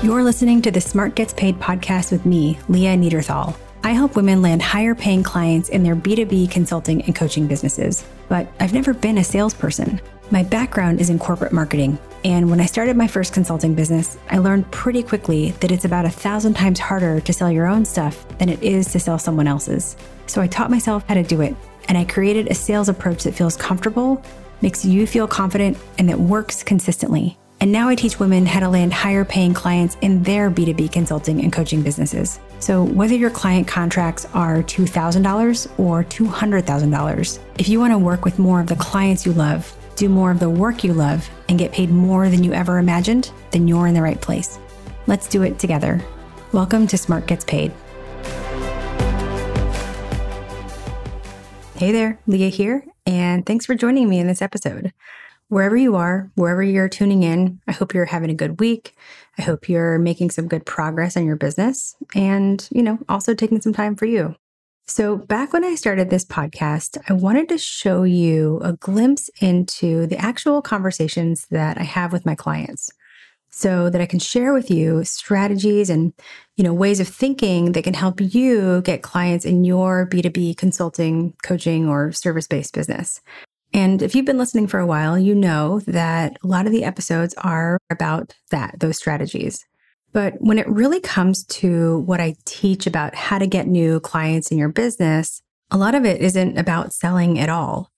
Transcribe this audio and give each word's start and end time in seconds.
You're 0.00 0.22
listening 0.22 0.62
to 0.62 0.70
the 0.70 0.80
Smart 0.80 1.16
Gets 1.16 1.34
Paid 1.34 1.58
podcast 1.58 2.12
with 2.12 2.24
me, 2.24 2.56
Leah 2.68 2.96
Neaderthal. 2.96 3.56
I 3.82 3.90
help 3.90 4.14
women 4.14 4.42
land 4.42 4.62
higher 4.62 4.94
paying 4.94 5.24
clients 5.24 5.70
in 5.70 5.82
their 5.82 5.96
B2B 5.96 6.52
consulting 6.52 7.02
and 7.02 7.16
coaching 7.16 7.48
businesses, 7.48 8.04
but 8.28 8.46
I've 8.60 8.72
never 8.72 8.94
been 8.94 9.18
a 9.18 9.24
salesperson. 9.24 10.00
My 10.30 10.44
background 10.44 11.00
is 11.00 11.10
in 11.10 11.18
corporate 11.18 11.52
marketing, 11.52 11.98
and 12.22 12.48
when 12.48 12.60
I 12.60 12.66
started 12.66 12.96
my 12.96 13.08
first 13.08 13.32
consulting 13.32 13.74
business, 13.74 14.16
I 14.30 14.38
learned 14.38 14.70
pretty 14.70 15.02
quickly 15.02 15.50
that 15.60 15.72
it's 15.72 15.84
about 15.84 16.04
a 16.04 16.10
thousand 16.10 16.54
times 16.54 16.78
harder 16.78 17.20
to 17.20 17.32
sell 17.32 17.50
your 17.50 17.66
own 17.66 17.84
stuff 17.84 18.24
than 18.38 18.48
it 18.48 18.62
is 18.62 18.92
to 18.92 19.00
sell 19.00 19.18
someone 19.18 19.48
else's. 19.48 19.96
So 20.28 20.40
I 20.40 20.46
taught 20.46 20.70
myself 20.70 21.04
how 21.08 21.14
to 21.14 21.24
do 21.24 21.40
it, 21.40 21.56
and 21.88 21.98
I 21.98 22.04
created 22.04 22.46
a 22.46 22.54
sales 22.54 22.88
approach 22.88 23.24
that 23.24 23.34
feels 23.34 23.56
comfortable, 23.56 24.24
makes 24.62 24.84
you 24.84 25.08
feel 25.08 25.26
confident, 25.26 25.76
and 25.98 26.08
that 26.08 26.20
works 26.20 26.62
consistently. 26.62 27.36
And 27.60 27.72
now 27.72 27.88
I 27.88 27.96
teach 27.96 28.20
women 28.20 28.46
how 28.46 28.60
to 28.60 28.68
land 28.68 28.92
higher 28.92 29.24
paying 29.24 29.52
clients 29.52 29.96
in 30.00 30.22
their 30.22 30.48
B2B 30.48 30.92
consulting 30.92 31.40
and 31.42 31.52
coaching 31.52 31.82
businesses. 31.82 32.38
So, 32.60 32.84
whether 32.84 33.16
your 33.16 33.30
client 33.30 33.66
contracts 33.66 34.26
are 34.32 34.62
$2,000 34.62 35.78
or 35.78 36.04
$200,000, 36.04 37.38
if 37.58 37.68
you 37.68 37.80
want 37.80 37.92
to 37.92 37.98
work 37.98 38.24
with 38.24 38.38
more 38.38 38.60
of 38.60 38.68
the 38.68 38.76
clients 38.76 39.26
you 39.26 39.32
love, 39.32 39.74
do 39.96 40.08
more 40.08 40.30
of 40.30 40.38
the 40.38 40.48
work 40.48 40.84
you 40.84 40.92
love, 40.92 41.28
and 41.48 41.58
get 41.58 41.72
paid 41.72 41.90
more 41.90 42.28
than 42.28 42.44
you 42.44 42.52
ever 42.52 42.78
imagined, 42.78 43.32
then 43.50 43.66
you're 43.66 43.88
in 43.88 43.94
the 43.94 44.02
right 44.02 44.20
place. 44.20 44.60
Let's 45.08 45.26
do 45.26 45.42
it 45.42 45.58
together. 45.58 46.00
Welcome 46.52 46.86
to 46.86 46.96
Smart 46.96 47.26
Gets 47.26 47.44
Paid. 47.44 47.72
Hey 51.74 51.90
there, 51.90 52.20
Leah 52.28 52.50
here, 52.50 52.84
and 53.04 53.44
thanks 53.44 53.66
for 53.66 53.74
joining 53.74 54.08
me 54.08 54.20
in 54.20 54.28
this 54.28 54.42
episode 54.42 54.92
wherever 55.48 55.76
you 55.76 55.96
are, 55.96 56.30
wherever 56.34 56.62
you're 56.62 56.88
tuning 56.88 57.22
in, 57.22 57.60
I 57.66 57.72
hope 57.72 57.94
you're 57.94 58.04
having 58.04 58.30
a 58.30 58.34
good 58.34 58.60
week. 58.60 58.94
I 59.38 59.42
hope 59.42 59.68
you're 59.68 59.98
making 59.98 60.30
some 60.30 60.48
good 60.48 60.66
progress 60.66 61.16
in 61.16 61.26
your 61.26 61.36
business 61.36 61.96
and, 62.14 62.66
you 62.70 62.82
know, 62.82 62.98
also 63.08 63.34
taking 63.34 63.60
some 63.60 63.72
time 63.72 63.96
for 63.96 64.06
you. 64.06 64.34
So, 64.86 65.16
back 65.16 65.52
when 65.52 65.64
I 65.64 65.74
started 65.74 66.08
this 66.08 66.24
podcast, 66.24 66.96
I 67.10 67.12
wanted 67.12 67.50
to 67.50 67.58
show 67.58 68.04
you 68.04 68.58
a 68.64 68.72
glimpse 68.72 69.28
into 69.38 70.06
the 70.06 70.16
actual 70.16 70.62
conversations 70.62 71.46
that 71.50 71.76
I 71.76 71.82
have 71.82 72.10
with 72.10 72.24
my 72.24 72.34
clients 72.34 72.90
so 73.50 73.90
that 73.90 74.00
I 74.00 74.06
can 74.06 74.18
share 74.18 74.54
with 74.54 74.70
you 74.70 75.04
strategies 75.04 75.90
and, 75.90 76.14
you 76.56 76.64
know, 76.64 76.72
ways 76.72 77.00
of 77.00 77.08
thinking 77.08 77.72
that 77.72 77.84
can 77.84 77.92
help 77.92 78.18
you 78.20 78.80
get 78.80 79.02
clients 79.02 79.44
in 79.44 79.64
your 79.64 80.06
B2B 80.06 80.56
consulting, 80.56 81.34
coaching, 81.42 81.86
or 81.86 82.10
service-based 82.12 82.72
business. 82.72 83.20
And 83.72 84.02
if 84.02 84.14
you've 84.14 84.24
been 84.24 84.38
listening 84.38 84.66
for 84.66 84.80
a 84.80 84.86
while, 84.86 85.18
you 85.18 85.34
know 85.34 85.80
that 85.80 86.38
a 86.42 86.46
lot 86.46 86.66
of 86.66 86.72
the 86.72 86.84
episodes 86.84 87.34
are 87.38 87.78
about 87.90 88.34
that, 88.50 88.80
those 88.80 88.96
strategies. 88.96 89.64
But 90.12 90.34
when 90.40 90.58
it 90.58 90.68
really 90.68 91.00
comes 91.00 91.44
to 91.44 91.98
what 92.00 92.20
I 92.20 92.34
teach 92.46 92.86
about 92.86 93.14
how 93.14 93.38
to 93.38 93.46
get 93.46 93.66
new 93.66 94.00
clients 94.00 94.50
in 94.50 94.58
your 94.58 94.70
business, 94.70 95.42
a 95.70 95.76
lot 95.76 95.94
of 95.94 96.06
it 96.06 96.20
isn't 96.22 96.56
about 96.56 96.94
selling 96.94 97.38
at 97.38 97.50
all. 97.50 97.90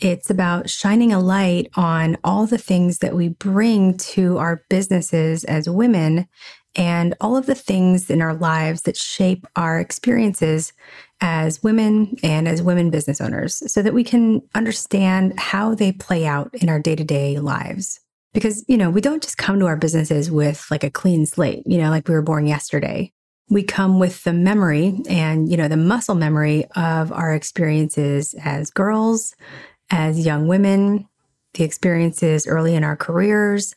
It's 0.00 0.30
about 0.30 0.68
shining 0.68 1.12
a 1.12 1.20
light 1.20 1.70
on 1.76 2.16
all 2.24 2.46
the 2.46 2.58
things 2.58 2.98
that 2.98 3.14
we 3.14 3.28
bring 3.28 3.96
to 3.98 4.38
our 4.38 4.64
businesses 4.68 5.44
as 5.44 5.70
women 5.70 6.26
and 6.76 7.14
all 7.20 7.36
of 7.36 7.46
the 7.46 7.54
things 7.54 8.10
in 8.10 8.20
our 8.20 8.34
lives 8.34 8.82
that 8.82 8.96
shape 8.96 9.46
our 9.56 9.78
experiences 9.78 10.72
as 11.20 11.62
women 11.62 12.16
and 12.22 12.48
as 12.48 12.62
women 12.62 12.90
business 12.90 13.20
owners 13.20 13.62
so 13.72 13.82
that 13.82 13.94
we 13.94 14.04
can 14.04 14.42
understand 14.54 15.38
how 15.38 15.74
they 15.74 15.92
play 15.92 16.26
out 16.26 16.52
in 16.54 16.68
our 16.68 16.78
day 16.78 16.96
to 16.96 17.04
day 17.04 17.38
lives. 17.38 18.00
Because, 18.32 18.64
you 18.66 18.76
know, 18.76 18.90
we 18.90 19.00
don't 19.00 19.22
just 19.22 19.38
come 19.38 19.60
to 19.60 19.66
our 19.66 19.76
businesses 19.76 20.30
with 20.30 20.66
like 20.70 20.82
a 20.82 20.90
clean 20.90 21.24
slate, 21.24 21.62
you 21.66 21.78
know, 21.78 21.90
like 21.90 22.08
we 22.08 22.14
were 22.14 22.22
born 22.22 22.46
yesterday. 22.46 23.12
We 23.48 23.62
come 23.62 24.00
with 24.00 24.24
the 24.24 24.32
memory 24.32 25.00
and, 25.08 25.48
you 25.48 25.56
know, 25.56 25.68
the 25.68 25.76
muscle 25.76 26.16
memory 26.16 26.64
of 26.74 27.12
our 27.12 27.32
experiences 27.32 28.34
as 28.42 28.70
girls, 28.70 29.36
as 29.90 30.26
young 30.26 30.48
women, 30.48 31.06
the 31.52 31.62
experiences 31.62 32.46
early 32.46 32.74
in 32.74 32.82
our 32.82 32.96
careers, 32.96 33.74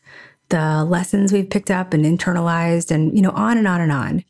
the 0.50 0.84
lessons 0.84 1.32
we've 1.32 1.50
picked 1.50 1.72
up 1.72 1.94
and 1.94 2.06
internalized, 2.06 2.92
and, 2.92 3.16
you 3.16 3.22
know, 3.22 3.32
on 3.32 3.58
and 3.58 3.68
on 3.68 3.82
and 3.82 3.92
on. 3.92 4.24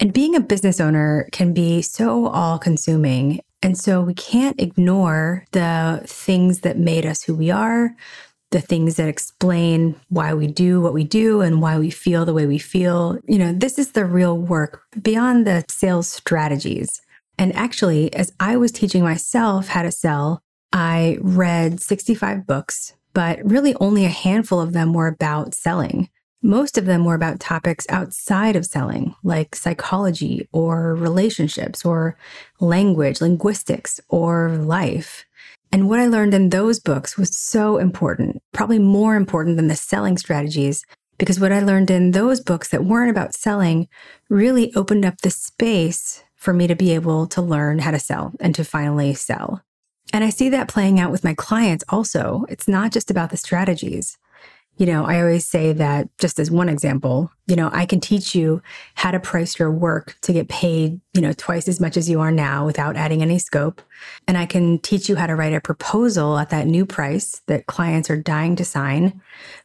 And 0.00 0.12
being 0.12 0.34
a 0.34 0.40
business 0.40 0.80
owner 0.80 1.28
can 1.32 1.52
be 1.52 1.82
so 1.82 2.28
all 2.28 2.58
consuming. 2.58 3.40
And 3.62 3.76
so 3.76 4.00
we 4.00 4.14
can't 4.14 4.58
ignore 4.60 5.44
the 5.52 6.02
things 6.06 6.60
that 6.60 6.78
made 6.78 7.04
us 7.04 7.22
who 7.22 7.34
we 7.34 7.50
are, 7.50 7.94
the 8.50 8.60
things 8.60 8.96
that 8.96 9.08
explain 9.08 9.94
why 10.08 10.34
we 10.34 10.46
do 10.46 10.80
what 10.80 10.94
we 10.94 11.04
do 11.04 11.40
and 11.40 11.60
why 11.60 11.78
we 11.78 11.90
feel 11.90 12.24
the 12.24 12.32
way 12.32 12.46
we 12.46 12.58
feel. 12.58 13.18
You 13.28 13.38
know, 13.38 13.52
this 13.52 13.78
is 13.78 13.92
the 13.92 14.04
real 14.04 14.36
work 14.36 14.82
beyond 15.00 15.46
the 15.46 15.64
sales 15.68 16.08
strategies. 16.08 17.00
And 17.38 17.54
actually, 17.54 18.12
as 18.14 18.32
I 18.40 18.56
was 18.56 18.72
teaching 18.72 19.02
myself 19.02 19.68
how 19.68 19.82
to 19.82 19.92
sell, 19.92 20.42
I 20.72 21.18
read 21.20 21.80
65 21.80 22.46
books, 22.46 22.94
but 23.12 23.38
really 23.44 23.74
only 23.76 24.04
a 24.04 24.08
handful 24.08 24.60
of 24.60 24.72
them 24.72 24.92
were 24.92 25.08
about 25.08 25.54
selling. 25.54 26.08
Most 26.42 26.78
of 26.78 26.86
them 26.86 27.04
were 27.04 27.14
about 27.14 27.40
topics 27.40 27.86
outside 27.90 28.56
of 28.56 28.64
selling, 28.64 29.14
like 29.22 29.54
psychology 29.54 30.48
or 30.52 30.94
relationships 30.94 31.84
or 31.84 32.16
language, 32.60 33.20
linguistics 33.20 34.00
or 34.08 34.50
life. 34.56 35.26
And 35.72 35.88
what 35.88 36.00
I 36.00 36.06
learned 36.06 36.34
in 36.34 36.48
those 36.48 36.80
books 36.80 37.18
was 37.18 37.36
so 37.36 37.76
important, 37.76 38.42
probably 38.52 38.78
more 38.78 39.16
important 39.16 39.56
than 39.56 39.68
the 39.68 39.76
selling 39.76 40.16
strategies, 40.16 40.84
because 41.18 41.38
what 41.38 41.52
I 41.52 41.60
learned 41.60 41.90
in 41.90 42.12
those 42.12 42.40
books 42.40 42.68
that 42.68 42.84
weren't 42.84 43.10
about 43.10 43.34
selling 43.34 43.88
really 44.30 44.74
opened 44.74 45.04
up 45.04 45.20
the 45.20 45.30
space 45.30 46.24
for 46.34 46.54
me 46.54 46.66
to 46.66 46.74
be 46.74 46.94
able 46.94 47.26
to 47.26 47.42
learn 47.42 47.80
how 47.80 47.90
to 47.90 47.98
sell 47.98 48.32
and 48.40 48.54
to 48.54 48.64
finally 48.64 49.12
sell. 49.12 49.62
And 50.12 50.24
I 50.24 50.30
see 50.30 50.48
that 50.50 50.68
playing 50.68 50.98
out 50.98 51.10
with 51.10 51.24
my 51.24 51.34
clients 51.34 51.84
also. 51.88 52.44
It's 52.48 52.68
not 52.68 52.92
just 52.92 53.10
about 53.10 53.30
the 53.30 53.36
strategies. 53.36 54.18
You 54.76 54.86
know, 54.86 55.04
I 55.04 55.20
always 55.20 55.44
say 55.44 55.74
that 55.74 56.08
just 56.16 56.38
as 56.38 56.50
one 56.50 56.70
example, 56.70 57.30
you 57.46 57.54
know, 57.54 57.68
I 57.70 57.84
can 57.84 58.00
teach 58.00 58.34
you 58.34 58.62
how 58.94 59.10
to 59.10 59.20
price 59.20 59.58
your 59.58 59.70
work 59.70 60.16
to 60.22 60.32
get 60.32 60.48
paid, 60.48 60.98
you 61.12 61.20
know, 61.20 61.34
twice 61.34 61.68
as 61.68 61.80
much 61.80 61.98
as 61.98 62.08
you 62.08 62.18
are 62.20 62.32
now 62.32 62.64
without 62.64 62.96
adding 62.96 63.20
any 63.20 63.38
scope. 63.38 63.82
And 64.26 64.38
I 64.38 64.46
can 64.46 64.78
teach 64.78 65.06
you 65.06 65.16
how 65.16 65.26
to 65.26 65.36
write 65.36 65.52
a 65.52 65.60
proposal 65.60 66.38
at 66.38 66.48
that 66.48 66.66
new 66.66 66.86
price 66.86 67.42
that 67.46 67.66
clients 67.66 68.08
are 68.08 68.16
dying 68.16 68.56
to 68.56 68.64
sign. 68.64 69.20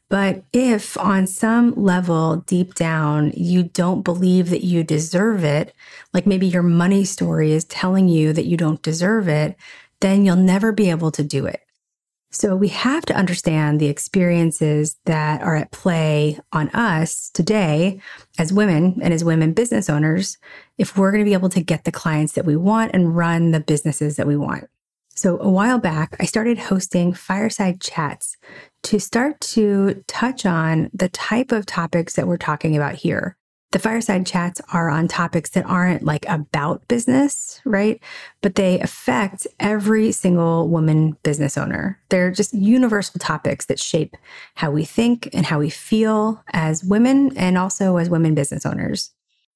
But 0.09 0.43
if 0.51 0.97
on 0.97 1.27
some 1.27 1.73
level 1.75 2.37
deep 2.37 2.73
down 2.75 3.31
you 3.37 3.63
don't 3.63 4.01
believe 4.01 4.49
that 4.49 4.65
you 4.65 4.83
deserve 4.83 5.45
it, 5.45 5.73
like 6.13 6.27
maybe 6.27 6.45
your 6.45 6.61
money 6.61 7.05
story 7.05 7.53
is 7.53 7.63
telling 7.63 8.09
you 8.09 8.33
that 8.33 8.45
you 8.45 8.57
don't 8.57 8.81
deserve 8.81 9.29
it, 9.29 9.55
then 10.01 10.25
you'll 10.25 10.35
never 10.35 10.71
be 10.71 10.89
able 10.89 11.11
to 11.11 11.23
do 11.23 11.45
it. 11.45 11.61
So 12.31 12.53
we 12.53 12.67
have 12.67 13.05
to 13.05 13.15
understand 13.15 13.79
the 13.79 13.87
experiences 13.87 14.97
that 15.05 15.41
are 15.41 15.55
at 15.55 15.71
play 15.71 16.37
on 16.51 16.67
us 16.71 17.29
today 17.29 18.01
as 18.37 18.51
women 18.51 18.99
and 19.01 19.13
as 19.13 19.23
women 19.23 19.53
business 19.53 19.89
owners 19.89 20.37
if 20.77 20.97
we're 20.97 21.11
going 21.11 21.23
to 21.23 21.29
be 21.29 21.33
able 21.33 21.47
to 21.49 21.63
get 21.63 21.85
the 21.85 21.93
clients 21.93 22.33
that 22.33 22.45
we 22.45 22.57
want 22.57 22.91
and 22.93 23.15
run 23.15 23.51
the 23.51 23.61
businesses 23.61 24.17
that 24.17 24.27
we 24.27 24.35
want. 24.35 24.65
So 25.15 25.39
a 25.39 25.49
while 25.49 25.79
back, 25.79 26.17
I 26.19 26.25
started 26.25 26.57
hosting 26.57 27.13
fireside 27.13 27.79
chats 27.79 28.35
to 28.83 28.99
start 28.99 29.39
to 29.39 30.03
touch 30.07 30.45
on 30.45 30.89
the 30.93 31.07
type 31.07 31.53
of 31.53 31.65
topics 31.65 32.15
that 32.15 32.27
we're 32.27 32.35
talking 32.35 32.75
about 32.75 32.95
here. 32.95 33.37
The 33.75 33.79
fireside 33.79 34.25
chats 34.25 34.61
are 34.71 34.89
on 34.89 35.09
topics 35.09 35.49
that 35.49 35.65
aren't 35.65 36.01
like 36.01 36.25
about 36.29 36.87
business, 36.87 37.59
right? 37.65 38.01
But 38.41 38.55
they 38.55 38.79
affect 38.79 39.47
every 39.59 40.13
single 40.13 40.69
woman 40.69 41.17
business 41.23 41.57
owner. 41.57 41.99
They're 42.07 42.31
just 42.31 42.53
universal 42.53 43.19
topics 43.19 43.65
that 43.65 43.77
shape 43.77 44.15
how 44.53 44.71
we 44.71 44.85
think 44.85 45.27
and 45.33 45.45
how 45.45 45.59
we 45.59 45.69
feel 45.69 46.41
as 46.53 46.85
women 46.85 47.35
and 47.35 47.57
also 47.57 47.97
as 47.97 48.09
women 48.09 48.33
business 48.33 48.65
owners. 48.65 49.11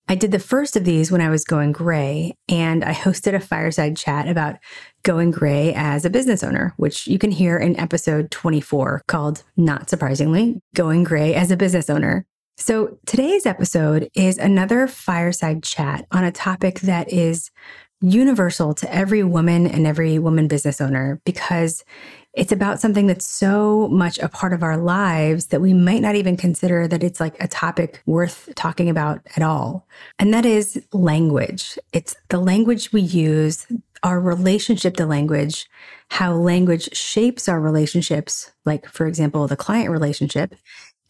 I 0.10 0.16
did 0.16 0.32
the 0.32 0.40
first 0.40 0.76
of 0.76 0.84
these 0.84 1.14
when 1.14 1.22
I 1.22 1.30
was 1.30 1.46
going 1.46 1.72
gray, 1.72 2.36
and 2.50 2.84
I 2.84 2.94
hosted 2.94 3.36
a 3.36 3.40
fireside 3.40 3.96
chat 3.96 4.28
about 4.28 4.58
going 5.04 5.32
gray 5.32 5.74
as 5.74 6.04
a 6.04 6.10
business 6.10 6.44
owner, 6.44 6.74
which 6.76 7.08
you 7.08 7.20
can 7.20 7.32
hear 7.32 7.58
in 7.58 7.80
episode 7.80 8.32
24 8.32 9.04
called, 9.08 9.44
not 9.56 9.90
surprisingly, 9.90 10.62
Going 10.76 11.06
Gray 11.06 11.36
as 11.36 11.52
a 11.52 11.58
Business 11.58 11.90
Owner. 11.90 12.26
So 12.60 13.00
today's 13.06 13.46
episode 13.46 14.10
is 14.16 14.38
another 14.38 14.86
fireside 14.86 15.64
chat 15.64 16.06
on 16.12 16.26
a 16.26 16.32
topic 16.32 16.82
that 16.82 17.12
is 17.12 17.52
universal 18.02 18.74
to 18.74 18.94
every 18.94 19.24
woman 19.24 19.66
and 19.66 19.88
every 19.88 20.20
woman 20.20 20.50
business 20.50 20.82
owner 20.82 21.22
because 21.24 21.86
it's 22.34 22.52
about 22.52 22.82
something 22.82 23.08
that's 23.08 23.28
so 23.28 23.88
much 23.88 24.20
a 24.20 24.28
part 24.28 24.52
of 24.52 24.62
our 24.62 24.76
lives 24.76 25.48
that 25.48 25.62
we 25.62 25.74
might 25.74 26.02
not 26.02 26.16
even 26.16 26.36
consider 26.36 26.86
that 26.86 27.02
it's 27.02 27.22
like 27.22 27.42
a 27.42 27.48
topic 27.48 28.02
worth 28.06 28.50
talking 28.56 28.90
about 28.90 29.22
at 29.38 29.42
all. 29.42 29.88
And 30.20 30.34
that 30.34 30.46
is 30.46 30.86
language. 30.92 31.80
It's 31.94 32.16
the 32.28 32.40
language 32.40 32.92
we 32.92 33.02
use, 33.02 33.68
our 34.04 34.20
relationship 34.20 34.96
to 34.98 35.06
language, 35.06 35.68
how 36.10 36.34
language 36.34 36.96
shapes 36.96 37.48
our 37.48 37.60
relationships, 37.60 38.52
like, 38.66 38.86
for 38.86 39.08
example, 39.08 39.48
the 39.48 39.58
client 39.58 39.90
relationship, 39.90 40.56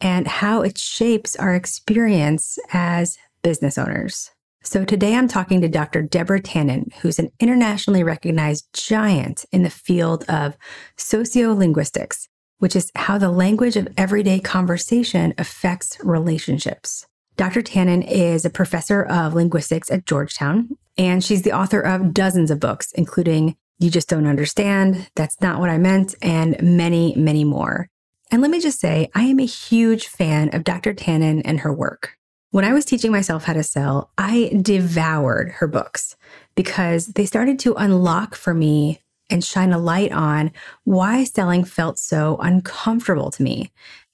and 0.00 0.26
how 0.26 0.62
it 0.62 0.78
shapes 0.78 1.36
our 1.36 1.54
experience 1.54 2.58
as 2.72 3.18
business 3.42 3.78
owners. 3.78 4.30
So 4.62 4.84
today 4.84 5.14
I'm 5.14 5.28
talking 5.28 5.62
to 5.62 5.68
Dr. 5.68 6.02
Deborah 6.02 6.42
Tannen, 6.42 6.92
who's 6.96 7.18
an 7.18 7.30
internationally 7.40 8.02
recognized 8.02 8.68
giant 8.74 9.46
in 9.52 9.62
the 9.62 9.70
field 9.70 10.24
of 10.28 10.56
sociolinguistics, 10.98 12.28
which 12.58 12.76
is 12.76 12.92
how 12.94 13.16
the 13.16 13.30
language 13.30 13.76
of 13.76 13.88
everyday 13.96 14.38
conversation 14.38 15.32
affects 15.38 15.96
relationships. 16.02 17.06
Dr. 17.36 17.62
Tannen 17.62 18.06
is 18.06 18.44
a 18.44 18.50
professor 18.50 19.02
of 19.02 19.32
linguistics 19.32 19.90
at 19.90 20.04
Georgetown, 20.04 20.76
and 20.98 21.24
she's 21.24 21.40
the 21.40 21.52
author 21.52 21.80
of 21.80 22.12
dozens 22.12 22.50
of 22.50 22.60
books, 22.60 22.92
including 22.92 23.56
You 23.78 23.90
Just 23.90 24.10
Don't 24.10 24.26
Understand, 24.26 25.08
That's 25.16 25.40
Not 25.40 25.58
What 25.58 25.70
I 25.70 25.78
Meant, 25.78 26.14
and 26.20 26.62
many, 26.62 27.14
many 27.16 27.44
more. 27.44 27.88
And 28.30 28.42
let 28.42 28.50
me 28.50 28.60
just 28.60 28.78
say, 28.78 29.10
I 29.14 29.24
am 29.24 29.40
a 29.40 29.46
huge 29.46 30.06
fan 30.06 30.54
of 30.54 30.64
Dr. 30.64 30.94
Tannen 30.94 31.42
and 31.44 31.60
her 31.60 31.72
work. 31.72 32.16
When 32.52 32.64
I 32.64 32.72
was 32.72 32.84
teaching 32.84 33.12
myself 33.12 33.44
how 33.44 33.52
to 33.52 33.62
sell, 33.62 34.10
I 34.18 34.52
devoured 34.60 35.50
her 35.50 35.66
books 35.66 36.16
because 36.54 37.06
they 37.06 37.26
started 37.26 37.58
to 37.60 37.74
unlock 37.74 38.34
for 38.34 38.54
me 38.54 39.00
and 39.30 39.44
shine 39.44 39.72
a 39.72 39.78
light 39.78 40.12
on 40.12 40.52
why 40.84 41.24
selling 41.24 41.64
felt 41.64 41.98
so 41.98 42.36
uncomfortable 42.40 43.30
to 43.32 43.42
me. 43.42 43.72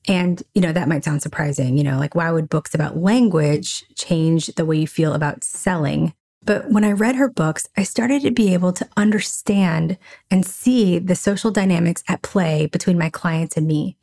And, 0.08 0.42
you 0.54 0.60
know, 0.60 0.72
that 0.72 0.88
might 0.88 1.04
sound 1.04 1.22
surprising, 1.22 1.76
you 1.76 1.84
know, 1.84 1.98
like 1.98 2.14
why 2.14 2.30
would 2.30 2.48
books 2.48 2.74
about 2.74 2.98
language 2.98 3.84
change 3.96 4.46
the 4.48 4.64
way 4.64 4.76
you 4.76 4.86
feel 4.86 5.14
about 5.14 5.42
selling? 5.42 6.14
But 6.46 6.70
when 6.70 6.84
I 6.84 6.92
read 6.92 7.16
her 7.16 7.28
books, 7.28 7.68
I 7.76 7.82
started 7.82 8.22
to 8.22 8.30
be 8.30 8.54
able 8.54 8.72
to 8.74 8.88
understand 8.96 9.98
and 10.30 10.46
see 10.46 10.98
the 11.00 11.16
social 11.16 11.50
dynamics 11.50 12.04
at 12.08 12.22
play 12.22 12.66
between 12.66 12.96
my 12.96 13.10
clients 13.10 13.56
and 13.56 13.66
me 13.66 13.96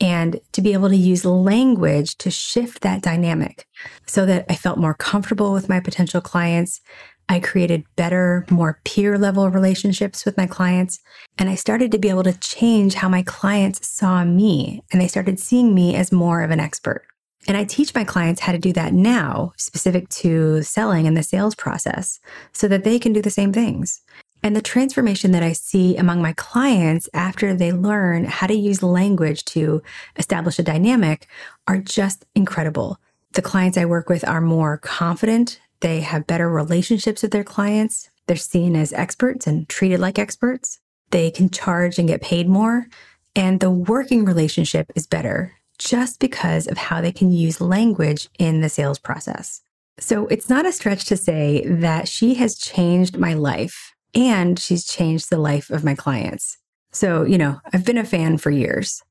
and 0.00 0.40
to 0.52 0.62
be 0.62 0.72
able 0.72 0.88
to 0.88 0.96
use 0.96 1.24
language 1.24 2.16
to 2.18 2.30
shift 2.30 2.82
that 2.82 3.02
dynamic 3.02 3.66
so 4.06 4.24
that 4.26 4.46
I 4.48 4.54
felt 4.54 4.78
more 4.78 4.94
comfortable 4.94 5.52
with 5.52 5.68
my 5.68 5.80
potential 5.80 6.20
clients. 6.20 6.80
I 7.28 7.40
created 7.40 7.84
better, 7.96 8.46
more 8.48 8.80
peer 8.84 9.18
level 9.18 9.50
relationships 9.50 10.24
with 10.24 10.36
my 10.36 10.46
clients. 10.46 11.00
And 11.36 11.50
I 11.50 11.56
started 11.56 11.90
to 11.92 11.98
be 11.98 12.08
able 12.08 12.22
to 12.22 12.38
change 12.38 12.94
how 12.94 13.08
my 13.08 13.22
clients 13.22 13.86
saw 13.88 14.24
me. 14.24 14.82
And 14.92 15.00
they 15.02 15.08
started 15.08 15.40
seeing 15.40 15.74
me 15.74 15.96
as 15.96 16.12
more 16.12 16.42
of 16.42 16.52
an 16.52 16.60
expert. 16.60 17.04
And 17.46 17.56
I 17.56 17.64
teach 17.64 17.94
my 17.94 18.04
clients 18.04 18.40
how 18.40 18.52
to 18.52 18.58
do 18.58 18.72
that 18.74 18.92
now, 18.92 19.52
specific 19.56 20.08
to 20.10 20.62
selling 20.62 21.06
and 21.06 21.16
the 21.16 21.22
sales 21.22 21.54
process, 21.54 22.20
so 22.52 22.68
that 22.68 22.84
they 22.84 22.98
can 22.98 23.12
do 23.12 23.22
the 23.22 23.30
same 23.30 23.52
things. 23.52 24.02
And 24.42 24.54
the 24.54 24.62
transformation 24.62 25.32
that 25.32 25.42
I 25.42 25.52
see 25.52 25.96
among 25.96 26.22
my 26.22 26.32
clients 26.34 27.08
after 27.12 27.54
they 27.54 27.72
learn 27.72 28.24
how 28.24 28.46
to 28.46 28.54
use 28.54 28.82
language 28.82 29.44
to 29.46 29.82
establish 30.16 30.58
a 30.58 30.62
dynamic 30.62 31.26
are 31.66 31.78
just 31.78 32.24
incredible. 32.34 32.98
The 33.32 33.42
clients 33.42 33.76
I 33.76 33.84
work 33.84 34.08
with 34.08 34.26
are 34.26 34.40
more 34.40 34.78
confident, 34.78 35.60
they 35.80 36.00
have 36.00 36.26
better 36.26 36.48
relationships 36.48 37.22
with 37.22 37.32
their 37.32 37.44
clients, 37.44 38.10
they're 38.26 38.36
seen 38.36 38.76
as 38.76 38.92
experts 38.92 39.46
and 39.46 39.68
treated 39.68 40.00
like 40.00 40.18
experts, 40.18 40.80
they 41.10 41.30
can 41.30 41.50
charge 41.50 41.98
and 41.98 42.08
get 42.08 42.22
paid 42.22 42.48
more, 42.48 42.86
and 43.34 43.60
the 43.60 43.70
working 43.70 44.24
relationship 44.24 44.90
is 44.94 45.06
better 45.06 45.57
just 45.78 46.20
because 46.20 46.66
of 46.66 46.76
how 46.76 47.00
they 47.00 47.12
can 47.12 47.32
use 47.32 47.60
language 47.60 48.28
in 48.38 48.60
the 48.60 48.68
sales 48.68 48.98
process. 48.98 49.60
So 49.98 50.26
it's 50.26 50.48
not 50.48 50.66
a 50.66 50.72
stretch 50.72 51.04
to 51.06 51.16
say 51.16 51.64
that 51.66 52.08
she 52.08 52.34
has 52.34 52.56
changed 52.56 53.18
my 53.18 53.34
life 53.34 53.94
and 54.14 54.58
she's 54.58 54.86
changed 54.86 55.30
the 55.30 55.38
life 55.38 55.70
of 55.70 55.84
my 55.84 55.94
clients. 55.94 56.56
So, 56.92 57.24
you 57.24 57.38
know, 57.38 57.60
I've 57.72 57.84
been 57.84 57.98
a 57.98 58.04
fan 58.04 58.38
for 58.38 58.50
years. 58.50 59.02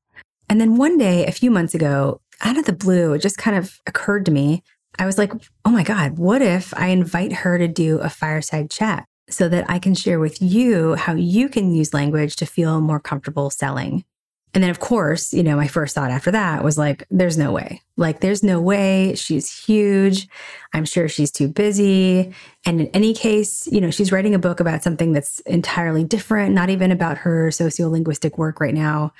And 0.48 0.60
then 0.60 0.76
one 0.76 0.96
day, 0.98 1.26
a 1.26 1.32
few 1.32 1.50
months 1.50 1.74
ago, 1.74 2.20
out 2.40 2.56
of 2.56 2.64
the 2.64 2.72
blue, 2.72 3.12
it 3.12 3.22
just 3.22 3.38
kind 3.38 3.56
of 3.56 3.78
occurred 3.86 4.24
to 4.26 4.32
me. 4.32 4.62
I 4.98 5.06
was 5.06 5.18
like, 5.18 5.32
oh 5.64 5.70
my 5.70 5.82
God, 5.82 6.18
what 6.18 6.42
if 6.42 6.72
I 6.74 6.88
invite 6.88 7.32
her 7.32 7.58
to 7.58 7.68
do 7.68 7.98
a 7.98 8.08
fireside 8.08 8.70
chat 8.70 9.04
so 9.28 9.48
that 9.48 9.68
I 9.68 9.78
can 9.78 9.94
share 9.94 10.18
with 10.18 10.40
you 10.40 10.94
how 10.94 11.14
you 11.14 11.48
can 11.48 11.74
use 11.74 11.92
language 11.92 12.36
to 12.36 12.46
feel 12.46 12.80
more 12.80 12.98
comfortable 12.98 13.50
selling? 13.50 14.04
And 14.54 14.62
then, 14.64 14.70
of 14.70 14.80
course, 14.80 15.32
you 15.34 15.42
know, 15.42 15.56
my 15.56 15.68
first 15.68 15.94
thought 15.94 16.10
after 16.10 16.30
that 16.30 16.64
was 16.64 16.78
like, 16.78 17.06
there's 17.10 17.36
no 17.36 17.52
way. 17.52 17.82
Like, 17.96 18.20
there's 18.20 18.42
no 18.42 18.60
way. 18.60 19.14
She's 19.14 19.64
huge. 19.64 20.26
I'm 20.72 20.86
sure 20.86 21.06
she's 21.08 21.30
too 21.30 21.48
busy. 21.48 22.32
And 22.64 22.80
in 22.80 22.86
any 22.88 23.12
case, 23.12 23.66
you 23.70 23.80
know, 23.80 23.90
she's 23.90 24.10
writing 24.10 24.34
a 24.34 24.38
book 24.38 24.58
about 24.58 24.82
something 24.82 25.12
that's 25.12 25.40
entirely 25.40 26.02
different, 26.02 26.54
not 26.54 26.70
even 26.70 26.90
about 26.90 27.18
her 27.18 27.48
sociolinguistic 27.48 28.38
work 28.38 28.58
right 28.58 28.74
now. 28.74 29.12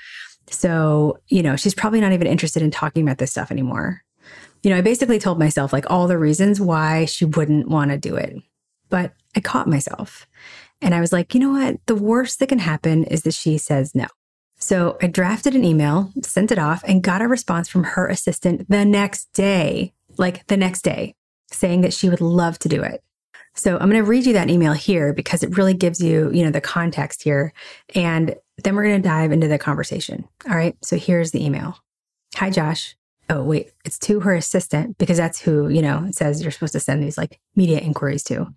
So, 0.49 1.19
you 1.27 1.43
know, 1.43 1.55
she's 1.55 1.75
probably 1.75 2.01
not 2.01 2.11
even 2.11 2.27
interested 2.27 2.63
in 2.63 2.71
talking 2.71 3.03
about 3.03 3.19
this 3.19 3.31
stuff 3.31 3.51
anymore. 3.51 4.01
You 4.63 4.71
know, 4.71 4.77
I 4.77 4.81
basically 4.81 5.19
told 5.19 5.37
myself 5.39 5.71
like 5.71 5.89
all 5.89 6.07
the 6.07 6.17
reasons 6.17 6.59
why 6.59 7.05
she 7.05 7.25
wouldn't 7.25 7.69
want 7.69 7.91
to 7.91 7.97
do 7.97 8.15
it. 8.15 8.35
But 8.89 9.13
I 9.35 9.41
caught 9.41 9.67
myself 9.67 10.27
and 10.81 10.95
I 10.95 11.01
was 11.01 11.13
like, 11.13 11.35
you 11.35 11.39
know 11.39 11.51
what? 11.51 11.77
The 11.85 11.95
worst 11.95 12.39
that 12.39 12.49
can 12.49 12.59
happen 12.59 13.03
is 13.03 13.21
that 13.23 13.35
she 13.35 13.57
says 13.59 13.93
no. 13.93 14.07
So 14.59 14.97
I 15.01 15.07
drafted 15.07 15.55
an 15.55 15.63
email, 15.63 16.11
sent 16.21 16.51
it 16.51 16.59
off, 16.59 16.83
and 16.83 17.01
got 17.01 17.21
a 17.21 17.27
response 17.27 17.69
from 17.69 17.83
her 17.83 18.07
assistant 18.07 18.69
the 18.69 18.85
next 18.85 19.31
day, 19.33 19.93
like 20.17 20.45
the 20.47 20.57
next 20.57 20.81
day, 20.81 21.15
saying 21.49 21.81
that 21.81 21.93
she 21.93 22.09
would 22.09 22.21
love 22.21 22.59
to 22.59 22.69
do 22.69 22.83
it. 22.83 23.01
So 23.55 23.73
I'm 23.77 23.89
going 23.89 24.03
to 24.03 24.09
read 24.09 24.25
you 24.25 24.33
that 24.33 24.49
email 24.49 24.73
here 24.73 25.13
because 25.13 25.43
it 25.43 25.57
really 25.57 25.73
gives 25.73 26.01
you, 26.01 26.29
you 26.31 26.43
know, 26.43 26.51
the 26.51 26.61
context 26.61 27.23
here. 27.23 27.53
And 27.95 28.35
then 28.63 28.75
we're 28.75 28.83
going 28.83 29.01
to 29.01 29.07
dive 29.07 29.31
into 29.31 29.47
the 29.47 29.57
conversation. 29.57 30.27
All 30.47 30.55
right. 30.55 30.75
So 30.81 30.97
here's 30.97 31.31
the 31.31 31.43
email. 31.43 31.77
Hi, 32.35 32.49
Josh. 32.49 32.95
Oh, 33.29 33.43
wait, 33.43 33.71
it's 33.85 33.99
to 33.99 34.21
her 34.21 34.33
assistant 34.33 34.97
because 34.97 35.17
that's 35.17 35.39
who, 35.39 35.69
you 35.69 35.81
know, 35.81 36.05
it 36.05 36.15
says 36.15 36.41
you're 36.41 36.51
supposed 36.51 36.73
to 36.73 36.79
send 36.79 37.03
these 37.03 37.17
like 37.17 37.39
media 37.55 37.79
inquiries 37.79 38.23
to. 38.23 38.47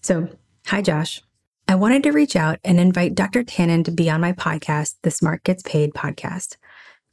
So, 0.00 0.28
hi, 0.66 0.80
Josh. 0.80 1.22
I 1.68 1.74
wanted 1.74 2.04
to 2.04 2.12
reach 2.12 2.36
out 2.36 2.60
and 2.62 2.78
invite 2.78 3.16
Dr. 3.16 3.42
Tannen 3.42 3.84
to 3.86 3.90
be 3.90 4.08
on 4.08 4.20
my 4.20 4.32
podcast, 4.32 4.94
the 5.02 5.10
Smart 5.10 5.42
Gets 5.42 5.64
Paid 5.64 5.94
podcast. 5.94 6.56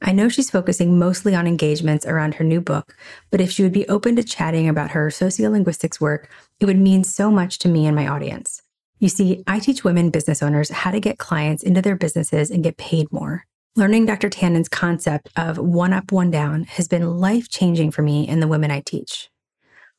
I 0.00 0.12
know 0.12 0.28
she's 0.28 0.48
focusing 0.48 0.96
mostly 0.96 1.34
on 1.34 1.48
engagements 1.48 2.06
around 2.06 2.34
her 2.34 2.44
new 2.44 2.60
book, 2.60 2.94
but 3.32 3.40
if 3.40 3.50
she 3.50 3.64
would 3.64 3.72
be 3.72 3.88
open 3.88 4.14
to 4.14 4.22
chatting 4.22 4.68
about 4.68 4.92
her 4.92 5.08
sociolinguistics 5.08 6.00
work, 6.00 6.30
it 6.60 6.66
would 6.66 6.78
mean 6.78 7.02
so 7.02 7.32
much 7.32 7.58
to 7.60 7.68
me 7.68 7.84
and 7.86 7.96
my 7.96 8.06
audience. 8.06 8.62
You 9.00 9.08
see, 9.08 9.42
I 9.48 9.58
teach 9.58 9.82
women 9.82 10.10
business 10.10 10.40
owners 10.40 10.70
how 10.70 10.92
to 10.92 11.00
get 11.00 11.18
clients 11.18 11.64
into 11.64 11.82
their 11.82 11.96
businesses 11.96 12.52
and 12.52 12.62
get 12.62 12.76
paid 12.76 13.10
more. 13.10 13.44
Learning 13.74 14.06
Dr. 14.06 14.30
Tannen's 14.30 14.68
concept 14.68 15.30
of 15.34 15.58
one 15.58 15.92
up, 15.92 16.12
one 16.12 16.30
down 16.30 16.62
has 16.62 16.86
been 16.86 17.18
life 17.18 17.48
changing 17.48 17.90
for 17.90 18.02
me 18.02 18.28
and 18.28 18.40
the 18.40 18.46
women 18.46 18.70
I 18.70 18.82
teach. 18.86 19.30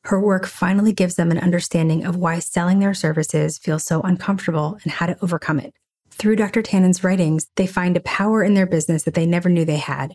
Her 0.06 0.20
work 0.20 0.46
finally 0.46 0.92
gives 0.92 1.16
them 1.16 1.32
an 1.32 1.38
understanding 1.38 2.04
of 2.04 2.14
why 2.14 2.38
selling 2.38 2.78
their 2.78 2.94
services 2.94 3.58
feels 3.58 3.82
so 3.82 4.00
uncomfortable 4.02 4.78
and 4.84 4.92
how 4.92 5.06
to 5.06 5.18
overcome 5.20 5.58
it. 5.58 5.74
Through 6.10 6.36
Dr. 6.36 6.62
Tannen's 6.62 7.02
writings, 7.02 7.48
they 7.56 7.66
find 7.66 7.96
a 7.96 8.00
power 8.00 8.44
in 8.44 8.54
their 8.54 8.66
business 8.66 9.02
that 9.02 9.14
they 9.14 9.26
never 9.26 9.48
knew 9.48 9.64
they 9.64 9.78
had, 9.78 10.14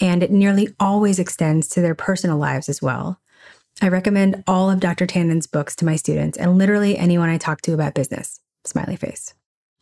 and 0.00 0.24
it 0.24 0.32
nearly 0.32 0.74
always 0.80 1.20
extends 1.20 1.68
to 1.68 1.80
their 1.80 1.94
personal 1.94 2.36
lives 2.36 2.68
as 2.68 2.82
well. 2.82 3.20
I 3.80 3.86
recommend 3.86 4.42
all 4.48 4.70
of 4.70 4.80
Dr. 4.80 5.06
Tannen's 5.06 5.46
books 5.46 5.76
to 5.76 5.84
my 5.84 5.94
students 5.94 6.36
and 6.36 6.58
literally 6.58 6.98
anyone 6.98 7.28
I 7.28 7.38
talk 7.38 7.60
to 7.60 7.74
about 7.74 7.94
business. 7.94 8.40
Smiley 8.64 8.96
face. 8.96 9.34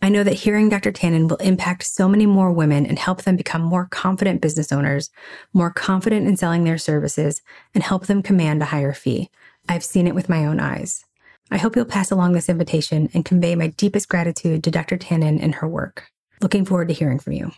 I 0.02 0.10
know 0.10 0.22
that 0.22 0.34
hearing 0.34 0.68
Dr. 0.68 0.92
Tannen 0.92 1.28
will 1.28 1.38
impact 1.38 1.84
so 1.84 2.06
many 2.06 2.26
more 2.26 2.52
women 2.52 2.84
and 2.84 2.98
help 2.98 3.22
them 3.22 3.36
become 3.36 3.62
more 3.62 3.88
confident 3.90 4.42
business 4.42 4.70
owners, 4.70 5.08
more 5.54 5.70
confident 5.70 6.28
in 6.28 6.36
selling 6.36 6.64
their 6.64 6.76
services, 6.76 7.40
and 7.74 7.82
help 7.82 8.06
them 8.06 8.22
command 8.22 8.60
a 8.60 8.66
higher 8.66 8.92
fee. 8.92 9.30
I've 9.68 9.84
seen 9.84 10.06
it 10.06 10.14
with 10.14 10.28
my 10.28 10.46
own 10.46 10.60
eyes. 10.60 11.04
I 11.50 11.58
hope 11.58 11.76
you'll 11.76 11.84
pass 11.84 12.10
along 12.10 12.32
this 12.32 12.48
invitation 12.48 13.08
and 13.14 13.24
convey 13.24 13.54
my 13.54 13.68
deepest 13.68 14.08
gratitude 14.08 14.64
to 14.64 14.70
Dr. 14.70 14.96
Tannen 14.96 15.40
and 15.40 15.54
her 15.54 15.68
work. 15.68 16.08
Looking 16.40 16.64
forward 16.64 16.88
to 16.88 16.94
hearing 16.94 17.18
from 17.18 17.34
you. 17.34 17.52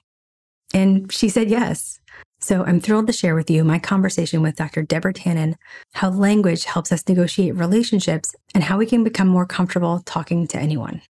And 0.74 1.10
she 1.12 1.28
said 1.28 1.48
yes. 1.48 2.00
So 2.40 2.64
I'm 2.64 2.80
thrilled 2.80 3.06
to 3.08 3.12
share 3.12 3.34
with 3.34 3.50
you 3.50 3.64
my 3.64 3.78
conversation 3.78 4.42
with 4.42 4.56
Dr. 4.56 4.82
Deborah 4.82 5.14
Tannen, 5.14 5.54
how 5.94 6.10
language 6.10 6.64
helps 6.64 6.92
us 6.92 7.08
negotiate 7.08 7.56
relationships, 7.56 8.34
and 8.54 8.62
how 8.62 8.78
we 8.78 8.86
can 8.86 9.02
become 9.02 9.26
more 9.26 9.46
comfortable 9.46 10.02
talking 10.04 10.46
to 10.48 10.58
anyone. 10.58 11.02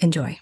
Enjoy. 0.00 0.38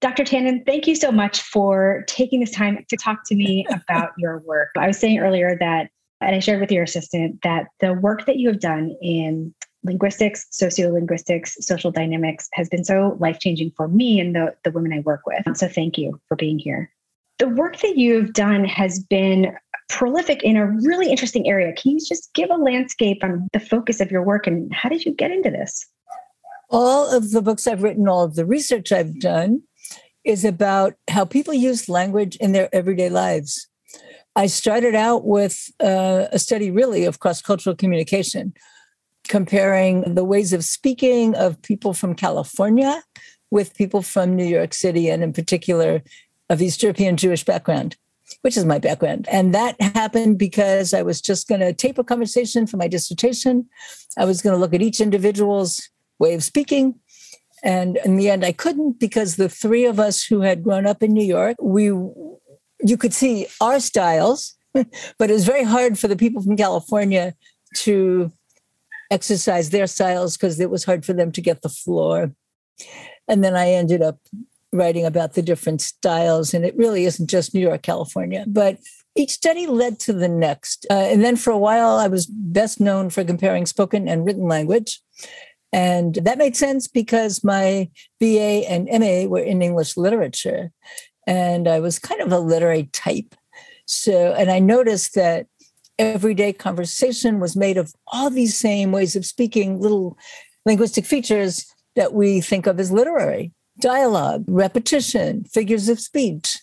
Dr. 0.00 0.24
Tannen, 0.24 0.64
thank 0.64 0.86
you 0.86 0.94
so 0.94 1.10
much 1.10 1.42
for 1.42 2.04
taking 2.06 2.40
this 2.40 2.50
time 2.50 2.84
to 2.88 2.96
talk 2.96 3.20
to 3.26 3.34
me 3.34 3.66
about 3.70 4.12
your 4.16 4.38
work. 4.40 4.68
I 4.76 4.86
was 4.86 4.98
saying 4.98 5.18
earlier 5.18 5.56
that 5.58 5.90
and 6.20 6.34
I 6.34 6.38
shared 6.38 6.60
with 6.60 6.72
your 6.72 6.84
assistant 6.84 7.42
that 7.42 7.66
the 7.80 7.92
work 7.92 8.26
that 8.26 8.36
you 8.36 8.48
have 8.48 8.60
done 8.60 8.96
in 9.02 9.54
linguistics, 9.84 10.46
sociolinguistics, 10.50 11.50
social 11.60 11.90
dynamics 11.90 12.48
has 12.52 12.68
been 12.68 12.84
so 12.84 13.16
life 13.20 13.38
changing 13.38 13.72
for 13.76 13.88
me 13.88 14.18
and 14.20 14.34
the, 14.34 14.54
the 14.64 14.70
women 14.70 14.92
I 14.92 15.00
work 15.00 15.22
with. 15.26 15.56
So 15.56 15.68
thank 15.68 15.96
you 15.96 16.20
for 16.28 16.36
being 16.36 16.58
here. 16.58 16.90
The 17.38 17.48
work 17.48 17.78
that 17.80 17.96
you've 17.96 18.32
done 18.32 18.64
has 18.64 18.98
been 18.98 19.54
prolific 19.88 20.42
in 20.42 20.56
a 20.56 20.66
really 20.66 21.10
interesting 21.10 21.46
area. 21.46 21.72
Can 21.72 21.92
you 21.92 22.00
just 22.00 22.32
give 22.34 22.50
a 22.50 22.56
landscape 22.56 23.22
on 23.22 23.46
the 23.52 23.60
focus 23.60 24.00
of 24.00 24.10
your 24.10 24.22
work 24.22 24.46
and 24.46 24.72
how 24.74 24.88
did 24.88 25.04
you 25.04 25.12
get 25.12 25.30
into 25.30 25.50
this? 25.50 25.86
All 26.70 27.08
of 27.08 27.30
the 27.30 27.42
books 27.42 27.66
I've 27.66 27.82
written, 27.82 28.08
all 28.08 28.24
of 28.24 28.34
the 28.34 28.46
research 28.46 28.90
I've 28.90 29.20
done 29.20 29.62
is 30.24 30.44
about 30.44 30.94
how 31.08 31.24
people 31.24 31.54
use 31.54 31.88
language 31.88 32.36
in 32.36 32.50
their 32.50 32.74
everyday 32.74 33.08
lives. 33.08 33.68
I 34.36 34.48
started 34.48 34.94
out 34.94 35.24
with 35.24 35.72
uh, 35.82 36.26
a 36.30 36.38
study 36.38 36.70
really 36.70 37.06
of 37.06 37.20
cross 37.20 37.40
cultural 37.40 37.74
communication, 37.74 38.52
comparing 39.28 40.14
the 40.14 40.24
ways 40.24 40.52
of 40.52 40.62
speaking 40.62 41.34
of 41.34 41.60
people 41.62 41.94
from 41.94 42.14
California 42.14 43.02
with 43.50 43.74
people 43.74 44.02
from 44.02 44.36
New 44.36 44.44
York 44.44 44.74
City, 44.74 45.08
and 45.08 45.22
in 45.22 45.32
particular 45.32 46.02
of 46.50 46.60
East 46.60 46.82
European 46.82 47.16
Jewish 47.16 47.44
background, 47.44 47.96
which 48.42 48.58
is 48.58 48.66
my 48.66 48.78
background. 48.78 49.26
And 49.32 49.54
that 49.54 49.80
happened 49.80 50.38
because 50.38 50.92
I 50.92 51.00
was 51.00 51.22
just 51.22 51.48
going 51.48 51.62
to 51.62 51.72
tape 51.72 51.98
a 51.98 52.04
conversation 52.04 52.66
for 52.66 52.76
my 52.76 52.88
dissertation. 52.88 53.66
I 54.18 54.26
was 54.26 54.42
going 54.42 54.54
to 54.54 54.60
look 54.60 54.74
at 54.74 54.82
each 54.82 55.00
individual's 55.00 55.88
way 56.18 56.34
of 56.34 56.44
speaking. 56.44 56.96
And 57.64 57.98
in 58.04 58.16
the 58.16 58.28
end, 58.28 58.44
I 58.44 58.52
couldn't 58.52 59.00
because 59.00 59.36
the 59.36 59.48
three 59.48 59.86
of 59.86 59.98
us 59.98 60.22
who 60.22 60.42
had 60.42 60.62
grown 60.62 60.86
up 60.86 61.02
in 61.02 61.14
New 61.14 61.24
York, 61.24 61.56
we 61.60 61.90
you 62.80 62.96
could 62.96 63.14
see 63.14 63.46
our 63.60 63.80
styles, 63.80 64.54
but 64.72 65.30
it 65.30 65.32
was 65.32 65.46
very 65.46 65.64
hard 65.64 65.98
for 65.98 66.08
the 66.08 66.16
people 66.16 66.42
from 66.42 66.56
California 66.56 67.34
to 67.76 68.32
exercise 69.10 69.70
their 69.70 69.86
styles 69.86 70.36
because 70.36 70.58
it 70.60 70.70
was 70.70 70.84
hard 70.84 71.04
for 71.04 71.12
them 71.12 71.32
to 71.32 71.40
get 71.40 71.62
the 71.62 71.68
floor. 71.68 72.32
And 73.28 73.42
then 73.42 73.54
I 73.56 73.70
ended 73.70 74.02
up 74.02 74.18
writing 74.72 75.04
about 75.04 75.34
the 75.34 75.42
different 75.42 75.80
styles, 75.80 76.52
and 76.52 76.64
it 76.64 76.76
really 76.76 77.04
isn't 77.04 77.30
just 77.30 77.54
New 77.54 77.60
York, 77.60 77.82
California, 77.82 78.44
but 78.46 78.78
each 79.14 79.30
study 79.30 79.66
led 79.66 79.98
to 80.00 80.12
the 80.12 80.28
next. 80.28 80.86
Uh, 80.90 80.94
and 80.94 81.24
then 81.24 81.36
for 81.36 81.50
a 81.50 81.58
while, 81.58 81.96
I 81.96 82.08
was 82.08 82.26
best 82.26 82.80
known 82.80 83.10
for 83.10 83.24
comparing 83.24 83.66
spoken 83.66 84.08
and 84.08 84.24
written 84.26 84.46
language. 84.46 85.00
And 85.72 86.14
that 86.16 86.38
made 86.38 86.56
sense 86.56 86.86
because 86.86 87.42
my 87.42 87.90
BA 88.20 88.64
and 88.68 88.88
MA 89.00 89.28
were 89.28 89.42
in 89.42 89.62
English 89.62 89.96
literature. 89.96 90.70
And 91.26 91.68
I 91.68 91.80
was 91.80 91.98
kind 91.98 92.20
of 92.20 92.32
a 92.32 92.38
literary 92.38 92.84
type. 92.92 93.34
So, 93.86 94.32
and 94.32 94.50
I 94.50 94.58
noticed 94.58 95.14
that 95.14 95.46
everyday 95.98 96.52
conversation 96.52 97.40
was 97.40 97.56
made 97.56 97.76
of 97.76 97.94
all 98.08 98.30
these 98.30 98.56
same 98.56 98.92
ways 98.92 99.16
of 99.16 99.24
speaking, 99.24 99.80
little 99.80 100.16
linguistic 100.64 101.06
features 101.06 101.66
that 101.94 102.12
we 102.12 102.40
think 102.40 102.66
of 102.66 102.78
as 102.78 102.92
literary 102.92 103.52
dialogue, 103.80 104.44
repetition, 104.48 105.44
figures 105.44 105.88
of 105.88 106.00
speech. 106.00 106.58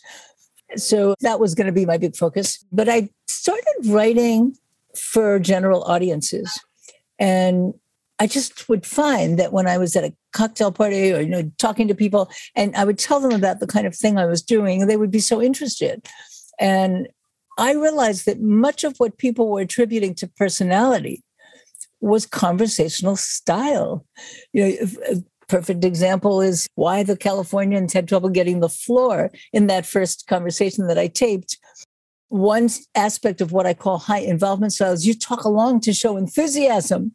So 0.75 1.15
that 1.21 1.39
was 1.39 1.55
going 1.55 1.67
to 1.67 1.73
be 1.73 1.85
my 1.85 1.97
big 1.97 2.15
focus. 2.15 2.63
But 2.71 2.89
I 2.89 3.09
started 3.27 3.75
writing 3.85 4.57
for 4.95 5.39
general 5.39 5.83
audiences. 5.83 6.59
And 7.19 7.73
I 8.19 8.27
just 8.27 8.69
would 8.69 8.85
find 8.85 9.39
that 9.39 9.53
when 9.53 9.67
I 9.67 9.77
was 9.77 9.95
at 9.95 10.03
a 10.03 10.13
cocktail 10.33 10.71
party 10.71 11.11
or 11.11 11.21
you 11.21 11.29
know 11.29 11.51
talking 11.57 11.87
to 11.87 11.95
people 11.95 12.29
and 12.55 12.75
I 12.75 12.85
would 12.85 12.99
tell 12.99 13.19
them 13.19 13.31
about 13.31 13.59
the 13.59 13.67
kind 13.67 13.87
of 13.87 13.95
thing 13.95 14.17
I 14.17 14.25
was 14.25 14.41
doing, 14.41 14.85
they 14.85 14.97
would 14.97 15.11
be 15.11 15.19
so 15.19 15.41
interested. 15.41 16.07
And 16.59 17.07
I 17.57 17.73
realized 17.73 18.25
that 18.25 18.41
much 18.41 18.83
of 18.83 18.97
what 18.97 19.17
people 19.17 19.49
were 19.49 19.61
attributing 19.61 20.15
to 20.15 20.27
personality 20.27 21.23
was 22.01 22.25
conversational 22.25 23.15
style. 23.15 24.05
You 24.51 24.77
know, 24.79 25.23
perfect 25.47 25.83
example 25.83 26.41
is 26.41 26.67
why 26.75 27.03
the 27.03 27.17
Californians 27.17 27.93
had 27.93 28.07
trouble 28.07 28.29
getting 28.29 28.59
the 28.59 28.69
floor 28.69 29.31
in 29.51 29.67
that 29.67 29.85
first 29.85 30.27
conversation 30.27 30.87
that 30.87 30.97
I 30.97 31.07
taped. 31.07 31.57
One 32.29 32.69
aspect 32.95 33.41
of 33.41 33.51
what 33.51 33.67
I 33.67 33.73
call 33.73 33.99
high 33.99 34.19
involvement 34.19 34.73
styles, 34.73 35.05
you 35.05 35.13
talk 35.13 35.43
along 35.43 35.81
to 35.81 35.93
show 35.93 36.17
enthusiasm. 36.17 37.13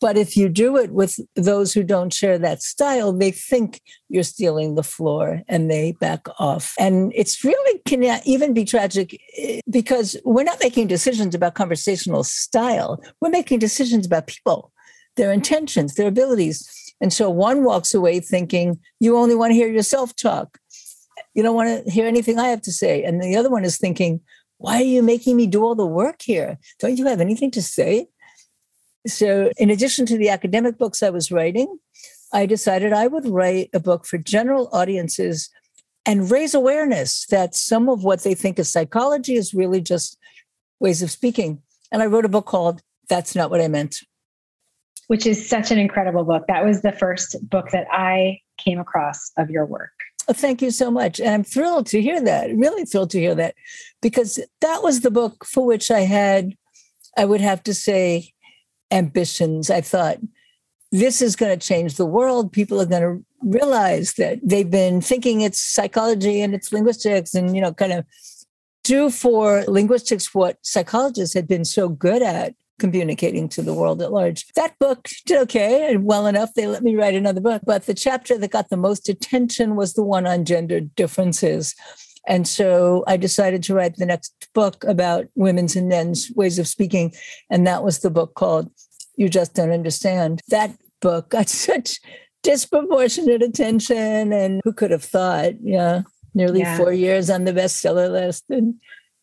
But 0.00 0.18
if 0.18 0.36
you 0.36 0.48
do 0.48 0.76
it 0.76 0.92
with 0.92 1.18
those 1.34 1.72
who 1.72 1.82
don't 1.82 2.12
share 2.12 2.38
that 2.38 2.62
style, 2.62 3.12
they 3.12 3.30
think 3.30 3.80
you're 4.08 4.22
stealing 4.22 4.74
the 4.74 4.82
floor 4.82 5.42
and 5.48 5.70
they 5.70 5.92
back 5.92 6.26
off. 6.38 6.74
And 6.78 7.12
it's 7.14 7.42
really 7.42 7.80
can 7.86 8.02
even 8.24 8.52
be 8.52 8.64
tragic 8.64 9.18
eh, 9.38 9.60
because 9.70 10.16
we're 10.24 10.42
not 10.44 10.60
making 10.60 10.88
decisions 10.88 11.34
about 11.34 11.54
conversational 11.54 12.24
style. 12.24 13.02
We're 13.20 13.30
making 13.30 13.60
decisions 13.60 14.04
about 14.06 14.26
people, 14.26 14.70
their 15.16 15.32
intentions, 15.32 15.94
their 15.94 16.08
abilities. 16.08 16.68
And 17.00 17.12
so 17.12 17.30
one 17.30 17.64
walks 17.64 17.94
away 17.94 18.20
thinking, 18.20 18.78
you 19.00 19.16
only 19.16 19.34
want 19.34 19.52
to 19.52 19.54
hear 19.54 19.68
yourself 19.68 20.14
talk. 20.14 20.58
You 21.34 21.42
don't 21.42 21.54
want 21.54 21.84
to 21.84 21.90
hear 21.90 22.06
anything 22.06 22.38
I 22.38 22.48
have 22.48 22.62
to 22.62 22.72
say. 22.72 23.02
And 23.02 23.22
the 23.22 23.36
other 23.36 23.50
one 23.50 23.64
is 23.64 23.78
thinking, 23.78 24.20
why 24.58 24.76
are 24.76 24.84
you 24.84 25.02
making 25.02 25.36
me 25.36 25.46
do 25.46 25.62
all 25.62 25.74
the 25.74 25.86
work 25.86 26.22
here? 26.22 26.58
Don't 26.80 26.98
you 26.98 27.06
have 27.06 27.20
anything 27.20 27.50
to 27.52 27.62
say? 27.62 28.08
So, 29.06 29.50
in 29.56 29.70
addition 29.70 30.06
to 30.06 30.18
the 30.18 30.28
academic 30.28 30.78
books 30.78 31.02
I 31.02 31.10
was 31.10 31.30
writing, 31.30 31.78
I 32.32 32.46
decided 32.46 32.92
I 32.92 33.06
would 33.06 33.28
write 33.28 33.70
a 33.72 33.80
book 33.80 34.06
for 34.06 34.18
general 34.18 34.68
audiences 34.72 35.48
and 36.04 36.30
raise 36.30 36.54
awareness 36.54 37.26
that 37.26 37.54
some 37.54 37.88
of 37.88 38.04
what 38.04 38.22
they 38.22 38.34
think 38.34 38.58
is 38.58 38.70
psychology 38.70 39.34
is 39.34 39.54
really 39.54 39.80
just 39.80 40.18
ways 40.80 41.02
of 41.02 41.10
speaking. 41.10 41.62
And 41.90 42.02
I 42.02 42.06
wrote 42.06 42.24
a 42.24 42.28
book 42.28 42.46
called 42.46 42.82
That's 43.08 43.34
Not 43.34 43.50
What 43.50 43.60
I 43.60 43.68
Meant 43.68 44.00
which 45.08 45.26
is 45.26 45.48
such 45.48 45.70
an 45.70 45.78
incredible 45.78 46.24
book. 46.24 46.44
That 46.48 46.64
was 46.64 46.82
the 46.82 46.92
first 46.92 47.36
book 47.48 47.70
that 47.70 47.86
I 47.90 48.40
came 48.58 48.78
across 48.78 49.30
of 49.36 49.50
your 49.50 49.64
work. 49.64 49.92
Oh, 50.28 50.32
thank 50.32 50.60
you 50.60 50.70
so 50.70 50.90
much. 50.90 51.20
And 51.20 51.28
I'm 51.28 51.44
thrilled 51.44 51.86
to 51.88 52.02
hear 52.02 52.20
that, 52.20 52.50
really 52.56 52.84
thrilled 52.84 53.10
to 53.10 53.20
hear 53.20 53.34
that, 53.36 53.54
because 54.02 54.40
that 54.60 54.82
was 54.82 55.00
the 55.00 55.10
book 55.10 55.44
for 55.44 55.64
which 55.64 55.90
I 55.90 56.00
had, 56.00 56.54
I 57.16 57.24
would 57.24 57.40
have 57.40 57.62
to 57.64 57.74
say, 57.74 58.32
ambitions. 58.90 59.70
I 59.70 59.80
thought, 59.80 60.18
this 60.92 61.20
is 61.20 61.36
going 61.36 61.58
to 61.58 61.66
change 61.66 61.96
the 61.96 62.06
world. 62.06 62.52
People 62.52 62.80
are 62.80 62.86
going 62.86 63.02
to 63.02 63.24
realize 63.42 64.14
that 64.14 64.38
they've 64.42 64.70
been 64.70 65.00
thinking 65.00 65.40
it's 65.40 65.60
psychology 65.60 66.40
and 66.40 66.54
it's 66.54 66.72
linguistics 66.72 67.34
and, 67.34 67.54
you 67.54 67.60
know, 67.60 67.72
kind 67.72 67.92
of 67.92 68.04
do 68.84 69.10
for 69.10 69.64
linguistics 69.66 70.32
what 70.34 70.58
psychologists 70.62 71.34
had 71.34 71.48
been 71.48 71.64
so 71.64 71.88
good 71.88 72.22
at 72.22 72.54
communicating 72.78 73.48
to 73.48 73.62
the 73.62 73.74
world 73.74 74.00
at 74.02 74.12
large. 74.12 74.46
That 74.54 74.78
book 74.78 75.08
did 75.24 75.38
okay 75.42 75.92
and 75.92 76.04
well 76.04 76.26
enough. 76.26 76.54
They 76.54 76.66
let 76.66 76.82
me 76.82 76.94
write 76.94 77.14
another 77.14 77.40
book. 77.40 77.62
But 77.66 77.86
the 77.86 77.94
chapter 77.94 78.38
that 78.38 78.50
got 78.50 78.68
the 78.68 78.76
most 78.76 79.08
attention 79.08 79.76
was 79.76 79.94
the 79.94 80.04
one 80.04 80.26
on 80.26 80.44
gender 80.44 80.80
differences. 80.80 81.74
And 82.26 82.46
so 82.46 83.04
I 83.06 83.16
decided 83.16 83.62
to 83.64 83.74
write 83.74 83.96
the 83.96 84.06
next 84.06 84.48
book 84.54 84.84
about 84.84 85.26
women's 85.34 85.76
and 85.76 85.88
men's 85.88 86.30
ways 86.34 86.58
of 86.58 86.66
speaking. 86.66 87.14
And 87.50 87.66
that 87.66 87.84
was 87.84 88.00
the 88.00 88.10
book 88.10 88.34
called 88.34 88.70
You 89.16 89.28
Just 89.28 89.54
Don't 89.54 89.70
Understand. 89.70 90.40
That 90.48 90.76
book 91.00 91.30
got 91.30 91.48
such 91.68 92.00
disproportionate 92.42 93.42
attention. 93.42 94.32
And 94.32 94.60
who 94.64 94.72
could 94.72 94.90
have 94.90 95.04
thought? 95.04 95.54
Yeah, 95.62 96.02
nearly 96.34 96.60
yeah. 96.60 96.76
four 96.76 96.92
years 96.92 97.30
on 97.30 97.44
the 97.44 97.52
bestseller 97.52 98.10
list 98.10 98.44
and 98.50 98.74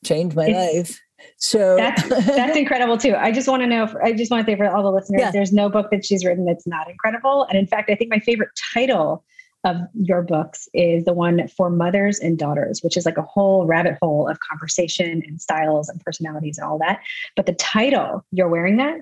changed 0.05 0.35
my 0.35 0.45
it's, 0.47 0.89
life. 0.89 0.99
So 1.37 1.75
that's 1.75 2.07
that's 2.09 2.57
incredible 2.57 2.97
too. 2.97 3.15
I 3.15 3.31
just 3.31 3.47
want 3.47 3.61
to 3.61 3.67
know. 3.67 3.93
I 4.03 4.13
just 4.13 4.31
want 4.31 4.45
to 4.45 4.51
say 4.51 4.57
for 4.57 4.67
all 4.67 4.83
the 4.83 4.91
listeners, 4.91 5.21
yeah. 5.21 5.31
there's 5.31 5.53
no 5.53 5.69
book 5.69 5.89
that 5.91 6.05
she's 6.05 6.25
written 6.25 6.45
that's 6.45 6.67
not 6.67 6.89
incredible. 6.89 7.45
And 7.49 7.57
in 7.57 7.67
fact, 7.67 7.89
I 7.89 7.95
think 7.95 8.09
my 8.09 8.19
favorite 8.19 8.49
title 8.73 9.23
of 9.63 9.77
your 9.93 10.21
books 10.21 10.67
is 10.73 11.05
the 11.05 11.13
one 11.13 11.47
for 11.47 11.69
mothers 11.69 12.19
and 12.19 12.37
daughters, 12.37 12.81
which 12.81 12.97
is 12.97 13.05
like 13.05 13.17
a 13.17 13.21
whole 13.21 13.65
rabbit 13.65 13.97
hole 14.01 14.27
of 14.27 14.39
conversation 14.39 15.23
and 15.25 15.41
styles 15.41 15.89
and 15.89 16.01
personalities 16.01 16.57
and 16.57 16.67
all 16.67 16.77
that. 16.79 17.01
But 17.35 17.45
the 17.45 17.53
title, 17.53 18.25
you're 18.31 18.49
wearing 18.49 18.77
that, 18.77 18.99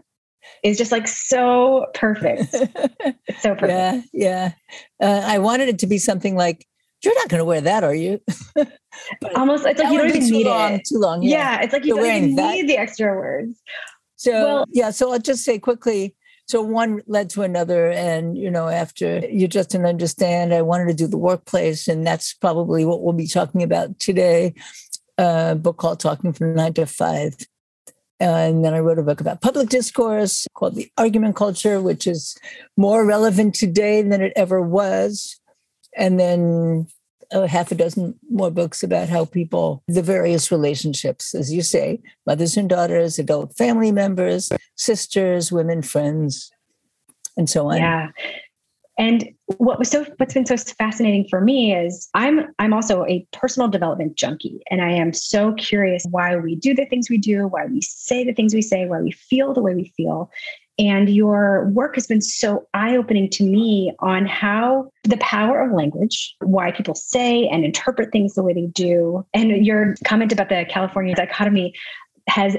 is 0.63 0.77
just 0.77 0.91
like 0.91 1.08
so 1.08 1.88
perfect. 1.94 2.51
so 3.39 3.56
perfect. 3.56 3.68
Yeah, 3.70 4.01
yeah. 4.13 4.51
Uh, 5.01 5.24
I 5.25 5.39
wanted 5.39 5.70
it 5.70 5.80
to 5.80 5.88
be 5.88 5.98
something 5.98 6.36
like 6.36 6.65
you're 7.03 7.15
not 7.15 7.30
going 7.30 7.39
to 7.39 7.46
wear 7.46 7.62
that, 7.62 7.84
are 7.84 7.96
you? 7.96 8.22
Almost, 9.36 9.65
it's 9.65 9.80
like 9.80 9.91
you 9.91 9.98
don't 9.98 10.10
even 10.10 10.30
need 10.30 10.46
long, 10.46 10.74
it. 10.74 10.82
Too 10.86 11.00
long. 11.00 11.24
Yeah, 11.24 11.30
yeah 11.58 11.62
it's 11.62 11.74
like 11.74 11.86
you 11.86 11.96
don't 11.96 12.06
even 12.06 12.36
that. 12.36 12.53
need 12.53 12.70
the 12.70 12.77
extra 12.77 13.15
words. 13.15 13.60
So 14.18 14.32
well, 14.32 14.65
yeah, 14.70 14.91
so 14.91 15.12
I'll 15.12 15.20
just 15.20 15.44
say 15.44 15.58
quickly. 15.58 16.15
So 16.51 16.62
one 16.62 17.01
led 17.08 17.29
to 17.29 17.43
another, 17.43 17.91
and 17.91 18.38
you 18.38 18.51
know, 18.51 18.67
after 18.67 19.20
you 19.20 19.48
just 19.48 19.70
didn't 19.70 19.86
understand, 19.86 20.53
I 20.53 20.62
wanted 20.62 20.88
to 20.88 20.93
do 20.93 21.08
the 21.08 21.17
workplace, 21.17 21.88
and 21.88 22.05
that's 22.05 22.34
probably 22.34 22.84
what 22.84 23.01
we'll 23.01 23.13
be 23.13 23.25
talking 23.25 23.63
about 23.63 24.00
today. 24.00 24.53
A 25.17 25.55
book 25.55 25.77
called 25.77 26.01
"Talking 26.01 26.34
from 26.34 26.55
Nine 26.55 26.74
to 26.74 26.86
Five. 26.86 27.38
And 28.20 28.65
then 28.65 28.74
I 28.74 28.79
wrote 28.79 29.00
a 29.00 29.01
book 29.01 29.22
about 29.22 29.39
public 29.39 29.70
discourse 29.70 30.46
called 30.53 30.75
The 30.75 30.91
Argument 30.98 31.38
Culture, 31.38 31.81
which 31.81 32.05
is 32.05 32.38
more 32.75 33.05
relevant 33.05 33.55
today 33.55 34.01
than 34.01 34.22
it 34.22 34.34
ever 34.36 34.62
was 34.62 35.39
and 35.96 36.20
then 36.20 36.88
a 37.32 37.48
half 37.48 37.72
a 37.72 37.76
dozen 37.76 38.16
more 38.30 38.52
books 38.52 38.84
about 38.84 39.10
how 39.10 39.26
people, 39.26 39.84
the 39.88 40.02
various 40.02 40.52
relationships, 40.52 41.34
as 41.34 41.52
you 41.52 41.62
say, 41.62 42.02
mothers 42.26 42.58
and 42.58 42.70
daughters, 42.70 43.20
adult 43.20 43.56
family 43.58 43.92
members, 43.92 44.52
sisters, 44.76 45.52
women, 45.52 45.82
friends, 45.82 46.52
and 47.38 47.50
so 47.50 47.70
on. 47.70 47.78
Yeah. 47.78 48.10
And 48.98 49.30
what 49.58 49.80
was 49.80 49.90
so 49.90 50.06
what's 50.18 50.34
been 50.34 50.46
so 50.46 50.58
fascinating 50.58 51.26
for 51.30 51.42
me 51.42 51.74
is 51.74 52.10
I'm 52.14 52.54
I'm 52.60 52.74
also 52.74 53.06
a 53.06 53.26
personal 53.32 53.68
development 53.68 54.16
junkie 54.16 54.62
and 54.70 54.82
I 54.82 54.92
am 54.92 55.14
so 55.14 55.54
curious 55.54 56.06
why 56.12 56.36
we 56.36 56.56
do 56.56 56.76
the 56.76 56.86
things 56.86 57.10
we 57.10 57.18
do, 57.18 57.48
why 57.48 57.66
we 57.66 57.82
say 57.82 58.24
the 58.24 58.34
things 58.34 58.54
we 58.54 58.62
say, 58.62 58.86
why 58.86 59.02
we 59.02 59.12
feel 59.12 59.54
the 59.54 59.62
way 59.62 59.74
we 59.74 59.94
feel. 59.98 60.30
And 60.80 61.10
your 61.10 61.70
work 61.74 61.96
has 61.96 62.08
been 62.08 62.22
so 62.22 62.68
eye 62.74 62.96
opening 62.96 63.30
to 63.32 63.44
me 63.44 63.94
on 64.00 64.25
how 64.25 64.92
the 65.04 65.18
power 65.18 65.62
of 65.62 65.72
language, 65.74 66.36
why 66.40 66.72
people 66.72 66.96
say 66.96 67.48
and 67.48 67.63
interpret 67.63 68.12
things 68.12 68.34
the 68.34 68.44
way 68.44 68.54
they 68.54 68.68
do. 68.68 69.25
And 69.34 69.66
your 69.66 69.96
comment 70.06 70.32
about 70.32 70.50
the 70.50 70.66
California 70.68 71.13
dichotomy 71.13 71.74
has 72.28 72.56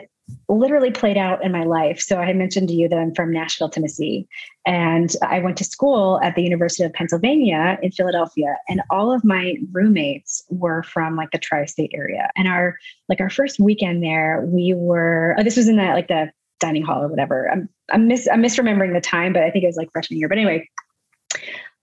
literally 0.49 0.90
played 0.90 1.16
out 1.16 1.45
in 1.45 1.52
my 1.52 1.64
life. 1.64 2.00
So 2.00 2.19
I 2.19 2.33
mentioned 2.33 2.69
to 2.69 2.75
you 2.75 2.88
that 2.88 2.99
I'm 2.99 3.14
from 3.14 3.33
Nashville, 3.33 3.69
Tennessee, 3.69 4.26
and 4.66 5.14
I 5.23 5.40
went 5.40 5.57
to 5.59 5.64
school 5.64 6.21
at 6.23 6.35
the 6.35 6.42
University 6.42 6.85
of 6.85 6.92
Pennsylvania 6.92 7.78
in 7.83 7.90
Philadelphia, 7.90 8.57
and 8.69 8.83
all 8.90 9.12
of 9.12 9.25
my 9.25 9.57
roommates 9.73 10.45
were 10.49 10.83
from 10.85 11.16
like 11.16 11.31
the 11.33 11.38
tri-state 11.38 11.90
area. 11.95 12.31
And 12.37 12.49
our 12.49 12.76
like 13.09 13.21
our 13.21 13.31
first 13.31 13.59
weekend 13.59 14.02
there, 14.02 14.45
we 14.47 14.75
were 14.76 15.35
oh, 15.38 15.42
this 15.42 15.57
was 15.57 15.69
in 15.69 15.76
the 15.76 15.85
like 15.85 16.09
the 16.09 16.31
dining 16.62 16.83
hall 16.83 17.02
or 17.02 17.09
whatever. 17.09 17.50
I'm 17.50 17.69
I'm 17.90 18.09
mis 18.09 18.26
I'm 18.33 18.42
misremembering 18.42 18.95
the 18.95 19.00
time, 19.00 19.35
but 19.35 19.42
I 19.42 19.50
think 19.50 19.64
it 19.64 19.66
was 19.66 19.76
like 19.76 19.92
freshman 19.92 20.19
year. 20.19 20.28
But 20.28 20.38
anyway, 20.38 20.66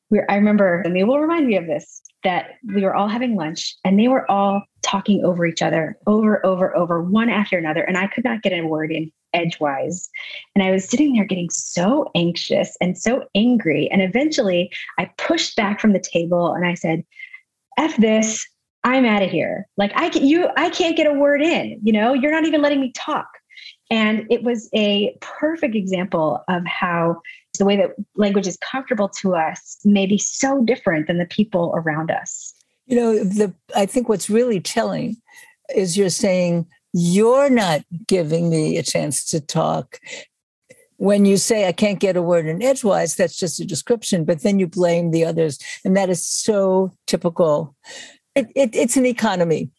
we 0.09 0.21
I 0.27 0.35
remember, 0.35 0.81
and 0.81 0.95
they 0.95 1.03
will 1.03 1.19
remind 1.19 1.45
me 1.45 1.57
of 1.57 1.67
this 1.67 2.01
that 2.23 2.55
we 2.73 2.81
were 2.81 2.95
all 2.95 3.07
having 3.07 3.35
lunch 3.35 3.75
and 3.85 3.97
they 3.97 4.07
were 4.07 4.29
all 4.29 4.63
talking 4.81 5.23
over 5.23 5.45
each 5.45 5.61
other 5.61 5.97
over 6.07 6.43
over 6.45 6.75
over 6.75 7.03
one 7.03 7.29
after 7.29 7.57
another. 7.57 7.81
And 7.81 7.97
i 7.97 8.07
could 8.07 8.23
not 8.23 8.41
get 8.41 8.53
a 8.53 8.65
word 8.65 8.91
in 8.91 9.11
edgewise. 9.33 10.09
And 10.55 10.63
i 10.63 10.71
was 10.71 10.89
sitting 10.89 11.13
there 11.13 11.25
getting 11.25 11.49
so 11.49 12.09
anxious 12.15 12.75
and 12.81 12.97
so 12.97 13.25
angry. 13.35 13.89
And 13.91 14.01
eventually 14.01 14.71
i 14.97 15.09
pushed 15.17 15.55
back 15.55 15.79
from 15.79 15.93
the 15.93 15.99
table 15.99 16.53
and 16.53 16.65
i 16.65 16.73
said 16.73 17.03
f 17.77 17.95
this. 17.97 18.45
I'm 18.85 19.05
out 19.05 19.21
of 19.21 19.29
here. 19.29 19.67
Like 19.77 19.91
i 19.95 20.09
can 20.09 20.25
you 20.25 20.49
i 20.57 20.69
can't 20.69 20.97
get 20.97 21.07
a 21.07 21.13
word 21.13 21.41
in. 21.41 21.79
You 21.83 21.93
know 21.93 22.13
you're 22.13 22.31
not 22.31 22.45
even 22.45 22.61
letting 22.61 22.81
me 22.81 22.91
talk 22.93 23.27
and 23.89 24.25
it 24.29 24.43
was 24.43 24.69
a 24.75 25.17
perfect 25.21 25.75
example 25.75 26.43
of 26.47 26.65
how 26.65 27.21
the 27.57 27.65
way 27.65 27.75
that 27.75 27.91
language 28.15 28.47
is 28.47 28.57
comfortable 28.57 29.09
to 29.09 29.35
us 29.35 29.77
may 29.83 30.05
be 30.05 30.17
so 30.17 30.63
different 30.63 31.07
than 31.07 31.17
the 31.17 31.25
people 31.25 31.73
around 31.75 32.11
us. 32.11 32.53
You 32.85 32.95
know, 32.95 33.23
the 33.23 33.53
I 33.75 33.85
think 33.85 34.09
what's 34.09 34.29
really 34.29 34.59
telling 34.59 35.17
is 35.75 35.97
you're 35.97 36.09
saying 36.09 36.67
you're 36.93 37.49
not 37.49 37.81
giving 38.07 38.49
me 38.49 38.77
a 38.77 38.83
chance 38.83 39.25
to 39.25 39.39
talk. 39.39 39.99
When 40.97 41.25
you 41.25 41.37
say 41.37 41.67
I 41.67 41.71
can't 41.71 41.99
get 41.99 42.17
a 42.17 42.21
word 42.21 42.45
in 42.45 42.61
edgewise, 42.61 43.15
that's 43.15 43.37
just 43.37 43.59
a 43.59 43.65
description, 43.65 44.25
but 44.25 44.41
then 44.41 44.59
you 44.59 44.67
blame 44.67 45.11
the 45.11 45.23
others. 45.23 45.59
And 45.85 45.95
that 45.95 46.09
is 46.09 46.25
so 46.25 46.91
typical. 47.07 47.75
It, 48.35 48.47
it, 48.55 48.75
it's 48.75 48.97
an 48.97 49.05
economy. 49.05 49.69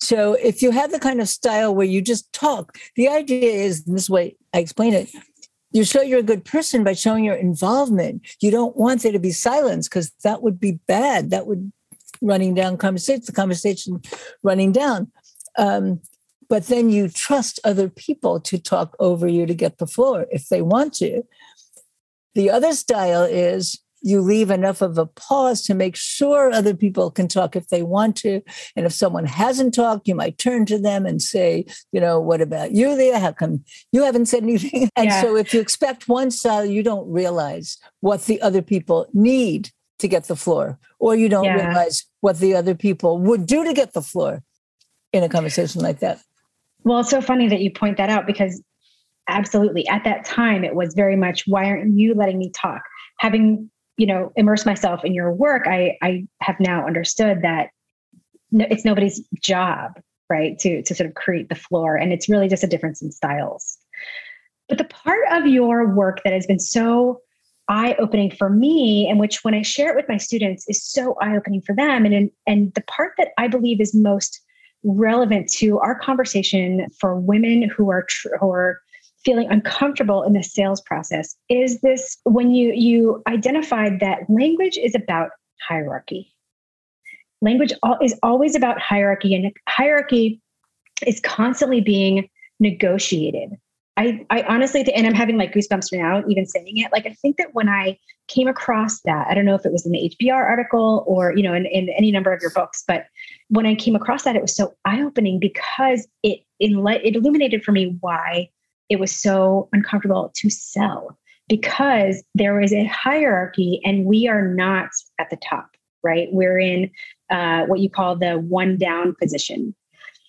So 0.00 0.34
if 0.34 0.62
you 0.62 0.70
have 0.70 0.92
the 0.92 1.00
kind 1.00 1.20
of 1.20 1.28
style 1.28 1.74
where 1.74 1.86
you 1.86 2.00
just 2.00 2.32
talk, 2.32 2.78
the 2.94 3.08
idea 3.08 3.50
is 3.50 3.84
this 3.84 4.08
way 4.08 4.36
I 4.54 4.58
explain 4.58 4.94
it 4.94 5.10
you 5.72 5.84
show 5.84 6.00
you're 6.00 6.20
a 6.20 6.24
good 6.24 6.44
person 6.44 6.84
by 6.84 6.94
showing 6.94 7.24
your 7.24 7.34
involvement. 7.34 8.26
You 8.40 8.50
don't 8.50 8.76
want 8.76 9.02
there 9.02 9.12
to 9.12 9.18
be 9.18 9.32
silence 9.32 9.88
because 9.88 10.10
that 10.24 10.42
would 10.42 10.58
be 10.58 10.80
bad. 10.86 11.30
That 11.30 11.46
would 11.46 11.72
running 12.22 12.54
down 12.54 12.78
conversation, 12.78 13.22
the 13.26 13.32
conversation 13.32 14.00
running 14.42 14.72
down. 14.72 15.12
Um, 15.56 16.00
but 16.48 16.66
then 16.66 16.88
you 16.88 17.08
trust 17.08 17.60
other 17.64 17.90
people 17.90 18.40
to 18.40 18.58
talk 18.58 18.96
over 18.98 19.28
you 19.28 19.44
to 19.44 19.54
get 19.54 19.78
the 19.78 19.86
floor 19.86 20.26
if 20.30 20.48
they 20.48 20.62
want 20.62 20.94
to. 20.94 21.22
The 22.34 22.50
other 22.50 22.72
style 22.72 23.24
is 23.24 23.78
you 24.02 24.20
leave 24.20 24.50
enough 24.50 24.80
of 24.80 24.98
a 24.98 25.06
pause 25.06 25.62
to 25.62 25.74
make 25.74 25.96
sure 25.96 26.50
other 26.50 26.74
people 26.74 27.10
can 27.10 27.28
talk 27.28 27.56
if 27.56 27.68
they 27.68 27.82
want 27.82 28.16
to. 28.16 28.40
And 28.76 28.86
if 28.86 28.92
someone 28.92 29.26
hasn't 29.26 29.74
talked, 29.74 30.08
you 30.08 30.14
might 30.14 30.38
turn 30.38 30.66
to 30.66 30.78
them 30.78 31.06
and 31.06 31.20
say, 31.20 31.66
you 31.92 32.00
know, 32.00 32.20
what 32.20 32.40
about 32.40 32.72
you 32.72 32.96
there? 32.96 33.18
How 33.18 33.32
come 33.32 33.64
you 33.92 34.04
haven't 34.04 34.26
said 34.26 34.42
anything? 34.42 34.90
And 34.96 35.10
yeah. 35.10 35.22
so 35.22 35.36
if 35.36 35.54
you 35.54 35.60
expect 35.60 36.08
one 36.08 36.30
style, 36.30 36.64
you 36.64 36.82
don't 36.82 37.08
realize 37.10 37.78
what 38.00 38.24
the 38.24 38.40
other 38.42 38.62
people 38.62 39.06
need 39.12 39.70
to 40.00 40.08
get 40.08 40.24
the 40.24 40.36
floor, 40.36 40.78
or 40.98 41.14
you 41.14 41.28
don't 41.28 41.44
yeah. 41.44 41.66
realize 41.66 42.04
what 42.20 42.38
the 42.38 42.54
other 42.54 42.74
people 42.74 43.18
would 43.18 43.46
do 43.46 43.64
to 43.64 43.72
get 43.72 43.92
the 43.92 44.02
floor 44.02 44.42
in 45.12 45.22
a 45.22 45.28
conversation 45.28 45.82
like 45.82 46.00
that. 46.00 46.20
Well, 46.84 47.00
it's 47.00 47.10
so 47.10 47.20
funny 47.20 47.48
that 47.48 47.60
you 47.60 47.70
point 47.70 47.96
that 47.98 48.10
out 48.10 48.26
because 48.26 48.62
absolutely 49.28 49.86
at 49.88 50.04
that 50.04 50.24
time 50.24 50.64
it 50.64 50.74
was 50.74 50.94
very 50.94 51.16
much 51.16 51.44
why 51.46 51.66
aren't 51.66 51.96
you 51.98 52.14
letting 52.14 52.38
me 52.38 52.50
talk 52.50 52.80
having 53.18 53.70
you 53.98 54.06
know 54.06 54.32
immerse 54.36 54.64
myself 54.64 55.04
in 55.04 55.12
your 55.12 55.32
work 55.32 55.66
i 55.66 55.98
i 56.00 56.24
have 56.40 56.56
now 56.60 56.86
understood 56.86 57.42
that 57.42 57.68
it's 58.52 58.84
nobody's 58.84 59.20
job 59.42 60.00
right 60.30 60.58
to 60.58 60.82
to 60.82 60.94
sort 60.94 61.08
of 61.08 61.14
create 61.14 61.48
the 61.48 61.54
floor 61.54 61.96
and 61.96 62.12
it's 62.12 62.28
really 62.28 62.48
just 62.48 62.64
a 62.64 62.66
difference 62.66 63.02
in 63.02 63.10
styles. 63.10 63.78
But 64.68 64.78
the 64.78 64.84
part 64.84 65.24
of 65.30 65.46
your 65.46 65.94
work 65.94 66.20
that 66.24 66.32
has 66.32 66.46
been 66.46 66.58
so 66.58 67.20
eye 67.68 67.96
opening 67.98 68.30
for 68.30 68.48
me 68.48 69.06
and 69.08 69.18
which 69.18 69.44
when 69.44 69.54
i 69.54 69.60
share 69.60 69.90
it 69.90 69.96
with 69.96 70.08
my 70.08 70.16
students 70.16 70.64
is 70.68 70.82
so 70.82 71.14
eye 71.20 71.36
opening 71.36 71.60
for 71.60 71.74
them 71.74 72.06
and 72.06 72.30
and 72.46 72.72
the 72.74 72.80
part 72.82 73.12
that 73.18 73.28
i 73.36 73.46
believe 73.46 73.78
is 73.78 73.94
most 73.94 74.40
relevant 74.84 75.50
to 75.50 75.78
our 75.80 75.98
conversation 75.98 76.86
for 76.98 77.18
women 77.20 77.68
who 77.68 77.90
are 77.90 78.04
tr- 78.08 78.36
who 78.40 78.50
are 78.50 78.80
feeling 79.24 79.48
uncomfortable 79.50 80.22
in 80.22 80.32
the 80.32 80.42
sales 80.42 80.80
process 80.82 81.36
is 81.48 81.80
this 81.80 82.18
when 82.24 82.50
you 82.50 82.72
you 82.72 83.22
identified 83.26 84.00
that 84.00 84.20
language 84.28 84.78
is 84.78 84.94
about 84.94 85.30
hierarchy 85.60 86.32
language 87.42 87.72
is 88.02 88.18
always 88.22 88.54
about 88.54 88.80
hierarchy 88.80 89.34
and 89.34 89.52
hierarchy 89.68 90.40
is 91.06 91.20
constantly 91.20 91.80
being 91.80 92.28
negotiated 92.60 93.50
I, 93.98 94.24
I 94.30 94.42
honestly 94.42 94.82
and 94.94 95.08
I'm 95.08 95.14
having 95.14 95.36
like 95.38 95.52
goosebumps 95.52 95.92
right 95.92 96.00
now, 96.00 96.22
even 96.28 96.46
saying 96.46 96.78
it. 96.78 96.92
Like, 96.92 97.04
I 97.04 97.14
think 97.14 97.36
that 97.38 97.48
when 97.52 97.68
I 97.68 97.98
came 98.28 98.46
across 98.46 99.00
that, 99.00 99.26
I 99.26 99.34
don't 99.34 99.44
know 99.44 99.56
if 99.56 99.66
it 99.66 99.72
was 99.72 99.84
in 99.84 99.90
the 99.90 100.14
HBR 100.22 100.36
article 100.36 101.02
or, 101.08 101.36
you 101.36 101.42
know, 101.42 101.52
in, 101.52 101.66
in 101.66 101.88
any 101.88 102.12
number 102.12 102.32
of 102.32 102.40
your 102.40 102.52
books, 102.52 102.84
but 102.86 103.06
when 103.48 103.66
I 103.66 103.74
came 103.74 103.96
across 103.96 104.22
that, 104.22 104.36
it 104.36 104.42
was 104.42 104.54
so 104.54 104.72
eye 104.84 105.02
opening 105.02 105.40
because 105.40 106.06
it, 106.22 106.38
in, 106.60 106.86
it 106.86 107.16
illuminated 107.16 107.64
for 107.64 107.72
me 107.72 107.96
why 107.98 108.48
it 108.88 108.98
was 108.98 109.14
so 109.14 109.68
uncomfortable 109.72 110.32
to 110.36 110.50
sell 110.50 111.18
because 111.48 112.22
there 112.34 112.60
is 112.60 112.72
a 112.72 112.84
hierarchy 112.84 113.80
and 113.84 114.04
we 114.04 114.28
are 114.28 114.46
not 114.46 114.90
at 115.18 115.30
the 115.30 115.36
top, 115.36 115.70
right? 116.02 116.28
We're 116.32 116.58
in 116.58 116.90
uh, 117.30 117.64
what 117.66 117.80
you 117.80 117.90
call 117.90 118.16
the 118.16 118.34
one 118.34 118.76
down 118.76 119.14
position. 119.20 119.74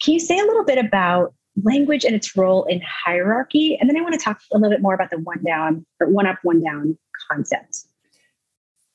Can 0.01 0.13
you 0.13 0.19
say 0.19 0.39
a 0.39 0.45
little 0.45 0.63
bit 0.63 0.77
about 0.77 1.33
language 1.63 2.05
and 2.05 2.15
its 2.15 2.35
role 2.37 2.63
in 2.65 2.81
hierarchy? 2.81 3.77
And 3.79 3.89
then 3.89 3.97
I 3.97 4.01
want 4.01 4.13
to 4.13 4.19
talk 4.19 4.39
a 4.53 4.57
little 4.57 4.71
bit 4.71 4.81
more 4.81 4.93
about 4.93 5.09
the 5.09 5.19
one 5.19 5.43
down 5.43 5.85
or 5.99 6.07
one 6.07 6.25
up, 6.25 6.39
one 6.43 6.63
down 6.63 6.97
concept. 7.29 7.85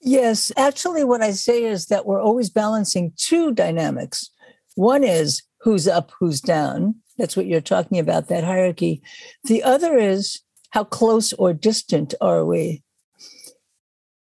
Yes, 0.01 0.53
actually, 0.57 1.05
what 1.05 1.23
I 1.23 1.31
say 1.31 1.65
is 1.65 1.87
that 1.87 2.05
we're 2.05 2.21
always 2.21 2.51
balancing 2.51 3.13
two 3.17 3.53
dynamics. 3.53 4.31
One 4.75 5.03
is 5.03 5.43
who's 5.61 5.89
up, 5.89 6.13
who's 6.19 6.43
down, 6.43 6.97
that's 7.19 7.37
what 7.37 7.47
you're 7.47 7.61
talking 7.61 7.99
about, 7.99 8.29
that 8.29 8.45
hierarchy. 8.45 9.03
The 9.45 9.63
other 9.63 9.97
is 9.97 10.41
how 10.71 10.85
close 10.85 11.33
or 11.35 11.53
distant 11.53 12.15
are 12.21 12.45
we? 12.45 12.83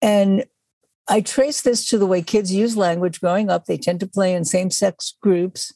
And 0.02 0.46
I 1.08 1.22
trace 1.22 1.62
this 1.62 1.88
to 1.90 1.98
the 1.98 2.06
way 2.06 2.22
kids 2.22 2.54
use 2.54 2.76
language 2.76 3.22
growing 3.22 3.50
up. 3.50 3.66
They 3.66 3.78
tend 3.78 4.00
to 4.02 4.08
play 4.08 4.34
in 4.34 4.46
same 4.46 4.70
sex 4.70 5.16
groups. 5.22 5.74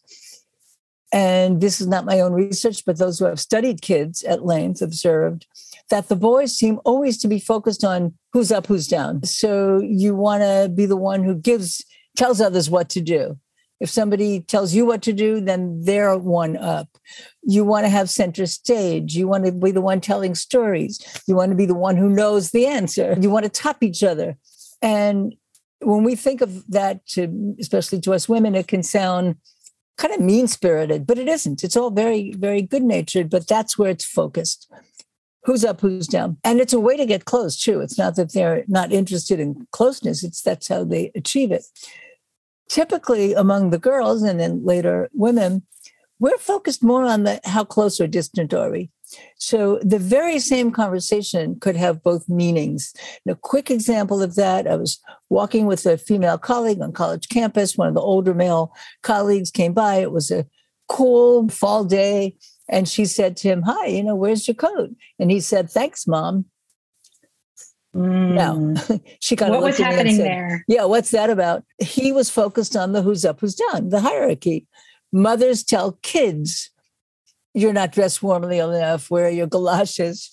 And 1.13 1.61
this 1.61 1.79
is 1.79 1.87
not 1.87 2.05
my 2.05 2.19
own 2.19 2.33
research, 2.33 2.83
but 2.85 2.97
those 2.97 3.19
who 3.19 3.25
have 3.25 3.39
studied 3.39 3.81
kids 3.81 4.23
at 4.23 4.45
length 4.45 4.81
observed 4.81 5.45
that 5.89 6.09
the 6.09 6.17
boys 6.17 6.53
seem 6.53 6.79
always 6.83 7.17
to 7.19 7.29
be 7.29 7.39
focused 7.39 7.85
on 7.85 8.13
who's 8.33 8.51
up, 8.51 8.67
who's 8.67 8.87
down. 8.87 9.23
So 9.23 9.79
you 9.79 10.15
want 10.15 10.43
to 10.43 10.69
be 10.73 10.85
the 10.85 10.97
one 10.97 11.23
who 11.23 11.35
gives, 11.35 11.83
tells 12.17 12.41
others 12.41 12.69
what 12.69 12.89
to 12.89 13.01
do. 13.01 13.37
If 13.79 13.89
somebody 13.89 14.41
tells 14.41 14.73
you 14.73 14.85
what 14.85 15.03
to 15.03 15.13
do, 15.13 15.39
then 15.39 15.81
they're 15.83 16.17
one 16.17 16.57
up. 16.57 16.89
You 17.43 17.63
want 17.63 17.85
to 17.85 17.89
have 17.89 18.09
center 18.09 18.45
stage. 18.47 19.15
You 19.15 19.27
want 19.27 19.45
to 19.45 19.51
be 19.51 19.71
the 19.71 19.81
one 19.81 20.01
telling 20.01 20.33
stories. 20.33 20.99
You 21.27 21.35
want 21.35 21.51
to 21.51 21.55
be 21.55 21.67
the 21.67 21.75
one 21.75 21.95
who 21.95 22.09
knows 22.09 22.51
the 22.51 22.65
answer. 22.65 23.15
You 23.19 23.29
want 23.29 23.43
to 23.43 23.49
top 23.49 23.83
each 23.83 24.03
other. 24.03 24.37
And 24.81 25.35
when 25.81 26.03
we 26.03 26.15
think 26.15 26.41
of 26.41 26.65
that, 26.71 27.05
to, 27.09 27.55
especially 27.59 28.01
to 28.01 28.13
us 28.13 28.27
women, 28.27 28.55
it 28.55 28.67
can 28.67 28.81
sound 28.81 29.35
kind 29.97 30.13
of 30.13 30.21
mean 30.21 30.47
spirited, 30.47 31.05
but 31.05 31.19
it 31.19 31.27
isn't. 31.27 31.63
It's 31.63 31.77
all 31.77 31.91
very, 31.91 32.33
very 32.33 32.63
good 32.63 32.83
natured, 32.83 33.29
but 33.29 33.47
that's 33.47 33.77
where 33.77 33.91
it's 33.91 34.05
focused. 34.05 34.71
Who's 35.43 35.63
up, 35.63 35.81
who's 35.81 36.07
down. 36.07 36.37
And 36.43 36.59
it's 36.59 36.73
a 36.73 36.79
way 36.79 36.97
to 36.97 37.05
get 37.05 37.25
close, 37.25 37.61
too. 37.61 37.79
It's 37.79 37.97
not 37.97 38.15
that 38.15 38.33
they're 38.33 38.63
not 38.67 38.91
interested 38.91 39.39
in 39.39 39.67
closeness, 39.71 40.23
it's 40.23 40.41
that's 40.41 40.67
how 40.67 40.83
they 40.83 41.11
achieve 41.15 41.51
it 41.51 41.63
typically 42.69 43.33
among 43.33 43.69
the 43.69 43.77
girls 43.77 44.23
and 44.23 44.39
then 44.39 44.63
later 44.65 45.09
women, 45.13 45.63
we're 46.19 46.37
focused 46.37 46.83
more 46.83 47.03
on 47.03 47.23
the 47.23 47.39
how 47.45 47.63
close 47.63 47.99
or 48.01 48.07
distant 48.07 48.53
are 48.53 48.71
we. 48.71 48.89
So 49.37 49.79
the 49.81 49.99
very 49.99 50.39
same 50.39 50.71
conversation 50.71 51.59
could 51.59 51.75
have 51.75 52.03
both 52.03 52.27
meanings. 52.27 52.93
And 53.25 53.33
a 53.33 53.39
quick 53.39 53.71
example 53.71 54.21
of 54.21 54.35
that, 54.35 54.67
I 54.67 54.75
was 54.75 54.99
walking 55.29 55.65
with 55.65 55.85
a 55.85 55.97
female 55.97 56.37
colleague 56.37 56.81
on 56.81 56.91
college 56.91 57.29
campus. 57.29 57.77
One 57.77 57.87
of 57.87 57.93
the 57.93 58.01
older 58.01 58.33
male 58.33 58.73
colleagues 59.03 59.51
came 59.51 59.73
by. 59.73 59.97
It 59.97 60.11
was 60.11 60.31
a 60.31 60.45
cool 60.89 61.47
fall 61.49 61.85
day. 61.85 62.35
And 62.67 62.87
she 62.87 63.05
said 63.05 63.37
to 63.37 63.47
him, 63.47 63.61
Hi, 63.61 63.85
you 63.85 64.03
know, 64.03 64.15
where's 64.15 64.47
your 64.47 64.55
coat? 64.55 64.89
And 65.19 65.31
he 65.31 65.39
said, 65.39 65.69
Thanks, 65.69 66.05
mom. 66.05 66.45
Mm. 67.97 68.33
Now, 68.35 68.99
she 69.19 69.35
kind 69.35 69.51
what 69.51 69.63
was 69.63 69.77
happening 69.79 70.17
said, 70.17 70.25
there? 70.25 70.65
Yeah, 70.67 70.85
what's 70.85 71.09
that 71.11 71.31
about? 71.31 71.63
He 71.79 72.11
was 72.11 72.29
focused 72.29 72.75
on 72.75 72.91
the 72.91 73.01
who's 73.01 73.25
up, 73.25 73.39
who's 73.41 73.55
down, 73.55 73.89
the 73.89 74.01
hierarchy. 74.01 74.67
Mothers 75.11 75.63
tell 75.63 75.93
kids, 76.03 76.69
"You're 77.55 77.73
not 77.73 77.91
dressed 77.91 78.21
warmly 78.21 78.59
enough. 78.59 79.09
Wear 79.09 79.29
your 79.29 79.47
galoshes," 79.47 80.29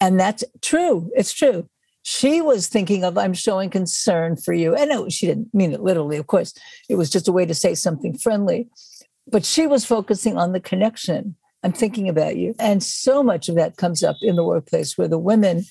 and 0.00 0.18
that's 0.18 0.42
true. 0.62 1.10
It's 1.14 1.32
true. 1.32 1.68
She 2.02 2.40
was 2.40 2.66
thinking 2.66 3.04
of, 3.04 3.16
"I'm 3.16 3.34
showing 3.34 3.70
concern 3.70 4.36
for 4.36 4.52
you," 4.52 4.74
and 4.74 4.90
no, 4.90 5.08
she 5.08 5.26
didn't 5.26 5.54
mean 5.54 5.72
it 5.72 5.82
literally. 5.82 6.16
Of 6.16 6.26
course, 6.26 6.54
it 6.88 6.96
was 6.96 7.08
just 7.08 7.28
a 7.28 7.32
way 7.32 7.46
to 7.46 7.54
say 7.54 7.76
something 7.76 8.18
friendly. 8.18 8.68
But 9.28 9.44
she 9.44 9.68
was 9.68 9.84
focusing 9.84 10.36
on 10.36 10.52
the 10.52 10.60
connection. 10.60 11.36
I'm 11.62 11.72
thinking 11.72 12.08
about 12.08 12.36
you, 12.36 12.56
and 12.58 12.82
so 12.82 13.22
much 13.22 13.48
of 13.48 13.54
that 13.54 13.76
comes 13.76 14.02
up 14.02 14.16
in 14.22 14.34
the 14.34 14.44
workplace 14.44 14.98
where 14.98 15.08
the 15.08 15.18
women 15.18 15.66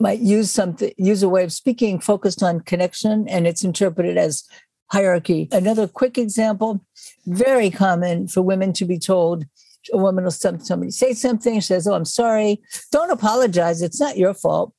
might 0.00 0.20
use 0.20 0.50
something, 0.50 0.92
use 0.96 1.22
a 1.22 1.28
way 1.28 1.44
of 1.44 1.52
speaking 1.52 1.98
focused 1.98 2.42
on 2.42 2.60
connection, 2.60 3.28
and 3.28 3.46
it's 3.46 3.64
interpreted 3.64 4.16
as 4.16 4.44
hierarchy. 4.90 5.48
Another 5.52 5.86
quick 5.86 6.16
example 6.18 6.80
very 7.26 7.70
common 7.70 8.28
for 8.28 8.42
women 8.42 8.72
to 8.72 8.84
be 8.84 8.98
told 8.98 9.44
a 9.92 9.98
woman 9.98 10.24
will 10.24 10.30
somebody 10.30 10.90
say 10.90 11.12
something, 11.12 11.54
she 11.54 11.60
says, 11.60 11.86
Oh, 11.86 11.94
I'm 11.94 12.04
sorry. 12.04 12.60
Don't 12.92 13.10
apologize. 13.10 13.82
It's 13.82 14.00
not 14.00 14.18
your 14.18 14.34
fault. 14.34 14.72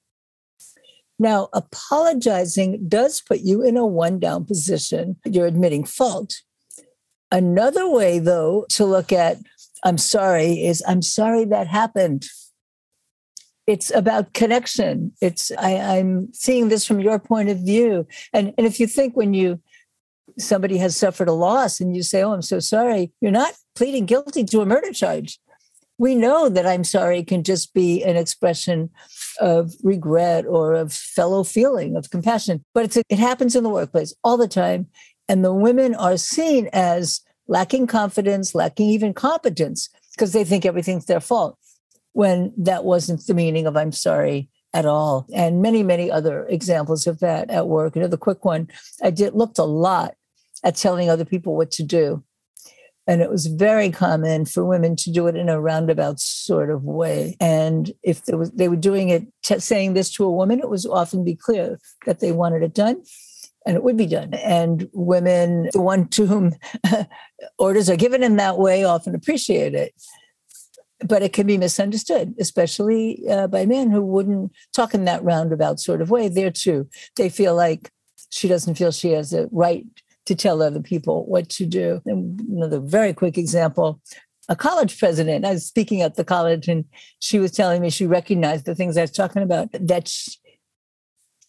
Now, 1.18 1.50
apologizing 1.54 2.88
does 2.88 3.22
put 3.22 3.40
you 3.40 3.62
in 3.62 3.76
a 3.76 3.86
one 3.86 4.20
down 4.20 4.46
position. 4.46 5.18
You're 5.26 5.48
admitting 5.48 5.84
fault. 5.84 6.42
Another 7.32 7.88
way, 7.90 8.20
though, 8.20 8.66
to 8.70 8.86
look 8.86 9.12
at 9.12 9.38
I'm 9.84 9.98
sorry 9.98 10.66
is 10.66 10.84
I'm 10.88 11.02
sorry 11.02 11.46
that 11.46 11.68
happened 11.68 12.26
it's 13.70 13.92
about 13.92 14.34
connection. 14.34 15.12
It's 15.22 15.52
I, 15.52 15.70
am 15.70 16.34
seeing 16.34 16.70
this 16.70 16.88
from 16.88 17.00
your 17.00 17.20
point 17.20 17.50
of 17.50 17.60
view. 17.60 18.08
And 18.34 18.52
and 18.58 18.66
if 18.66 18.80
you 18.80 18.88
think 18.88 19.16
when 19.16 19.36
you 19.36 19.62
somebody 20.40 20.78
has 20.78 20.98
suffered 20.98 21.28
a 21.28 21.34
loss 21.34 21.80
and 21.80 21.96
you 21.96 22.02
say, 22.02 22.24
Oh, 22.24 22.34
I'm 22.34 22.42
so 22.42 22.60
sorry, 22.60 23.12
you're 23.22 23.32
not 23.32 23.54
pleading 23.76 24.08
guilty 24.08 24.44
to 24.46 24.62
a 24.62 24.66
murder 24.66 24.92
charge. 24.92 25.40
We 26.00 26.16
know 26.16 26.50
that 26.50 26.66
I'm 26.66 26.84
sorry 26.84 27.24
can 27.24 27.44
just 27.44 27.76
be 27.76 28.04
an 28.04 28.16
expression 28.16 28.90
of 29.40 29.74
regret 29.84 30.48
or 30.48 30.74
of 30.74 30.92
fellow 30.92 31.44
feeling, 31.44 31.96
of 31.96 32.10
compassion. 32.10 32.64
But 32.74 32.86
it's, 32.86 32.98
it 32.98 33.20
happens 33.20 33.56
in 33.56 33.64
the 33.64 33.70
workplace 33.70 34.16
all 34.24 34.38
the 34.38 34.48
time. 34.48 34.88
And 35.28 35.46
the 35.46 35.54
women 35.54 35.94
are 35.94 36.18
seen 36.18 36.70
as 36.74 37.22
lacking 37.48 37.86
confidence, 37.86 38.56
lacking 38.56 38.90
even 38.90 39.14
competence, 39.14 39.90
because 40.16 40.32
they 40.32 40.44
think 40.44 40.66
everything's 40.66 41.06
their 41.06 41.20
fault 41.20 41.60
when 42.14 42.54
that 42.58 42.84
wasn't 42.84 43.26
the 43.28 43.34
meaning 43.34 43.68
of 43.68 43.78
I'm 43.78 43.92
sorry 43.92 44.50
at 44.74 44.86
all. 44.86 45.26
And 45.34 45.62
many, 45.62 45.84
many 45.84 46.12
other 46.12 46.46
examples 46.48 47.08
of 47.08 47.20
that 47.20 47.50
at 47.50 47.68
work. 47.68 47.96
Another 47.96 48.18
quick 48.18 48.46
one, 48.46 48.70
I 49.02 49.10
did 49.10 49.34
looked 49.34 49.58
a 49.58 49.64
lot 49.64 50.16
at 50.64 50.76
telling 50.76 51.10
other 51.10 51.26
people 51.26 51.56
what 51.56 51.72
to 51.72 51.84
do. 51.84 52.24
And 53.08 53.22
it 53.24 53.32
was 53.32 53.48
very 53.48 53.90
common 53.90 54.46
for 54.46 54.64
women 54.64 54.96
to 54.98 55.12
do 55.12 55.26
it 55.26 55.36
in 55.36 55.50
a 55.50 55.60
roundabout 55.60 56.20
sort 56.20 56.70
of 56.70 56.84
way. 56.84 57.36
And 57.40 57.92
if 58.04 58.26
there 58.26 58.38
was, 58.38 58.52
they 58.52 58.68
were 58.68 58.76
doing 58.76 59.10
it, 59.10 59.26
t- 59.42 59.58
saying 59.58 59.96
this 59.96 60.12
to 60.14 60.26
a 60.26 60.32
woman, 60.32 60.60
it 60.60 60.70
was 60.70 60.86
often 60.86 61.24
be 61.24 61.36
clear 61.36 61.80
that 62.06 62.20
they 62.20 62.32
wanted 62.32 62.62
it 62.62 62.76
done 62.76 63.02
and 63.66 63.76
it 63.76 63.84
would 63.84 63.98
be 63.98 64.06
done. 64.06 64.36
And 64.36 64.88
women, 64.94 65.70
the 65.74 65.82
one 65.82 66.08
to 66.10 66.28
whom 66.28 66.54
orders 67.58 67.90
are 67.90 67.96
given 67.96 68.22
in 68.22 68.36
that 68.36 68.60
way, 68.60 68.84
often 68.84 69.16
appreciate 69.16 69.74
it 69.74 69.96
but 71.06 71.22
it 71.22 71.34
can 71.34 71.48
be 71.48 71.58
misunderstood, 71.58 72.36
especially 72.40 73.24
uh, 73.30 73.48
by 73.48 73.66
men 73.66 73.90
who 73.90 74.02
wouldn't 74.02 74.52
talk 74.74 74.94
in 74.94 75.06
that 75.06 75.24
roundabout 75.24 75.80
sort 75.80 76.02
of 76.02 76.10
way. 76.12 76.28
There 76.28 76.52
too, 76.52 76.90
they 77.16 77.30
feel 77.30 77.56
like 77.56 77.92
she 78.30 78.48
doesn't 78.48 78.76
feel 78.76 78.92
she 78.92 79.12
has 79.12 79.34
a 79.34 79.48
right 79.52 79.86
to 80.26 80.36
tell 80.36 80.62
other 80.62 80.82
people 80.82 81.26
what 81.26 81.50
to 81.50 81.66
do. 81.66 82.02
And 82.06 82.40
another 82.42 82.80
very 82.80 83.14
quick 83.14 83.38
example 83.38 84.02
a 84.50 84.56
college 84.56 84.98
president. 84.98 85.46
I 85.46 85.52
was 85.52 85.66
speaking 85.66 86.02
at 86.02 86.16
the 86.16 86.26
college, 86.26 86.68
and 86.68 86.84
she 87.20 87.38
was 87.40 87.52
telling 87.52 87.82
me 87.82 87.92
she 87.92 88.08
recognized 88.08 88.66
the 88.66 88.74
things 88.74 88.98
I 88.98 89.02
was 89.02 89.12
talking 89.12 89.44
about. 89.44 89.70
That 89.74 90.08
she, 90.08 90.32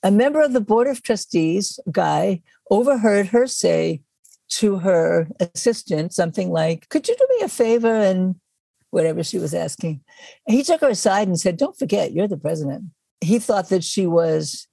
a 0.02 0.10
member 0.10 0.42
of 0.42 0.52
the 0.52 0.60
board 0.60 0.86
of 0.86 1.02
trustees, 1.02 1.80
guy, 1.90 2.42
overheard 2.70 3.28
her 3.28 3.46
say 3.46 4.02
to 4.50 4.78
her 4.80 5.28
assistant 5.40 6.12
something 6.12 6.50
like, 6.50 6.90
"Could 6.90 7.08
you 7.08 7.16
do 7.16 7.26
me 7.38 7.44
a 7.44 7.48
favor 7.48 7.94
and 7.94 8.34
whatever 8.90 9.22
she 9.22 9.38
was 9.38 9.54
asking. 9.54 10.00
And 10.46 10.56
he 10.56 10.62
took 10.62 10.80
her 10.80 10.88
aside 10.88 11.28
and 11.28 11.38
said, 11.38 11.56
Don't 11.56 11.78
forget, 11.78 12.12
you're 12.12 12.28
the 12.28 12.36
president. 12.36 12.84
He 13.20 13.38
thought 13.38 13.68
that 13.68 13.84
she 13.84 14.06
was 14.06 14.66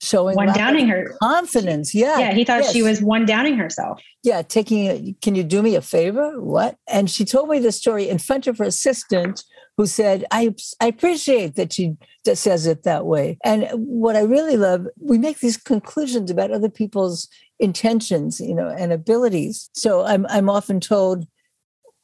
showing 0.00 0.36
one 0.36 0.52
downing 0.52 0.88
her 0.88 1.14
confidence. 1.20 1.94
Yeah. 1.94 2.18
Yeah. 2.18 2.32
He 2.32 2.44
thought 2.44 2.62
yes. 2.62 2.72
she 2.72 2.82
was 2.82 3.02
one 3.02 3.26
downing 3.26 3.56
herself. 3.56 4.00
Yeah. 4.22 4.42
Taking, 4.42 5.16
can 5.22 5.34
you 5.34 5.42
do 5.42 5.62
me 5.62 5.74
a 5.74 5.82
favor? 5.82 6.40
What? 6.40 6.76
And 6.88 7.10
she 7.10 7.24
told 7.24 7.48
me 7.48 7.58
the 7.58 7.72
story 7.72 8.08
in 8.08 8.18
front 8.18 8.46
of 8.46 8.58
her 8.58 8.64
assistant 8.64 9.42
who 9.76 9.86
said, 9.86 10.24
I, 10.30 10.54
I 10.80 10.86
appreciate 10.86 11.54
that 11.56 11.72
she 11.72 11.96
just 12.24 12.42
says 12.42 12.66
it 12.66 12.82
that 12.82 13.06
way. 13.06 13.38
And 13.44 13.68
what 13.72 14.16
I 14.16 14.22
really 14.22 14.56
love, 14.56 14.86
we 15.00 15.18
make 15.18 15.38
these 15.38 15.56
conclusions 15.56 16.30
about 16.30 16.50
other 16.50 16.68
people's 16.68 17.28
intentions, 17.60 18.40
you 18.40 18.54
know, 18.54 18.68
and 18.68 18.92
abilities. 18.92 19.70
So 19.74 20.04
I'm, 20.04 20.26
I'm 20.28 20.48
often 20.48 20.80
told, 20.80 21.26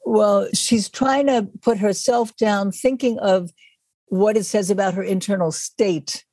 well, 0.05 0.49
she's 0.55 0.89
trying 0.89 1.27
to 1.27 1.49
put 1.63 1.79
herself 1.79 2.37
down, 2.37 2.73
thinking 2.73 3.19
of 3.21 3.51
what 4.07 4.37
it 4.37 4.45
says 4.45 4.71
about 4.71 4.95
her 4.95 5.03
internal 5.03 5.51
state. 5.51 6.25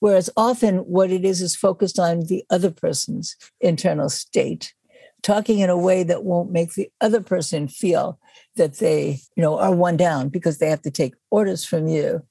Whereas 0.00 0.30
often 0.36 0.78
what 0.78 1.10
it 1.10 1.24
is 1.24 1.40
is 1.40 1.56
focused 1.56 1.98
on 1.98 2.26
the 2.26 2.44
other 2.50 2.70
person's 2.70 3.36
internal 3.60 4.08
state, 4.08 4.74
talking 5.22 5.58
in 5.60 5.70
a 5.70 5.78
way 5.78 6.02
that 6.02 6.24
won't 6.24 6.52
make 6.52 6.74
the 6.74 6.90
other 7.00 7.20
person 7.20 7.66
feel 7.68 8.18
that 8.56 8.78
they, 8.78 9.20
you 9.36 9.42
know, 9.42 9.58
are 9.58 9.74
one 9.74 9.96
down 9.96 10.28
because 10.28 10.58
they 10.58 10.68
have 10.68 10.82
to 10.82 10.90
take 10.90 11.14
orders 11.30 11.64
from 11.64 11.88
you. 11.88 12.22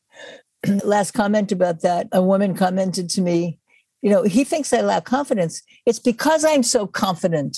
Last 0.84 1.12
comment 1.12 1.52
about 1.52 1.82
that, 1.82 2.08
a 2.12 2.22
woman 2.22 2.56
commented 2.56 3.10
to 3.12 3.22
me, 3.22 3.60
you 4.02 4.10
know, 4.10 4.24
he 4.24 4.44
thinks 4.44 4.72
I 4.72 4.82
lack 4.82 5.06
confidence. 5.06 5.62
It's 5.86 6.00
because 6.00 6.46
I'm 6.46 6.64
so 6.64 6.88
confident 6.88 7.58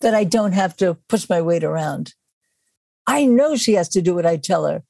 that 0.00 0.14
I 0.14 0.24
don't 0.24 0.52
have 0.52 0.76
to 0.76 0.94
push 1.08 1.28
my 1.28 1.40
weight 1.40 1.64
around. 1.64 2.14
I 3.06 3.24
know 3.24 3.56
she 3.56 3.74
has 3.74 3.88
to 3.90 4.02
do 4.02 4.14
what 4.14 4.26
I 4.26 4.36
tell 4.36 4.66
her. 4.66 4.82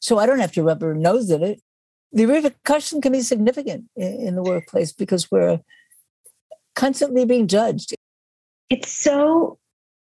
So 0.00 0.18
I 0.18 0.26
don't 0.26 0.40
have 0.40 0.52
to 0.52 0.62
rub 0.62 0.82
her 0.82 0.94
nose 0.94 1.30
in 1.30 1.42
it. 1.42 1.62
The 2.12 2.26
repercussion 2.26 3.00
can 3.00 3.12
be 3.12 3.22
significant 3.22 3.86
in, 3.96 4.36
the 4.36 4.42
workplace 4.42 4.92
because 4.92 5.30
we're 5.30 5.60
constantly 6.74 7.24
being 7.24 7.48
judged. 7.48 7.94
It's 8.70 8.92
so 8.92 9.58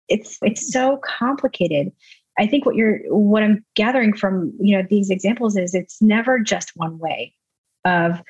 it's 0.09 0.39
it's 0.43 0.73
so 0.73 0.99
complicated. 1.05 1.93
I 2.39 2.47
think 2.47 2.67
what 2.67 2.75
you're 2.75 3.01
what 3.09 3.43
I'm 3.43 3.65
gathering 3.77 4.15
from 4.15 4.53
you 4.59 4.77
know 4.77 4.85
these 4.89 5.11
examples 5.11 5.57
is 5.57 5.75
it's 5.75 6.03
never 6.03 6.41
just 6.41 6.73
one 6.75 6.99
way 6.99 7.35
of 7.85 8.23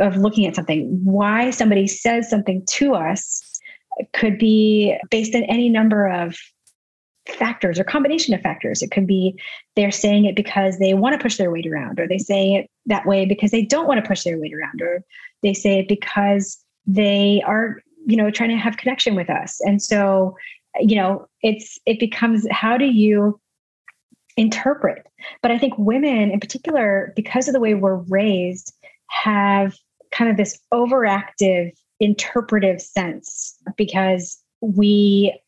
of 0.00 0.16
looking 0.16 0.46
at 0.46 0.56
something. 0.56 1.00
Why 1.04 1.50
somebody 1.50 1.86
says 1.86 2.28
something 2.28 2.64
to 2.70 2.94
us 2.94 3.60
could 4.12 4.38
be 4.38 4.96
based 5.10 5.34
on 5.34 5.44
any 5.44 5.68
number 5.68 6.08
of 6.08 6.36
factors 7.28 7.78
or 7.78 7.84
combination 7.84 8.34
of 8.34 8.40
factors. 8.40 8.82
It 8.82 8.90
could 8.90 9.06
be 9.06 9.38
they're 9.76 9.90
saying 9.90 10.26
it 10.26 10.36
because 10.36 10.78
they 10.78 10.94
want 10.94 11.18
to 11.18 11.22
push 11.22 11.36
their 11.36 11.50
weight 11.50 11.66
around, 11.66 11.98
or 11.98 12.06
they 12.06 12.18
say 12.18 12.54
it 12.54 12.70
that 12.86 13.06
way 13.06 13.24
because 13.24 13.50
they 13.50 13.62
don't 13.62 13.86
want 13.88 14.02
to 14.02 14.08
push 14.08 14.24
their 14.24 14.38
weight 14.38 14.54
around, 14.54 14.82
or 14.82 15.02
they 15.42 15.54
say 15.54 15.80
it 15.80 15.88
because 15.88 16.58
they 16.86 17.42
are, 17.46 17.82
you 18.06 18.16
know, 18.16 18.30
trying 18.30 18.50
to 18.50 18.56
have 18.56 18.76
connection 18.76 19.14
with 19.14 19.30
us. 19.30 19.60
And 19.62 19.80
so, 19.80 20.36
you 20.78 20.96
know, 20.96 21.26
it's 21.42 21.78
it 21.86 21.98
becomes 21.98 22.46
how 22.50 22.76
do 22.76 22.86
you 22.86 23.40
interpret? 24.36 25.06
But 25.42 25.50
I 25.50 25.58
think 25.58 25.74
women 25.78 26.30
in 26.30 26.40
particular, 26.40 27.12
because 27.16 27.48
of 27.48 27.54
the 27.54 27.60
way 27.60 27.74
we're 27.74 27.96
raised, 27.96 28.74
have 29.08 29.76
kind 30.10 30.30
of 30.30 30.36
this 30.36 30.60
overactive 30.72 31.72
interpretive 32.00 32.80
sense 32.82 33.56
because 33.76 34.38
we 34.60 35.38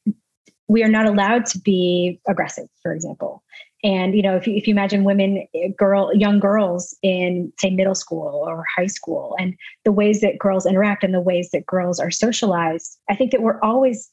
we 0.68 0.82
are 0.82 0.88
not 0.88 1.06
allowed 1.06 1.46
to 1.46 1.58
be 1.58 2.20
aggressive, 2.28 2.68
for 2.82 2.92
example. 2.92 3.42
And 3.84 4.16
you 4.16 4.22
know, 4.22 4.36
if 4.36 4.46
you, 4.46 4.56
if 4.56 4.66
you 4.66 4.72
imagine 4.72 5.04
women, 5.04 5.46
girl, 5.76 6.14
young 6.14 6.40
girls 6.40 6.96
in 7.02 7.52
say 7.58 7.70
middle 7.70 7.94
school 7.94 8.44
or 8.46 8.64
high 8.74 8.86
school, 8.86 9.36
and 9.38 9.54
the 9.84 9.92
ways 9.92 10.20
that 10.22 10.38
girls 10.38 10.66
interact 10.66 11.04
and 11.04 11.14
the 11.14 11.20
ways 11.20 11.50
that 11.52 11.66
girls 11.66 12.00
are 12.00 12.10
socialized, 12.10 12.98
I 13.08 13.14
think 13.14 13.30
that 13.32 13.42
we're 13.42 13.60
always 13.60 14.10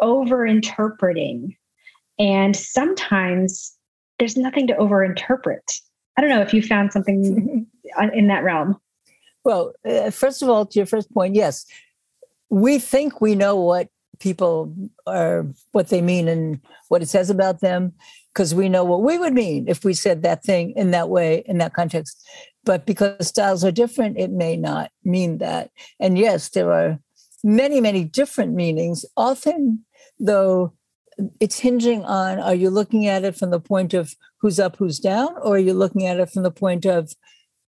over 0.00 0.46
interpreting, 0.46 1.56
and 2.18 2.54
sometimes 2.54 3.74
there's 4.18 4.36
nothing 4.36 4.66
to 4.68 4.76
over 4.76 5.02
interpret. 5.02 5.80
I 6.16 6.20
don't 6.20 6.30
know 6.30 6.42
if 6.42 6.52
you 6.52 6.62
found 6.62 6.92
something 6.92 7.66
in 8.12 8.26
that 8.28 8.44
realm. 8.44 8.78
Well, 9.42 9.72
uh, 9.88 10.10
first 10.10 10.42
of 10.42 10.50
all, 10.50 10.66
to 10.66 10.78
your 10.78 10.86
first 10.86 11.12
point, 11.12 11.34
yes, 11.34 11.64
we 12.50 12.78
think 12.78 13.20
we 13.20 13.34
know 13.34 13.56
what 13.56 13.88
people 14.20 14.74
are 15.06 15.46
what 15.72 15.88
they 15.88 16.00
mean 16.00 16.28
and 16.28 16.60
what 16.88 17.02
it 17.02 17.08
says 17.08 17.30
about 17.30 17.60
them 17.60 17.92
because 18.32 18.54
we 18.54 18.68
know 18.68 18.84
what 18.84 19.02
we 19.02 19.18
would 19.18 19.32
mean 19.32 19.66
if 19.68 19.84
we 19.84 19.92
said 19.92 20.22
that 20.22 20.44
thing 20.44 20.72
in 20.76 20.92
that 20.92 21.08
way, 21.08 21.42
in 21.46 21.58
that 21.58 21.74
context. 21.74 22.24
But 22.64 22.86
because 22.86 23.26
styles 23.26 23.64
are 23.64 23.72
different, 23.72 24.18
it 24.18 24.30
may 24.30 24.56
not 24.56 24.90
mean 25.04 25.38
that. 25.38 25.70
And 25.98 26.16
yes, 26.18 26.50
there 26.50 26.72
are 26.72 27.00
many, 27.42 27.80
many 27.80 28.04
different 28.04 28.54
meanings. 28.54 29.04
Often, 29.16 29.84
though, 30.18 30.74
it's 31.40 31.58
hinging 31.58 32.04
on 32.04 32.38
are 32.38 32.54
you 32.54 32.70
looking 32.70 33.06
at 33.06 33.24
it 33.24 33.36
from 33.36 33.50
the 33.50 33.60
point 33.60 33.94
of 33.94 34.14
who's 34.38 34.60
up, 34.60 34.76
who's 34.76 34.98
down, 34.98 35.34
or 35.42 35.56
are 35.56 35.58
you 35.58 35.74
looking 35.74 36.06
at 36.06 36.20
it 36.20 36.30
from 36.30 36.42
the 36.42 36.50
point 36.50 36.84
of 36.84 37.12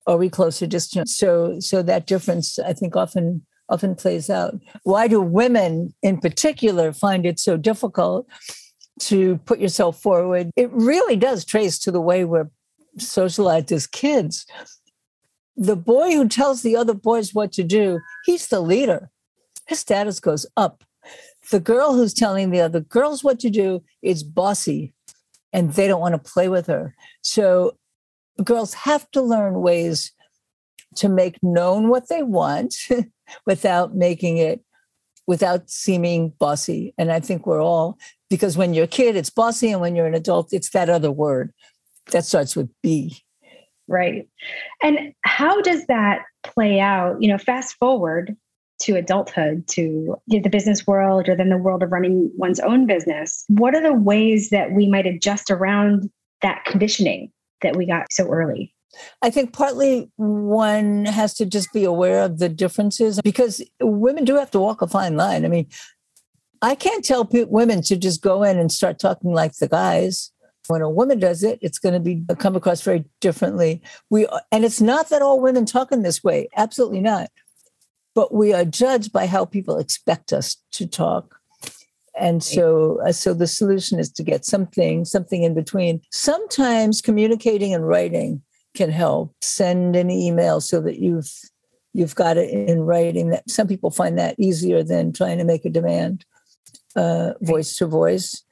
are 0.07 0.17
we 0.17 0.29
close 0.29 0.61
or 0.63 0.67
distant? 0.67 1.09
So, 1.09 1.61
so 1.61 1.83
that 1.83 2.07
difference, 2.07 2.59
I 2.59 2.73
think, 2.73 2.97
often 2.97 3.47
often 3.69 3.95
plays 3.95 4.29
out. 4.29 4.55
Why 4.85 5.09
do 5.09 5.21
women 5.21 5.95
in 6.03 6.19
particular 6.19 6.93
find 6.93 7.25
it 7.27 7.39
so 7.39 7.57
difficult 7.57 8.27
to 9.01 9.39
put 9.45 9.59
yourself 9.59 10.01
forward? 10.01 10.51
It 10.57 10.71
really 10.73 11.17
does 11.17 11.45
trace 11.45 11.79
to 11.81 11.91
the 11.91 12.01
way 12.01 12.25
we're 12.25 12.51
socialized 12.99 13.73
as 13.73 13.87
kids. 13.87 14.47
The 15.57 15.77
boy 15.77 16.13
who 16.13 16.29
tells 16.29 16.63
the 16.63 16.77
other 16.77 16.95
boys 16.95 17.35
what 17.35 17.53
to 17.53 17.63
do, 17.63 18.01
he's 18.25 18.49
the 18.49 18.61
leader. 18.61 19.11
His 19.67 19.81
status 19.81 20.21
goes 20.21 20.47
up. 20.57 20.85
The 21.51 21.61
girl 21.61 21.95
who's 21.95 22.15
telling 22.15 22.51
the 22.51 22.61
other 22.61 22.81
girls 22.81 23.25
what 23.25 23.41
to 23.41 23.51
do 23.51 23.83
is 24.03 24.23
bossy 24.23 24.93
and 25.53 25.73
they 25.73 25.87
don't 25.87 26.01
want 26.01 26.15
to 26.15 26.33
play 26.33 26.49
with 26.49 26.67
her. 26.67 26.95
So 27.23 27.77
girls 28.43 28.75
have 28.75 29.11
to 29.11 29.21
learn 29.21 29.61
ways 29.61 30.13
to 30.97 31.09
make 31.09 31.43
known 31.43 31.89
what 31.89 32.09
they 32.09 32.23
want 32.23 32.75
without 33.47 33.95
making 33.95 34.39
it 34.39 34.63
without 35.27 35.71
seeming 35.71 36.31
bossy. 36.39 36.95
And 36.99 37.13
i 37.13 37.21
think 37.21 37.47
we're 37.47 37.63
all 37.63 37.99
because 38.29 38.57
when 38.57 38.75
you're 38.75 38.85
a 38.85 38.89
kid 38.89 39.17
it's 39.17 39.31
bossy 39.31 39.71
and 39.71 39.81
when 39.81 39.95
you're 39.97 40.07
an 40.07 40.15
adult 40.15 40.53
it's 40.53 40.71
that 40.71 40.91
other 40.91 41.13
word 41.13 41.53
that 42.11 42.25
starts 42.25 42.57
with 42.57 42.69
b. 42.83 43.17
Right. 43.89 44.29
And 44.83 45.13
how 45.23 45.61
does 45.61 45.87
that 45.87 46.23
play 46.43 46.81
out? 46.81 47.21
You 47.21 47.29
know 47.29 47.39
fast 47.39 47.77
forward 47.77 48.37
to 48.83 48.97
adulthood 48.97 49.67
to 49.69 50.17
the 50.27 50.49
business 50.49 50.87
world 50.87 51.29
or 51.29 51.37
then 51.37 51.51
the 51.51 51.57
world 51.57 51.85
of 51.85 51.93
running 51.93 52.33
one's 52.37 52.59
own 52.59 52.85
business. 52.87 53.45
What 53.47 53.77
are 53.77 53.83
the 53.83 53.93
ways 53.93 54.51
that 54.51 54.73
we 54.73 54.89
might 54.89 55.07
adjust 55.07 55.53
around 55.53 56.11
that 56.43 56.65
conditioning 56.65 57.31
that 57.61 57.77
we 57.77 57.87
got 57.87 58.13
so 58.13 58.27
early 58.29 58.75
I 59.23 59.31
think 59.31 59.53
partly 59.53 60.11
one 60.17 61.05
has 61.07 61.35
to 61.35 61.47
just 61.47 61.73
be 61.73 61.85
aware 61.85 62.23
of 62.23 62.39
the 62.39 62.49
differences 62.49 63.21
because 63.23 63.63
women 63.81 64.25
do 64.25 64.37
have 64.37 64.51
to 64.53 64.61
walk 64.61 64.83
a 64.83 64.87
fine 64.87 65.17
line. 65.17 65.45
I 65.45 65.49
mean, 65.49 65.69
I 66.61 66.75
can't 66.75 67.05
tell 67.05 67.29
women 67.31 67.83
to 67.83 67.97
just 67.97 68.23
go 68.23 68.43
in 68.43 68.59
and 68.59 68.71
start 68.71 68.99
talking 68.99 69.33
like 69.33 69.57
the 69.57 69.69
guys. 69.69 70.31
When 70.69 70.81
a 70.81 70.91
woman 70.91 71.19
does 71.19 71.43
it, 71.43 71.59
it's 71.61 71.81
going 71.81 71.95
to 71.95 72.01
be 72.01 72.23
come 72.39 72.55
across 72.55 72.83
very 72.83 73.05
differently. 73.21 73.83
We 74.11 74.29
and 74.53 74.65
it's 74.65 74.81
not 74.81 75.09
that 75.09 75.23
all 75.23 75.41
women 75.41 75.67
talk 75.67 75.91
in 75.91 76.03
this 76.03 76.23
way. 76.23 76.49
Absolutely 76.57 77.01
not. 77.01 77.31
But 78.15 78.33
we 78.33 78.53
are 78.53 78.65
judged 78.65 79.13
by 79.13 79.27
how 79.27 79.45
people 79.45 79.79
expect 79.79 80.33
us 80.33 80.57
to 80.73 80.87
talk. 80.87 81.37
And 82.15 82.45
so, 82.45 83.01
uh, 83.01 83.13
so 83.13 83.33
the 83.33 83.47
solution 83.47 83.99
is 83.99 84.13
to 84.13 84.23
get 84.23 84.45
something, 84.45 85.05
something 85.07 85.43
in 85.43 85.55
between. 85.55 86.03
Sometimes 86.11 87.01
communicating 87.01 87.73
and 87.73 87.89
writing 87.89 88.43
can 88.75 88.91
help. 88.91 89.35
Send 89.41 89.97
an 89.97 90.11
email 90.11 90.61
so 90.61 90.81
that 90.81 90.99
you've 90.99 91.31
you've 91.93 92.15
got 92.15 92.37
it 92.37 92.51
in 92.51 92.81
writing. 92.83 93.31
That 93.31 93.49
some 93.51 93.69
people 93.69 93.91
find 93.91 94.19
that 94.19 94.39
easier 94.39 94.83
than 94.83 95.13
trying 95.13 95.39
to 95.39 95.45
make 95.45 95.65
a 95.65 95.71
demand, 95.71 96.25
uh, 96.97 97.33
voice 97.41 97.77
to 97.77 97.87
voice. 97.87 98.45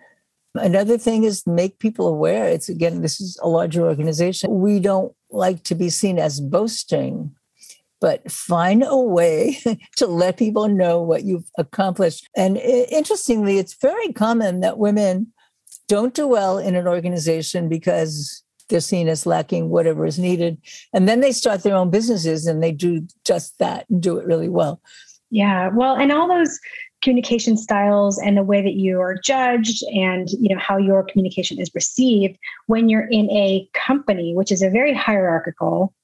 Another 0.54 0.98
thing 0.98 1.24
is 1.24 1.46
make 1.46 1.78
people 1.78 2.08
aware. 2.08 2.48
It's 2.48 2.68
again, 2.68 3.02
this 3.02 3.20
is 3.20 3.38
a 3.42 3.48
larger 3.48 3.86
organization. 3.86 4.60
We 4.60 4.80
don't 4.80 5.12
like 5.30 5.62
to 5.64 5.74
be 5.74 5.90
seen 5.90 6.18
as 6.18 6.40
boasting, 6.40 7.34
but 8.00 8.30
find 8.30 8.82
a 8.84 8.96
way 8.96 9.58
to 9.96 10.06
let 10.06 10.36
people 10.36 10.68
know 10.68 11.00
what 11.00 11.24
you've 11.24 11.48
accomplished. 11.56 12.28
And 12.36 12.56
interestingly, 12.56 13.58
it's 13.58 13.76
very 13.80 14.12
common 14.12 14.60
that 14.60 14.78
women 14.78 15.32
don't 15.86 16.14
do 16.14 16.26
well 16.26 16.58
in 16.58 16.74
an 16.74 16.86
organization 16.86 17.68
because 17.68 18.42
they're 18.70 18.80
seen 18.80 19.08
as 19.08 19.26
lacking 19.26 19.68
whatever 19.68 20.06
is 20.06 20.18
needed. 20.18 20.58
And 20.92 21.08
then 21.08 21.20
they 21.20 21.32
start 21.32 21.62
their 21.62 21.76
own 21.76 21.90
businesses 21.90 22.46
and 22.46 22.62
they 22.62 22.72
do 22.72 23.06
just 23.24 23.58
that 23.58 23.86
and 23.90 24.02
do 24.02 24.18
it 24.18 24.26
really 24.26 24.48
well. 24.48 24.80
Yeah. 25.30 25.68
Well, 25.68 25.96
and 25.96 26.10
all 26.10 26.26
those 26.26 26.58
communication 27.02 27.56
styles 27.56 28.18
and 28.18 28.36
the 28.36 28.42
way 28.42 28.62
that 28.62 28.74
you 28.74 29.00
are 29.00 29.16
judged 29.16 29.82
and 29.92 30.28
you 30.30 30.54
know 30.54 30.60
how 30.60 30.76
your 30.76 31.02
communication 31.02 31.58
is 31.58 31.70
received 31.74 32.38
when 32.66 32.88
you're 32.88 33.08
in 33.10 33.30
a 33.30 33.68
company 33.72 34.34
which 34.34 34.52
is 34.52 34.62
a 34.62 34.70
very 34.70 34.92
hierarchical 34.92 35.94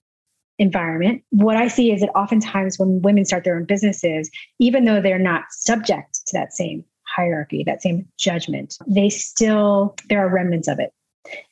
environment 0.58 1.22
what 1.30 1.56
i 1.56 1.68
see 1.68 1.92
is 1.92 2.00
that 2.00 2.08
oftentimes 2.16 2.78
when 2.78 3.02
women 3.02 3.24
start 3.24 3.44
their 3.44 3.56
own 3.56 3.64
businesses 3.64 4.30
even 4.58 4.86
though 4.86 5.00
they're 5.00 5.18
not 5.18 5.44
subject 5.50 6.26
to 6.26 6.32
that 6.32 6.52
same 6.52 6.82
hierarchy 7.06 7.62
that 7.62 7.82
same 7.82 8.06
judgment 8.18 8.76
they 8.86 9.10
still 9.10 9.94
there 10.08 10.24
are 10.26 10.32
remnants 10.32 10.66
of 10.66 10.78
it 10.78 10.92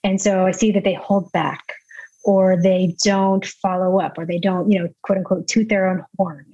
and 0.02 0.20
so 0.20 0.46
I 0.46 0.50
see 0.50 0.72
that 0.72 0.84
they 0.84 0.94
hold 0.94 1.30
back 1.32 1.62
or 2.24 2.60
they 2.60 2.94
don't 3.02 3.44
follow 3.44 4.00
up 4.00 4.18
or 4.18 4.26
they 4.26 4.38
don't, 4.38 4.70
you 4.70 4.78
know, 4.78 4.88
quote 5.02 5.18
unquote, 5.18 5.46
toot 5.46 5.68
their 5.68 5.86
own 5.86 6.04
horn 6.16 6.46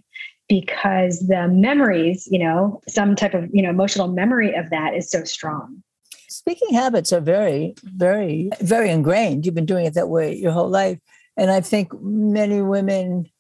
because 0.49 1.27
the 1.29 1.49
memories, 1.49 2.29
you 2.31 2.39
know, 2.39 2.81
some 2.89 3.15
type 3.15 3.35
of, 3.35 3.49
you 3.53 3.63
know, 3.63 3.71
emotional 3.71 4.09
memory 4.09 4.55
of 4.55 4.69
that 4.71 4.95
is 4.95 5.09
so 5.09 5.25
strong. 5.25 5.83
Speaking 6.29 6.75
habits 6.75 7.13
are 7.13 7.21
very, 7.21 7.75
very, 7.85 8.51
very 8.61 8.91
ingrained. 8.91 9.47
You've 9.47 9.55
been 9.55 9.67
doing 9.67 9.87
it 9.87 9.95
that 9.95 10.09
way 10.09 10.35
your 10.35 10.53
whole 10.53 10.69
life. 10.69 10.99
And 11.37 11.51
I 11.51 11.61
think 11.61 11.93
many 12.01 12.61
women 12.61 13.31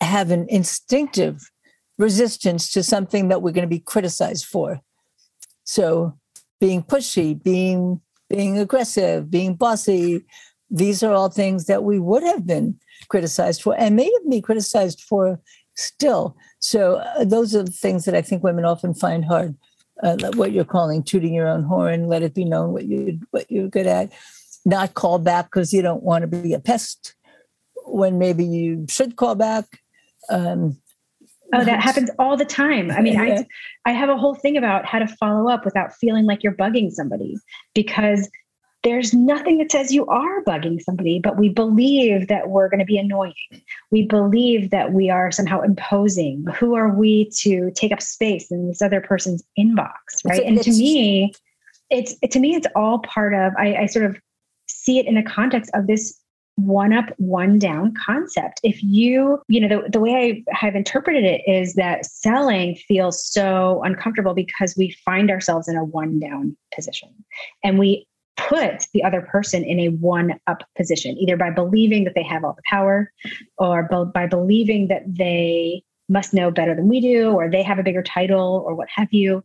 have 0.00 0.30
an 0.30 0.46
instinctive 0.48 1.50
resistance 1.98 2.72
to 2.72 2.82
something 2.82 3.28
that 3.28 3.42
we're 3.42 3.52
going 3.52 3.68
to 3.68 3.68
be 3.68 3.78
criticized 3.78 4.46
for. 4.46 4.80
So 5.64 6.18
being 6.60 6.82
pushy, 6.82 7.40
being 7.40 8.00
being 8.32 8.58
aggressive, 8.58 9.30
being 9.30 9.54
bossy. 9.54 10.24
These 10.70 11.02
are 11.02 11.12
all 11.12 11.28
things 11.28 11.66
that 11.66 11.84
we 11.84 11.98
would 11.98 12.22
have 12.22 12.46
been 12.46 12.78
criticized 13.08 13.62
for 13.62 13.78
and 13.78 13.94
may 13.94 14.10
have 14.10 14.30
been 14.30 14.40
criticized 14.40 15.02
for 15.02 15.38
still. 15.76 16.34
So 16.58 16.96
uh, 16.96 17.24
those 17.24 17.54
are 17.54 17.62
the 17.62 17.70
things 17.70 18.06
that 18.06 18.14
I 18.14 18.22
think 18.22 18.42
women 18.42 18.64
often 18.64 18.94
find 18.94 19.24
hard. 19.24 19.54
Uh, 20.02 20.16
what 20.34 20.52
you're 20.52 20.64
calling 20.64 21.02
tooting 21.02 21.34
your 21.34 21.46
own 21.46 21.62
horn, 21.62 22.08
let 22.08 22.22
it 22.22 22.34
be 22.34 22.44
known 22.44 22.72
what 22.72 22.86
you 22.86 23.20
what 23.30 23.48
you're 23.50 23.68
good 23.68 23.86
at, 23.86 24.10
not 24.64 24.94
call 24.94 25.18
back 25.18 25.46
because 25.46 25.72
you 25.72 25.82
don't 25.82 26.02
want 26.02 26.22
to 26.22 26.26
be 26.26 26.54
a 26.54 26.58
pest 26.58 27.14
when 27.84 28.18
maybe 28.18 28.44
you 28.44 28.86
should 28.88 29.16
call 29.16 29.34
back. 29.34 29.64
Um, 30.30 30.78
Oh, 31.52 31.64
that 31.64 31.80
happens 31.82 32.10
all 32.18 32.36
the 32.36 32.44
time. 32.44 32.90
I 32.90 33.00
mean, 33.00 33.18
I 33.18 33.46
I 33.84 33.92
have 33.92 34.08
a 34.08 34.16
whole 34.16 34.34
thing 34.34 34.56
about 34.56 34.86
how 34.86 34.98
to 34.98 35.06
follow 35.06 35.48
up 35.50 35.64
without 35.64 35.94
feeling 35.94 36.26
like 36.26 36.42
you're 36.42 36.54
bugging 36.54 36.90
somebody 36.90 37.36
because 37.74 38.28
there's 38.82 39.14
nothing 39.14 39.58
that 39.58 39.70
says 39.70 39.92
you 39.92 40.04
are 40.06 40.42
bugging 40.42 40.80
somebody, 40.82 41.20
but 41.20 41.36
we 41.36 41.48
believe 41.48 42.26
that 42.28 42.48
we're 42.48 42.68
going 42.68 42.80
to 42.80 42.84
be 42.84 42.98
annoying. 42.98 43.34
We 43.92 44.06
believe 44.06 44.70
that 44.70 44.92
we 44.92 45.08
are 45.08 45.30
somehow 45.30 45.60
imposing. 45.60 46.44
Who 46.58 46.74
are 46.74 46.88
we 46.88 47.30
to 47.42 47.70
take 47.76 47.92
up 47.92 48.02
space 48.02 48.50
in 48.50 48.66
this 48.66 48.82
other 48.82 49.00
person's 49.00 49.44
inbox, 49.56 50.24
right? 50.24 50.42
and 50.42 50.60
to 50.62 50.70
me, 50.70 51.32
it's 51.90 52.18
to 52.18 52.40
me, 52.40 52.56
it's 52.56 52.66
all 52.74 52.98
part 53.00 53.34
of. 53.34 53.52
I, 53.56 53.76
I 53.76 53.86
sort 53.86 54.06
of 54.06 54.18
see 54.66 54.98
it 54.98 55.06
in 55.06 55.14
the 55.14 55.22
context 55.22 55.70
of 55.74 55.86
this 55.86 56.18
one 56.56 56.92
up, 56.92 57.06
one 57.16 57.58
down 57.58 57.94
concept. 57.94 58.60
If 58.62 58.82
you, 58.82 59.40
you 59.48 59.60
know, 59.60 59.68
the, 59.68 59.90
the 59.90 60.00
way 60.00 60.44
I 60.50 60.54
have 60.54 60.76
interpreted 60.76 61.24
it 61.24 61.42
is 61.46 61.74
that 61.74 62.04
selling 62.04 62.76
feels 62.76 63.26
so 63.26 63.82
uncomfortable 63.84 64.34
because 64.34 64.74
we 64.76 64.96
find 65.04 65.30
ourselves 65.30 65.68
in 65.68 65.76
a 65.76 65.84
one 65.84 66.18
down 66.18 66.56
position 66.74 67.08
and 67.64 67.78
we 67.78 68.06
put 68.36 68.86
the 68.92 69.02
other 69.02 69.22
person 69.22 69.64
in 69.64 69.80
a 69.80 69.88
one 69.88 70.38
up 70.46 70.62
position, 70.76 71.16
either 71.18 71.36
by 71.36 71.50
believing 71.50 72.04
that 72.04 72.14
they 72.14 72.22
have 72.22 72.44
all 72.44 72.54
the 72.54 72.62
power 72.68 73.10
or 73.58 73.88
by 74.14 74.26
believing 74.26 74.88
that 74.88 75.02
they 75.06 75.82
must 76.08 76.34
know 76.34 76.50
better 76.50 76.74
than 76.74 76.88
we 76.88 77.00
do 77.00 77.30
or 77.30 77.50
they 77.50 77.62
have 77.62 77.78
a 77.78 77.82
bigger 77.82 78.02
title 78.02 78.62
or 78.66 78.74
what 78.74 78.88
have 78.94 79.08
you. 79.12 79.42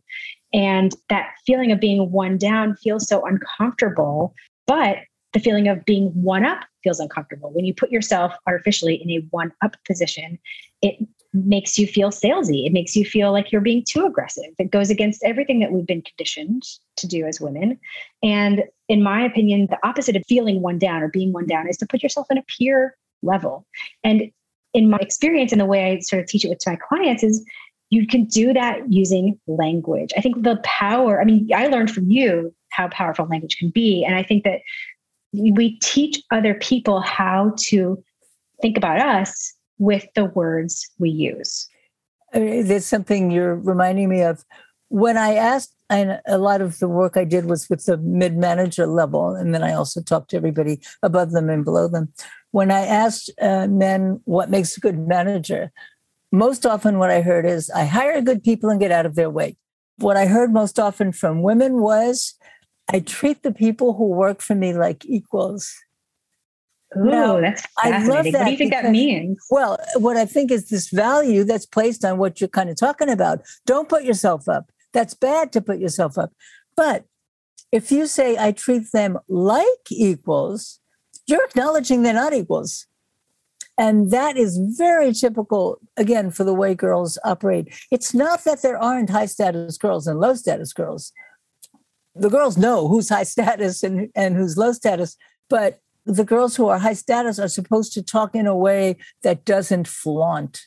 And 0.52 0.94
that 1.08 1.30
feeling 1.46 1.72
of 1.72 1.80
being 1.80 2.10
one 2.10 2.36
down 2.38 2.76
feels 2.76 3.08
so 3.08 3.24
uncomfortable. 3.24 4.34
But 4.66 4.98
the 5.38 5.44
feeling 5.44 5.68
of 5.68 5.84
being 5.84 6.08
one 6.20 6.44
up 6.44 6.64
feels 6.82 6.98
uncomfortable. 6.98 7.50
When 7.52 7.64
you 7.64 7.72
put 7.72 7.92
yourself 7.92 8.34
artificially 8.46 8.96
in 8.96 9.10
a 9.10 9.24
one 9.30 9.52
up 9.62 9.76
position, 9.86 10.38
it 10.82 10.96
makes 11.32 11.78
you 11.78 11.86
feel 11.86 12.10
salesy. 12.10 12.66
It 12.66 12.72
makes 12.72 12.96
you 12.96 13.04
feel 13.04 13.30
like 13.32 13.52
you're 13.52 13.60
being 13.60 13.84
too 13.86 14.04
aggressive. 14.04 14.50
It 14.58 14.70
goes 14.70 14.90
against 14.90 15.22
everything 15.22 15.60
that 15.60 15.70
we've 15.70 15.86
been 15.86 16.02
conditioned 16.02 16.64
to 16.96 17.06
do 17.06 17.24
as 17.24 17.40
women. 17.40 17.78
And 18.22 18.64
in 18.88 19.02
my 19.02 19.22
opinion, 19.22 19.68
the 19.70 19.78
opposite 19.86 20.16
of 20.16 20.24
feeling 20.26 20.60
one 20.60 20.78
down 20.78 21.02
or 21.02 21.08
being 21.08 21.32
one 21.32 21.46
down 21.46 21.68
is 21.68 21.76
to 21.78 21.86
put 21.86 22.02
yourself 22.02 22.26
in 22.30 22.38
a 22.38 22.44
peer 22.58 22.96
level. 23.22 23.64
And 24.02 24.32
in 24.74 24.90
my 24.90 24.98
experience 24.98 25.52
and 25.52 25.60
the 25.60 25.66
way 25.66 25.92
I 25.92 26.00
sort 26.00 26.22
of 26.22 26.28
teach 26.28 26.44
it 26.44 26.48
with 26.48 26.58
my 26.66 26.76
clients 26.76 27.22
is 27.22 27.44
you 27.90 28.06
can 28.06 28.24
do 28.24 28.52
that 28.52 28.92
using 28.92 29.38
language. 29.46 30.12
I 30.16 30.20
think 30.20 30.42
the 30.42 30.60
power, 30.64 31.20
I 31.20 31.24
mean, 31.24 31.48
I 31.54 31.68
learned 31.68 31.90
from 31.90 32.10
you 32.10 32.54
how 32.70 32.88
powerful 32.88 33.26
language 33.26 33.56
can 33.56 33.70
be. 33.70 34.04
And 34.04 34.14
I 34.14 34.22
think 34.22 34.44
that 34.44 34.60
we 35.32 35.78
teach 35.80 36.22
other 36.30 36.54
people 36.54 37.00
how 37.00 37.52
to 37.58 38.02
think 38.60 38.76
about 38.76 39.00
us 39.00 39.54
with 39.78 40.06
the 40.14 40.24
words 40.24 40.88
we 40.98 41.10
use. 41.10 41.68
There's 42.32 42.86
something 42.86 43.30
you're 43.30 43.56
reminding 43.56 44.08
me 44.08 44.22
of. 44.22 44.44
When 44.88 45.16
I 45.16 45.34
asked, 45.34 45.74
and 45.90 46.20
a 46.26 46.38
lot 46.38 46.60
of 46.60 46.78
the 46.78 46.88
work 46.88 47.16
I 47.16 47.24
did 47.24 47.46
was 47.46 47.68
with 47.70 47.86
the 47.86 47.96
mid 47.96 48.36
manager 48.36 48.86
level, 48.86 49.34
and 49.34 49.54
then 49.54 49.62
I 49.62 49.72
also 49.72 50.02
talked 50.02 50.30
to 50.30 50.36
everybody 50.36 50.80
above 51.02 51.30
them 51.32 51.48
and 51.48 51.64
below 51.64 51.88
them. 51.88 52.12
When 52.50 52.70
I 52.70 52.80
asked 52.80 53.30
uh, 53.40 53.66
men 53.68 54.20
what 54.24 54.50
makes 54.50 54.76
a 54.76 54.80
good 54.80 54.98
manager, 54.98 55.72
most 56.30 56.66
often 56.66 56.98
what 56.98 57.10
I 57.10 57.22
heard 57.22 57.46
is 57.46 57.70
I 57.70 57.84
hire 57.84 58.20
good 58.20 58.42
people 58.42 58.68
and 58.68 58.80
get 58.80 58.92
out 58.92 59.06
of 59.06 59.14
their 59.14 59.30
way. 59.30 59.56
What 59.96 60.16
I 60.16 60.26
heard 60.26 60.52
most 60.52 60.78
often 60.78 61.12
from 61.12 61.42
women 61.42 61.80
was 61.80 62.34
I 62.90 63.00
treat 63.00 63.42
the 63.42 63.52
people 63.52 63.94
who 63.94 64.06
work 64.06 64.40
for 64.40 64.54
me 64.54 64.72
like 64.72 65.04
equals. 65.04 65.74
Oh, 66.96 67.40
that's 67.40 67.66
I 67.76 68.02
love 68.06 68.24
that. 68.24 68.32
What 68.32 68.44
do 68.46 68.50
you 68.50 68.56
think 68.56 68.70
because, 68.70 68.82
that 68.84 68.90
means? 68.90 69.38
Well, 69.50 69.78
what 69.96 70.16
I 70.16 70.24
think 70.24 70.50
is 70.50 70.70
this 70.70 70.88
value 70.88 71.44
that's 71.44 71.66
placed 71.66 72.04
on 72.04 72.16
what 72.16 72.40
you're 72.40 72.48
kind 72.48 72.70
of 72.70 72.76
talking 72.78 73.10
about. 73.10 73.42
Don't 73.66 73.90
put 73.90 74.04
yourself 74.04 74.48
up. 74.48 74.70
That's 74.94 75.12
bad 75.12 75.52
to 75.52 75.60
put 75.60 75.80
yourself 75.80 76.16
up. 76.16 76.32
But 76.76 77.04
if 77.72 77.92
you 77.92 78.06
say 78.06 78.38
I 78.38 78.52
treat 78.52 78.90
them 78.92 79.18
like 79.28 79.66
equals, 79.90 80.80
you're 81.26 81.44
acknowledging 81.44 82.02
they're 82.02 82.14
not 82.14 82.32
equals. 82.32 82.86
And 83.76 84.10
that 84.10 84.36
is 84.36 84.58
very 84.76 85.12
typical, 85.12 85.78
again, 85.96 86.30
for 86.30 86.42
the 86.42 86.54
way 86.54 86.74
girls 86.74 87.18
operate. 87.22 87.72
It's 87.92 88.12
not 88.12 88.44
that 88.44 88.62
there 88.62 88.78
aren't 88.78 89.10
high 89.10 89.26
status 89.26 89.76
girls 89.76 90.06
and 90.06 90.18
low 90.18 90.34
status 90.34 90.72
girls. 90.72 91.12
The 92.18 92.30
girls 92.30 92.56
know 92.56 92.88
who's 92.88 93.08
high 93.08 93.22
status 93.34 93.82
and, 93.82 94.10
and 94.14 94.36
who's 94.36 94.56
low 94.56 94.72
status, 94.72 95.16
but 95.48 95.80
the 96.04 96.24
girls 96.24 96.56
who 96.56 96.68
are 96.68 96.78
high 96.78 96.94
status 96.94 97.38
are 97.38 97.48
supposed 97.48 97.92
to 97.92 98.02
talk 98.02 98.34
in 98.34 98.46
a 98.46 98.56
way 98.56 98.96
that 99.22 99.44
doesn't 99.44 99.86
flaunt 99.86 100.62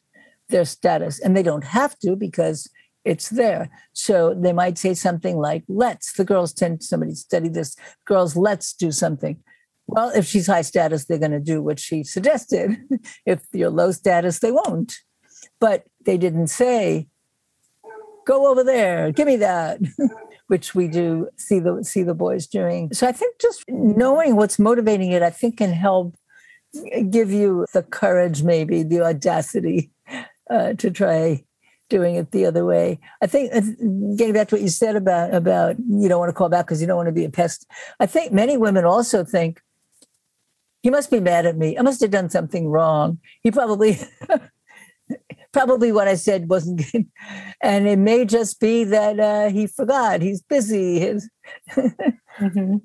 their 0.50 0.66
status. 0.66 1.20
And 1.20 1.36
they 1.36 1.44
don't 1.44 1.64
have 1.64 1.98
to 2.00 2.16
because 2.16 2.70
it's 3.04 3.30
there. 3.30 3.70
So 3.94 4.36
they 4.36 4.54
might 4.54 4.78
say 4.78 4.94
something 4.94 5.38
like, 5.38 5.64
let's, 5.68 6.14
the 6.14 6.26
girls 6.26 6.54
tend, 6.54 6.84
somebody 6.84 7.16
study 7.16 7.50
this, 7.50 7.76
girls, 8.06 8.36
let's 8.36 8.74
do 8.74 8.92
something. 8.92 9.42
Well, 9.88 10.12
if 10.16 10.26
she's 10.26 10.48
high 10.48 10.62
status, 10.62 11.06
they're 11.06 11.18
going 11.18 11.32
to 11.32 11.40
do 11.40 11.62
what 11.64 11.80
she 11.80 12.04
suggested. 12.04 12.78
if 13.26 13.42
you're 13.52 13.72
low 13.72 13.92
status, 13.92 14.40
they 14.40 14.52
won't. 14.52 14.94
But 15.60 15.86
they 16.06 16.18
didn't 16.18 16.48
say, 16.48 17.08
go 18.28 18.50
over 18.52 18.64
there, 18.64 19.12
give 19.12 19.28
me 19.28 19.38
that, 19.38 19.80
which 20.52 20.76
we 20.76 20.90
do 20.90 21.30
see 21.38 21.60
the 21.60 21.82
see 21.82 22.04
the 22.04 22.14
boys 22.14 22.46
doing. 22.46 22.92
So 22.92 23.08
I 23.08 23.14
think 23.14 23.40
just 23.40 23.64
knowing 23.70 24.36
what's 24.36 24.60
motivating 24.60 25.14
it, 25.14 25.24
I 25.24 25.30
think 25.30 25.60
can 25.60 25.72
help 25.72 26.14
give 27.10 27.32
you 27.32 27.66
the 27.74 27.84
courage, 27.84 28.44
maybe 28.44 28.84
the 28.84 29.00
audacity 29.02 29.92
uh, 30.50 30.74
to 30.74 30.92
try 30.92 31.46
doing 31.90 32.16
it 32.16 32.32
the 32.32 32.46
other 32.46 32.66
way. 32.66 33.00
I 33.22 33.28
think 33.28 33.54
uh, 33.56 33.62
getting 34.18 34.34
back 34.34 34.50
to 34.50 34.56
what 34.56 34.62
you 34.62 34.68
said 34.68 34.98
about 34.98 35.34
about 35.34 35.78
you 35.80 36.10
don't 36.10 36.20
want 36.20 36.30
to 36.30 36.34
call 36.34 36.50
back 36.50 36.66
because 36.66 36.82
you 36.82 36.88
don't 36.88 36.98
want 36.98 37.08
to 37.08 37.14
be 37.14 37.24
a 37.24 37.30
pest. 37.30 37.66
I 38.02 38.06
think 38.06 38.34
many 38.34 38.58
women 38.58 38.84
also 38.84 39.24
think 39.24 39.62
he 40.84 40.90
must 40.90 41.10
be 41.10 41.22
mad 41.22 41.46
at 41.46 41.58
me. 41.58 41.78
I 41.78 41.82
must 41.82 42.02
have 42.02 42.12
done 42.12 42.30
something 42.30 42.68
wrong. 42.68 43.20
He 43.42 43.52
probably, 43.52 44.00
probably 45.52 45.92
what 45.92 46.08
I 46.08 46.16
said 46.16 46.50
wasn't 46.50 46.84
good. 46.92 47.08
And 47.64 47.88
it 47.88 48.00
may 48.00 48.26
just 48.26 48.60
be 48.60 48.84
that 48.86 49.20
uh, 49.20 49.50
he 49.50 49.68
forgot. 49.68 50.22
He's 50.22 50.42
busy. 50.42 51.16
mm-hmm. 51.70 52.78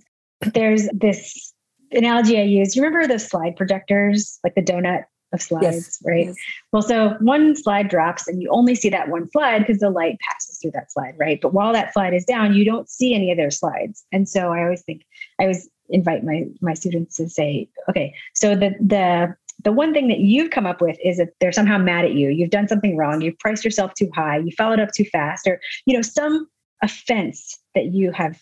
There's 0.53 0.87
this 0.93 1.55
analogy 1.93 2.39
I 2.39 2.43
use. 2.43 2.77
You 2.77 2.83
remember 2.83 3.09
those 3.09 3.27
slide 3.27 3.57
projectors, 3.57 4.39
like 4.45 4.55
the 4.55 4.63
donut 4.63 5.05
of 5.33 5.41
slides, 5.41 5.65
yes. 5.65 6.03
right? 6.05 6.27
Yes. 6.27 6.37
Well, 6.73 6.83
so 6.83 7.17
one 7.21 7.57
slide 7.57 7.89
drops 7.89 8.29
and 8.29 8.43
you 8.43 8.51
only 8.51 8.75
see 8.75 8.91
that 8.91 9.09
one 9.09 9.31
slide 9.31 9.61
because 9.61 9.79
the 9.79 9.89
light 9.89 10.19
passes 10.21 10.59
through 10.59 10.73
that 10.73 10.93
slide, 10.93 11.15
right? 11.19 11.41
But 11.41 11.55
while 11.55 11.73
that 11.73 11.93
slide 11.95 12.13
is 12.13 12.25
down, 12.25 12.55
you 12.55 12.65
don't 12.65 12.89
see 12.89 13.15
any 13.15 13.31
of 13.31 13.39
their 13.39 13.51
slides. 13.51 14.05
And 14.13 14.29
so 14.29 14.53
I 14.53 14.63
always 14.63 14.83
think 14.83 15.05
I 15.41 15.47
was 15.47 15.69
invite 15.89 16.25
my 16.25 16.45
my 16.61 16.75
students 16.75 17.17
to 17.17 17.29
say, 17.29 17.69
okay, 17.89 18.15
so 18.35 18.55
the 18.55 18.75
the 18.81 19.35
the 19.67 19.73
one 19.73 19.93
thing 19.93 20.07
that 20.07 20.21
you've 20.21 20.51
come 20.51 20.65
up 20.65 20.81
with 20.81 20.97
is 21.03 21.17
that 21.17 21.31
they're 21.41 21.51
somehow 21.51 21.77
mad 21.77 22.05
at 22.05 22.15
you. 22.15 22.29
You've 22.29 22.51
done 22.51 22.69
something 22.69 22.97
wrong. 22.97 23.21
You've 23.21 23.37
priced 23.41 23.65
yourself 23.65 23.93
too 23.95 24.09
high. 24.15 24.37
You 24.37 24.53
followed 24.57 24.79
up 24.79 24.93
too 24.93 25.05
fast, 25.07 25.45
or 25.45 25.61
you 25.87 25.97
know 25.97 26.03
some 26.03 26.47
offense 26.85 27.59
that 27.75 27.87
you 27.87 28.13
have 28.13 28.41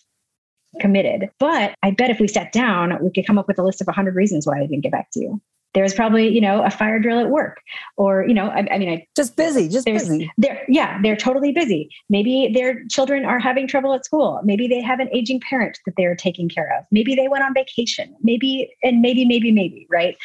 committed. 0.80 1.30
But 1.40 1.74
I 1.82 1.92
bet 1.92 2.10
if 2.10 2.20
we 2.20 2.28
sat 2.28 2.52
down, 2.52 2.98
we 3.02 3.10
could 3.10 3.26
come 3.26 3.38
up 3.38 3.48
with 3.48 3.58
a 3.58 3.62
list 3.62 3.80
of 3.80 3.86
100 3.86 4.14
reasons 4.14 4.46
why 4.46 4.58
I 4.58 4.66
didn't 4.66 4.82
get 4.82 4.92
back 4.92 5.10
to 5.12 5.20
you 5.20 5.40
there's 5.74 5.92
probably 5.92 6.28
you 6.28 6.40
know 6.40 6.62
a 6.62 6.70
fire 6.70 6.98
drill 6.98 7.18
at 7.18 7.28
work 7.28 7.60
or 7.96 8.24
you 8.26 8.32
know 8.32 8.46
i, 8.48 8.66
I 8.70 8.78
mean 8.78 8.88
i 8.88 9.06
just 9.14 9.36
busy 9.36 9.68
just 9.68 9.84
busy 9.84 10.30
they're 10.38 10.64
yeah 10.68 11.00
they're 11.02 11.16
totally 11.16 11.52
busy 11.52 11.90
maybe 12.08 12.50
their 12.54 12.84
children 12.86 13.24
are 13.24 13.38
having 13.38 13.66
trouble 13.66 13.92
at 13.92 14.04
school 14.04 14.40
maybe 14.44 14.66
they 14.66 14.80
have 14.80 15.00
an 15.00 15.08
aging 15.12 15.40
parent 15.40 15.78
that 15.84 15.94
they're 15.96 16.16
taking 16.16 16.48
care 16.48 16.72
of 16.78 16.84
maybe 16.90 17.14
they 17.14 17.28
went 17.28 17.44
on 17.44 17.52
vacation 17.52 18.14
maybe 18.22 18.70
and 18.82 19.02
maybe 19.02 19.24
maybe 19.24 19.52
maybe 19.52 19.86
right 19.90 20.16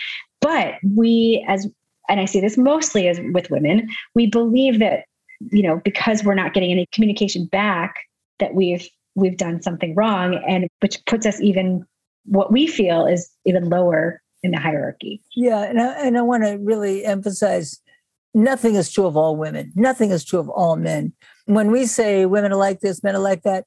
but 0.41 0.75
we 0.95 1.45
as 1.47 1.67
and 2.07 2.19
i 2.19 2.25
see 2.25 2.39
this 2.39 2.57
mostly 2.57 3.07
as 3.07 3.19
with 3.33 3.49
women 3.49 3.87
we 4.15 4.27
believe 4.27 4.79
that 4.79 5.05
you 5.51 5.63
know 5.63 5.81
because 5.83 6.23
we're 6.23 6.33
not 6.33 6.53
getting 6.53 6.71
any 6.71 6.87
communication 6.91 7.45
back 7.45 7.95
that 8.39 8.53
we've 8.53 8.87
we've 9.15 9.37
done 9.37 9.61
something 9.61 9.95
wrong 9.95 10.35
and 10.47 10.67
which 10.81 11.03
puts 11.05 11.25
us 11.25 11.39
even 11.41 11.85
what 12.25 12.51
we 12.51 12.67
feel 12.67 13.05
is 13.05 13.29
even 13.45 13.69
lower 13.69 14.21
in 14.43 14.51
the 14.51 14.59
hierarchy. 14.59 15.21
Yeah, 15.35 15.63
and 15.63 15.81
I, 15.81 16.05
and 16.05 16.17
I 16.17 16.21
want 16.21 16.43
to 16.43 16.57
really 16.61 17.05
emphasize 17.05 17.79
nothing 18.33 18.75
is 18.75 18.91
true 18.91 19.05
of 19.05 19.17
all 19.17 19.35
women. 19.35 19.71
Nothing 19.75 20.11
is 20.11 20.23
true 20.23 20.39
of 20.39 20.49
all 20.49 20.75
men. 20.75 21.13
When 21.45 21.71
we 21.71 21.85
say 21.85 22.25
women 22.25 22.51
are 22.53 22.57
like 22.57 22.79
this, 22.79 23.03
men 23.03 23.15
are 23.15 23.21
like 23.21 23.43
that, 23.43 23.65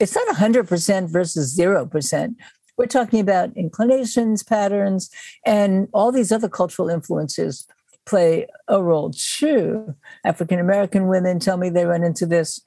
it's 0.00 0.14
not 0.14 0.26
100% 0.34 1.08
versus 1.08 1.56
0%. 1.56 2.34
We're 2.82 2.88
talking 2.88 3.20
about 3.20 3.56
inclinations, 3.56 4.42
patterns, 4.42 5.08
and 5.46 5.86
all 5.92 6.10
these 6.10 6.32
other 6.32 6.48
cultural 6.48 6.88
influences 6.88 7.68
play 8.06 8.48
a 8.66 8.82
role 8.82 9.12
too. 9.12 9.94
African 10.24 10.58
American 10.58 11.06
women 11.06 11.38
tell 11.38 11.56
me 11.56 11.70
they 11.70 11.84
run 11.84 12.02
into 12.02 12.26
this. 12.26 12.60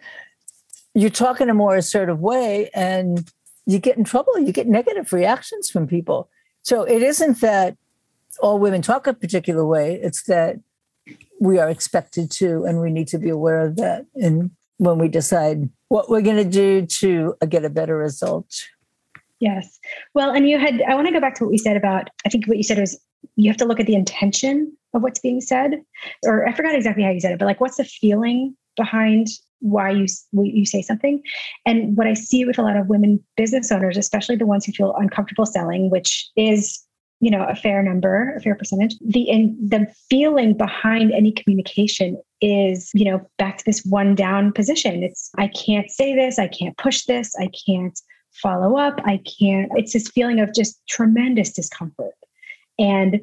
You 0.93 1.09
talk 1.09 1.41
in 1.41 1.49
a 1.49 1.53
more 1.53 1.75
assertive 1.75 2.21
way 2.21 2.69
and 2.73 3.29
you 3.65 3.77
get 3.77 3.97
in 3.97 4.05
trouble, 4.05 4.39
you 4.39 4.53
get 4.53 4.69
negative 4.69 5.11
reactions 5.11 5.69
from 5.69 5.85
people. 5.85 6.29
So 6.61 6.83
it 6.83 7.01
isn't 7.01 7.41
that 7.41 7.75
all 8.39 8.57
women 8.57 8.81
talk 8.81 9.07
a 9.07 9.13
particular 9.13 9.65
way, 9.65 9.95
it's 9.95 10.23
that 10.27 10.61
we 11.41 11.59
are 11.59 11.69
expected 11.69 12.31
to, 12.31 12.63
and 12.63 12.79
we 12.79 12.89
need 12.89 13.09
to 13.09 13.17
be 13.17 13.27
aware 13.27 13.59
of 13.59 13.75
that. 13.75 14.05
And 14.15 14.51
when 14.77 14.97
we 14.97 15.09
decide 15.09 15.69
what 15.89 16.09
we're 16.09 16.21
going 16.21 16.37
to 16.37 16.49
do 16.49 16.85
to 16.85 17.35
get 17.49 17.65
a 17.65 17.69
better 17.69 17.97
result. 17.97 18.47
Yes. 19.39 19.79
Well, 20.13 20.31
and 20.31 20.47
you 20.47 20.57
had, 20.57 20.81
I 20.83 20.95
want 20.95 21.07
to 21.07 21.13
go 21.13 21.19
back 21.19 21.35
to 21.35 21.43
what 21.43 21.51
we 21.51 21.57
said 21.57 21.77
about, 21.77 22.09
I 22.25 22.29
think 22.29 22.47
what 22.47 22.57
you 22.57 22.63
said 22.63 22.79
was 22.79 22.99
you 23.35 23.49
have 23.49 23.57
to 23.57 23.65
look 23.65 23.79
at 23.79 23.85
the 23.85 23.95
intention 23.95 24.75
of 24.93 25.01
what's 25.01 25.19
being 25.19 25.41
said. 25.41 25.81
Or 26.23 26.47
I 26.47 26.53
forgot 26.53 26.75
exactly 26.75 27.03
how 27.03 27.09
you 27.09 27.19
said 27.19 27.33
it, 27.33 27.39
but 27.39 27.45
like 27.45 27.59
what's 27.59 27.77
the 27.77 27.83
feeling 27.83 28.55
behind 28.75 29.27
why 29.59 29.89
you 29.89 30.05
you 30.33 30.65
say 30.65 30.81
something. 30.81 31.21
And 31.65 31.97
what 31.97 32.07
I 32.07 32.13
see 32.13 32.45
with 32.45 32.59
a 32.59 32.61
lot 32.61 32.77
of 32.77 32.87
women 32.87 33.23
business 33.35 33.71
owners, 33.71 33.97
especially 33.97 34.35
the 34.35 34.45
ones 34.45 34.65
who 34.65 34.71
feel 34.71 34.93
uncomfortable 34.97 35.45
selling, 35.45 35.89
which 35.89 36.29
is 36.35 36.81
you 37.21 37.31
know 37.31 37.45
a 37.45 37.55
fair 37.55 37.81
number, 37.81 38.35
a 38.35 38.41
fair 38.41 38.55
percentage, 38.55 38.95
the 38.99 39.21
in, 39.21 39.57
the 39.59 39.87
feeling 40.09 40.55
behind 40.55 41.11
any 41.11 41.31
communication 41.31 42.21
is 42.41 42.91
you 42.93 43.05
know 43.05 43.21
back 43.37 43.57
to 43.57 43.65
this 43.65 43.83
one 43.85 44.13
down 44.13 44.51
position. 44.51 45.03
It's 45.03 45.31
I 45.37 45.47
can't 45.47 45.89
say 45.89 46.15
this, 46.15 46.37
I 46.37 46.47
can't 46.47 46.77
push 46.77 47.05
this, 47.05 47.33
I 47.39 47.49
can't 47.65 47.99
follow 48.41 48.77
up, 48.77 48.99
I 49.05 49.21
can't. 49.39 49.71
It's 49.75 49.93
this 49.93 50.07
feeling 50.09 50.39
of 50.39 50.53
just 50.53 50.81
tremendous 50.87 51.51
discomfort. 51.51 52.13
And 52.77 53.21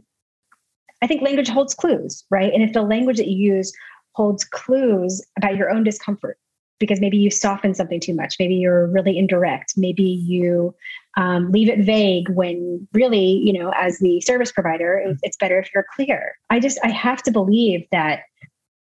I 1.02 1.06
think 1.06 1.22
language 1.22 1.48
holds 1.48 1.74
clues, 1.74 2.24
right? 2.30 2.52
And 2.52 2.62
if 2.62 2.72
the 2.72 2.82
language 2.82 3.16
that 3.18 3.28
you 3.28 3.54
use 3.54 3.72
holds 4.14 4.44
clues 4.44 5.24
about 5.36 5.56
your 5.56 5.70
own 5.70 5.84
discomfort 5.84 6.38
because 6.82 7.00
maybe 7.00 7.16
you 7.16 7.30
soften 7.30 7.74
something 7.74 8.00
too 8.00 8.12
much. 8.12 8.36
Maybe 8.40 8.56
you're 8.56 8.88
really 8.88 9.16
indirect. 9.16 9.74
Maybe 9.76 10.02
you 10.02 10.74
um, 11.16 11.52
leave 11.52 11.68
it 11.68 11.78
vague 11.78 12.28
when 12.30 12.88
really, 12.92 13.24
you 13.24 13.52
know, 13.52 13.72
as 13.76 14.00
the 14.00 14.20
service 14.20 14.50
provider, 14.50 15.14
it's 15.22 15.36
better 15.36 15.60
if 15.60 15.70
you're 15.72 15.86
clear. 15.94 16.36
I 16.50 16.58
just, 16.58 16.80
I 16.82 16.88
have 16.88 17.22
to 17.22 17.30
believe 17.30 17.86
that 17.92 18.22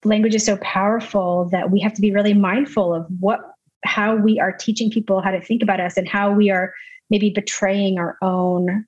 language 0.05 0.37
is 0.37 0.47
so 0.47 0.59
powerful 0.59 1.49
that 1.51 1.73
we 1.73 1.81
have 1.81 1.93
to 1.95 2.01
be 2.01 2.13
really 2.13 2.35
mindful 2.35 2.95
of 2.95 3.05
what, 3.19 3.41
how 3.85 4.15
we 4.17 4.39
are 4.39 4.53
teaching 4.53 4.91
people 4.91 5.21
how 5.21 5.31
to 5.31 5.41
think 5.41 5.63
about 5.63 5.81
us 5.81 5.97
and 5.97 6.09
how 6.09 6.33
we 6.33 6.51
are 6.51 6.73
maybe 7.11 7.31
betraying 7.31 7.99
our 7.99 8.17
own, 8.23 8.87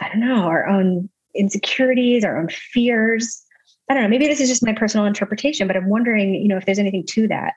I 0.00 0.08
don't 0.08 0.20
know, 0.20 0.44
our 0.44 0.66
own 0.66 1.08
insecurities, 1.34 2.24
our 2.24 2.38
own 2.38 2.48
fears 2.48 3.44
I 3.88 3.94
don't 3.94 4.02
know, 4.02 4.08
maybe 4.08 4.26
this 4.26 4.40
is 4.40 4.48
just 4.48 4.64
my 4.64 4.74
personal 4.74 5.06
interpretation, 5.06 5.66
but 5.66 5.76
I'm 5.76 5.88
wondering, 5.88 6.34
you 6.34 6.48
know, 6.48 6.58
if 6.58 6.66
there's 6.66 6.78
anything 6.78 7.06
to 7.06 7.28
that. 7.28 7.54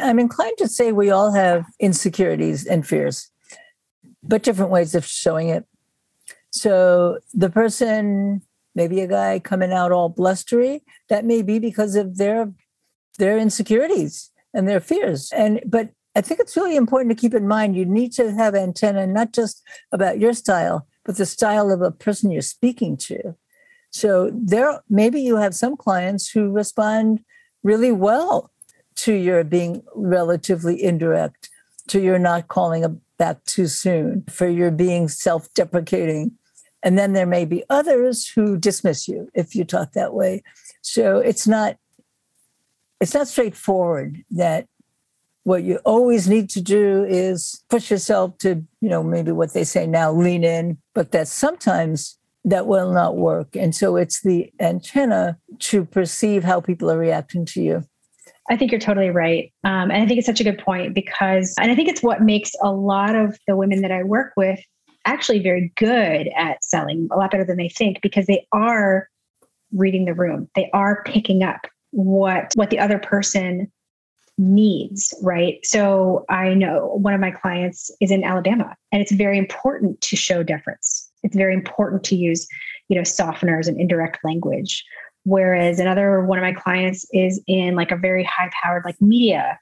I'm 0.00 0.18
inclined 0.18 0.58
to 0.58 0.68
say 0.68 0.92
we 0.92 1.10
all 1.10 1.32
have 1.32 1.64
insecurities 1.78 2.66
and 2.66 2.86
fears, 2.86 3.30
but 4.22 4.42
different 4.42 4.70
ways 4.70 4.94
of 4.94 5.06
showing 5.06 5.48
it. 5.48 5.64
So 6.50 7.18
the 7.32 7.48
person, 7.48 8.42
maybe 8.74 9.00
a 9.00 9.06
guy 9.06 9.38
coming 9.38 9.72
out 9.72 9.90
all 9.90 10.10
blustery, 10.10 10.82
that 11.08 11.24
may 11.24 11.42
be 11.42 11.58
because 11.58 11.96
of 11.96 12.18
their 12.18 12.52
their 13.18 13.38
insecurities 13.38 14.30
and 14.54 14.68
their 14.68 14.80
fears. 14.80 15.30
And 15.32 15.60
but 15.66 15.90
I 16.20 16.22
think 16.22 16.38
it's 16.38 16.54
really 16.54 16.76
important 16.76 17.10
to 17.16 17.18
keep 17.18 17.32
in 17.32 17.48
mind 17.48 17.74
you 17.74 17.86
need 17.86 18.12
to 18.12 18.30
have 18.32 18.54
antenna 18.54 19.06
not 19.06 19.32
just 19.32 19.62
about 19.90 20.18
your 20.18 20.34
style, 20.34 20.86
but 21.02 21.16
the 21.16 21.24
style 21.24 21.70
of 21.70 21.80
a 21.80 21.90
person 21.90 22.30
you're 22.30 22.42
speaking 22.42 22.98
to. 22.98 23.34
So 23.90 24.30
there 24.34 24.82
maybe 24.90 25.22
you 25.22 25.36
have 25.36 25.54
some 25.54 25.78
clients 25.78 26.30
who 26.30 26.50
respond 26.50 27.24
really 27.62 27.90
well 27.90 28.50
to 28.96 29.14
your 29.14 29.44
being 29.44 29.82
relatively 29.94 30.82
indirect, 30.82 31.48
to 31.88 31.98
your 32.02 32.18
not 32.18 32.48
calling 32.48 33.00
back 33.16 33.42
too 33.46 33.66
soon, 33.66 34.24
for 34.28 34.46
your 34.46 34.70
being 34.70 35.08
self-deprecating. 35.08 36.32
And 36.82 36.98
then 36.98 37.14
there 37.14 37.24
may 37.24 37.46
be 37.46 37.64
others 37.70 38.28
who 38.28 38.58
dismiss 38.58 39.08
you 39.08 39.30
if 39.32 39.54
you 39.54 39.64
talk 39.64 39.92
that 39.92 40.12
way. 40.12 40.42
So 40.82 41.16
it's 41.16 41.46
not 41.48 41.78
it's 43.00 43.14
not 43.14 43.26
straightforward 43.26 44.22
that 44.32 44.66
what 45.44 45.62
you 45.62 45.76
always 45.84 46.28
need 46.28 46.50
to 46.50 46.60
do 46.60 47.04
is 47.08 47.62
push 47.68 47.90
yourself 47.90 48.36
to, 48.38 48.62
you 48.80 48.88
know, 48.88 49.02
maybe 49.02 49.32
what 49.32 49.52
they 49.52 49.64
say 49.64 49.86
now, 49.86 50.12
lean 50.12 50.44
in, 50.44 50.78
but 50.94 51.12
that 51.12 51.28
sometimes 51.28 52.18
that 52.44 52.66
will 52.66 52.92
not 52.92 53.16
work. 53.16 53.56
And 53.56 53.74
so 53.74 53.96
it's 53.96 54.22
the 54.22 54.52
antenna 54.60 55.38
to 55.60 55.84
perceive 55.84 56.44
how 56.44 56.60
people 56.60 56.90
are 56.90 56.98
reacting 56.98 57.44
to 57.46 57.62
you. 57.62 57.84
I 58.50 58.56
think 58.56 58.72
you're 58.72 58.80
totally 58.80 59.10
right. 59.10 59.52
Um, 59.64 59.90
and 59.90 60.02
I 60.02 60.06
think 60.06 60.18
it's 60.18 60.26
such 60.26 60.40
a 60.40 60.44
good 60.44 60.58
point 60.58 60.94
because, 60.94 61.54
and 61.60 61.70
I 61.70 61.74
think 61.74 61.88
it's 61.88 62.02
what 62.02 62.22
makes 62.22 62.52
a 62.62 62.72
lot 62.72 63.14
of 63.14 63.38
the 63.46 63.56
women 63.56 63.80
that 63.82 63.92
I 63.92 64.02
work 64.02 64.32
with 64.36 64.58
actually 65.06 65.38
very 65.38 65.72
good 65.76 66.28
at 66.36 66.62
selling, 66.64 67.08
a 67.12 67.16
lot 67.16 67.30
better 67.30 67.44
than 67.44 67.56
they 67.56 67.68
think, 67.68 68.00
because 68.02 68.26
they 68.26 68.46
are 68.52 69.08
reading 69.72 70.04
the 70.04 70.14
room. 70.14 70.48
They 70.54 70.68
are 70.72 71.02
picking 71.04 71.42
up 71.42 71.66
what 71.92 72.52
what 72.54 72.70
the 72.70 72.78
other 72.78 72.98
person 72.98 73.70
needs, 74.40 75.14
right? 75.22 75.58
So 75.64 76.24
I 76.30 76.54
know 76.54 76.86
one 76.94 77.12
of 77.12 77.20
my 77.20 77.30
clients 77.30 77.90
is 78.00 78.10
in 78.10 78.24
Alabama 78.24 78.74
and 78.90 79.02
it's 79.02 79.12
very 79.12 79.36
important 79.36 80.00
to 80.00 80.16
show 80.16 80.42
deference. 80.42 81.10
It's 81.22 81.36
very 81.36 81.52
important 81.52 82.02
to 82.04 82.16
use, 82.16 82.48
you 82.88 82.96
know, 82.96 83.02
softeners 83.02 83.68
and 83.68 83.78
indirect 83.78 84.18
language. 84.24 84.82
Whereas 85.24 85.78
another 85.78 86.24
one 86.24 86.38
of 86.38 86.42
my 86.42 86.52
clients 86.52 87.04
is 87.12 87.40
in 87.46 87.76
like 87.76 87.92
a 87.92 87.96
very 87.96 88.24
high 88.24 88.50
powered 88.62 88.84
like 88.86 89.00
media 89.00 89.60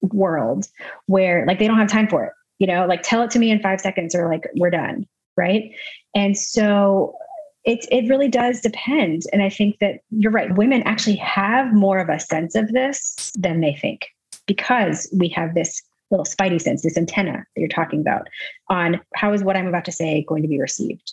world 0.00 0.66
where 1.04 1.44
like 1.46 1.58
they 1.58 1.68
don't 1.68 1.78
have 1.78 1.88
time 1.88 2.08
for 2.08 2.24
it, 2.24 2.32
you 2.58 2.66
know, 2.66 2.86
like 2.86 3.02
tell 3.02 3.22
it 3.22 3.30
to 3.32 3.38
me 3.38 3.50
in 3.50 3.60
five 3.60 3.82
seconds 3.82 4.14
or 4.14 4.28
like 4.28 4.48
we're 4.56 4.70
done. 4.70 5.06
Right. 5.36 5.74
And 6.14 6.36
so 6.36 7.14
it, 7.64 7.86
it 7.90 8.08
really 8.08 8.28
does 8.28 8.60
depend. 8.60 9.22
And 9.32 9.42
I 9.42 9.50
think 9.50 9.78
that 9.80 10.00
you're 10.10 10.32
right. 10.32 10.54
Women 10.56 10.82
actually 10.84 11.16
have 11.16 11.72
more 11.72 11.98
of 11.98 12.08
a 12.08 12.20
sense 12.20 12.54
of 12.54 12.72
this 12.72 13.32
than 13.36 13.60
they 13.60 13.74
think 13.74 14.06
because 14.46 15.08
we 15.16 15.28
have 15.28 15.54
this 15.54 15.82
little 16.10 16.24
spidey 16.24 16.60
sense, 16.60 16.82
this 16.82 16.96
antenna 16.96 17.32
that 17.32 17.60
you're 17.60 17.68
talking 17.68 18.00
about 18.00 18.28
on 18.68 19.00
how 19.14 19.32
is 19.32 19.44
what 19.44 19.56
I'm 19.56 19.68
about 19.68 19.84
to 19.84 19.92
say 19.92 20.24
going 20.26 20.42
to 20.42 20.48
be 20.48 20.60
received. 20.60 21.12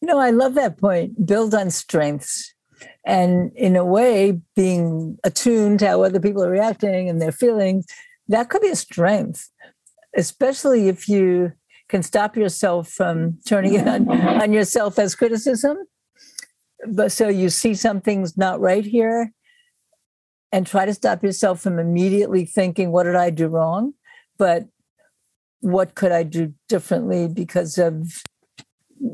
You 0.00 0.08
know, 0.08 0.18
I 0.18 0.30
love 0.30 0.54
that 0.54 0.78
point. 0.78 1.26
Build 1.26 1.54
on 1.54 1.70
strengths. 1.70 2.52
And 3.04 3.52
in 3.54 3.76
a 3.76 3.84
way, 3.84 4.40
being 4.54 5.18
attuned 5.24 5.78
to 5.80 5.88
how 5.88 6.02
other 6.02 6.20
people 6.20 6.44
are 6.44 6.50
reacting 6.50 7.08
and 7.08 7.22
their 7.22 7.32
feelings, 7.32 7.86
that 8.28 8.50
could 8.50 8.62
be 8.62 8.68
a 8.68 8.76
strength, 8.76 9.48
especially 10.16 10.88
if 10.88 11.08
you 11.08 11.52
can 11.88 12.02
stop 12.02 12.36
yourself 12.36 12.88
from 12.88 13.38
turning 13.46 13.74
it 13.74 13.86
on, 13.88 14.10
on 14.10 14.52
yourself 14.52 14.98
as 14.98 15.14
criticism. 15.14 15.78
But 16.88 17.12
so 17.12 17.28
you 17.28 17.48
see 17.48 17.74
something's 17.74 18.36
not 18.36 18.60
right 18.60 18.84
here 18.84 19.32
and 20.52 20.66
try 20.66 20.86
to 20.86 20.94
stop 20.94 21.22
yourself 21.22 21.60
from 21.60 21.78
immediately 21.78 22.44
thinking, 22.44 22.92
what 22.92 23.04
did 23.04 23.16
I 23.16 23.30
do 23.30 23.48
wrong? 23.48 23.94
But 24.38 24.66
what 25.60 25.94
could 25.94 26.12
I 26.12 26.22
do 26.22 26.52
differently 26.68 27.28
because 27.28 27.78
of 27.78 28.22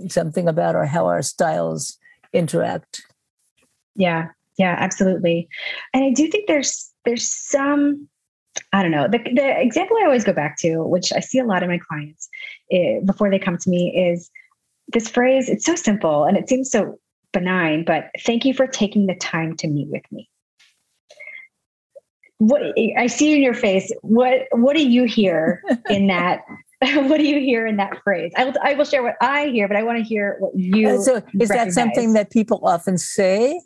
something 0.09 0.49
about 0.49 0.75
or 0.75 0.85
how 0.85 1.07
our 1.07 1.23
styles 1.23 1.99
interact? 2.33 3.03
Yeah, 3.95 4.29
yeah, 4.59 4.77
absolutely. 4.79 5.49
And 5.95 6.05
I 6.05 6.11
do 6.11 6.29
think 6.29 6.47
there's 6.47 6.91
there's 7.05 7.27
some 7.27 8.09
I 8.73 8.83
don't 8.83 8.91
know. 8.91 9.09
The, 9.09 9.19
the 9.19 9.61
example 9.61 9.97
I 10.01 10.05
always 10.05 10.25
go 10.25 10.33
back 10.33 10.59
to, 10.59 10.83
which 10.85 11.13
I 11.13 11.21
see 11.21 11.39
a 11.39 11.45
lot 11.45 11.63
of 11.63 11.69
my 11.69 11.79
clients 11.79 12.29
eh, 12.71 13.01
before 13.05 13.31
they 13.31 13.39
come 13.39 13.57
to 13.59 13.71
me, 13.71 14.13
is 14.13 14.31
this 14.89 15.09
phrase. 15.09 15.49
It's 15.49 15.65
so 15.65 15.75
simple 15.75 16.25
and 16.25 16.37
it 16.37 16.49
seems 16.49 16.71
so 16.71 16.99
benign, 17.33 17.85
but 17.85 18.11
thank 18.25 18.45
you 18.45 18.55
for 18.55 18.67
taking 18.67 19.07
the 19.07 19.15
time 19.15 19.57
to 19.57 19.69
meet 19.69 19.89
with 19.89 20.03
me. 20.11 20.29
What 22.39 22.63
I 22.99 23.07
see 23.07 23.35
in 23.35 23.43
your 23.43 23.55
face, 23.55 23.93
what 24.03 24.49
what 24.51 24.77
do 24.77 24.87
you 24.87 25.05
hear 25.05 25.63
in 25.89 26.09
that? 26.09 26.41
what 26.81 27.19
do 27.19 27.25
you 27.25 27.39
hear 27.39 27.67
in 27.67 27.77
that 27.77 28.03
phrase? 28.03 28.33
I 28.37 28.45
will 28.45 28.55
I 28.63 28.75
will 28.75 28.85
share 28.85 29.03
what 29.03 29.15
I 29.21 29.47
hear, 29.47 29.69
but 29.69 29.77
I 29.77 29.85
want 29.85 29.99
to 29.99 30.05
hear 30.05 30.37
what 30.41 30.53
you. 30.57 31.03
So 31.03 31.17
is 31.17 31.23
recognize. 31.23 31.49
that 31.49 31.73
something 31.73 32.15
that 32.15 32.31
people 32.31 32.61
often 32.65 32.99
say? 32.99 33.61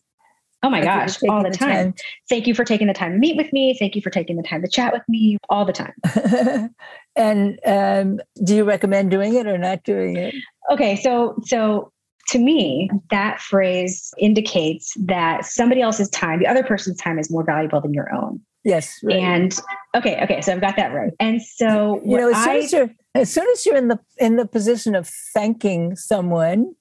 Oh 0.63 0.71
my 0.71 0.83
gosh, 0.83 1.23
all 1.29 1.43
the, 1.43 1.51
the 1.51 1.57
time. 1.57 1.93
time. 1.93 1.95
Thank 2.29 2.47
you 2.47 2.55
for 2.55 2.65
taking 2.65 2.87
the 2.87 2.95
time 2.95 3.13
to 3.13 3.19
meet 3.19 3.37
with 3.37 3.53
me. 3.53 3.77
Thank 3.79 3.95
you 3.95 4.03
for 4.03 4.11
taking 4.11 4.37
the 4.37 4.43
time 4.43 4.63
to 4.63 4.69
chat 4.69 4.93
with 4.93 5.03
me 5.09 5.39
all 5.49 5.65
the 5.65 5.73
time. 5.73 5.95
and 7.17 7.61
um, 7.67 8.21
do 8.43 8.57
you 8.57 8.65
recommend 8.65 9.11
doing 9.11 9.35
it 9.35 9.47
or 9.47 9.59
not 9.59 9.85
doing 9.85 10.17
it? 10.17 10.35
Okay, 10.71 10.97
so 10.97 11.39
so 11.45 11.93
to 12.29 12.39
me, 12.39 12.91
that 13.11 13.41
phrase 13.41 14.13
indicates 14.19 14.93
that 14.99 15.45
somebody 15.45 15.81
else's 15.81 16.09
time, 16.11 16.41
the 16.41 16.47
other 16.47 16.65
person's 16.65 16.97
time, 16.97 17.19
is 17.19 17.31
more 17.31 17.45
valuable 17.45 17.81
than 17.81 17.95
your 17.95 18.13
own. 18.13 18.41
Yes. 18.65 18.99
Right. 19.05 19.17
And 19.17 19.57
okay, 19.95 20.21
okay, 20.25 20.41
so 20.41 20.53
I've 20.53 20.61
got 20.61 20.75
that 20.77 20.93
right. 20.93 21.13
And 21.21 21.41
so 21.41 22.01
you 22.05 22.17
know, 22.17 22.31
as 22.31 22.43
soon 22.43 22.51
I, 22.51 22.59
as 22.59 22.73
you're 22.73 22.91
as 23.15 23.33
soon 23.33 23.47
as 23.53 23.65
you're 23.65 23.77
in 23.77 23.89
the 23.89 24.01
in 24.19 24.37
the 24.37 24.47
position 24.47 24.97
of 24.97 25.09
thanking 25.33 25.95
someone, 25.95 26.75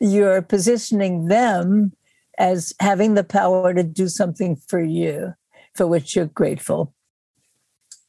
you're 0.00 0.42
positioning 0.42 1.28
them 1.28 1.92
as 2.38 2.72
having 2.80 3.14
the 3.14 3.24
power 3.24 3.74
to 3.74 3.82
do 3.82 4.08
something 4.08 4.56
for 4.56 4.82
you 4.82 5.34
for 5.74 5.86
which 5.86 6.16
you're 6.16 6.26
grateful. 6.26 6.94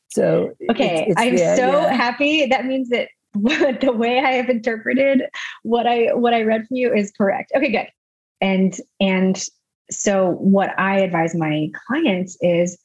So, 0.10 0.54
okay, 0.70 1.08
it's, 1.08 1.12
it's, 1.12 1.22
I'm 1.22 1.38
yeah, 1.38 1.56
so 1.56 1.68
yeah. 1.72 1.94
happy. 1.94 2.46
That 2.46 2.66
means 2.66 2.90
that 2.90 3.10
the 3.34 3.92
way 3.92 4.20
I 4.20 4.34
have 4.34 4.50
interpreted 4.50 5.24
what 5.64 5.88
I 5.88 6.14
what 6.14 6.34
I 6.34 6.44
read 6.44 6.68
from 6.68 6.78
you 6.78 6.94
is 6.94 7.12
correct. 7.12 7.52
Okay, 7.56 7.72
good. 7.72 7.88
And 8.40 8.78
and 9.00 9.44
so 9.90 10.32
what 10.32 10.78
I 10.80 11.00
advise 11.00 11.34
my 11.34 11.70
clients 11.88 12.38
is 12.42 12.78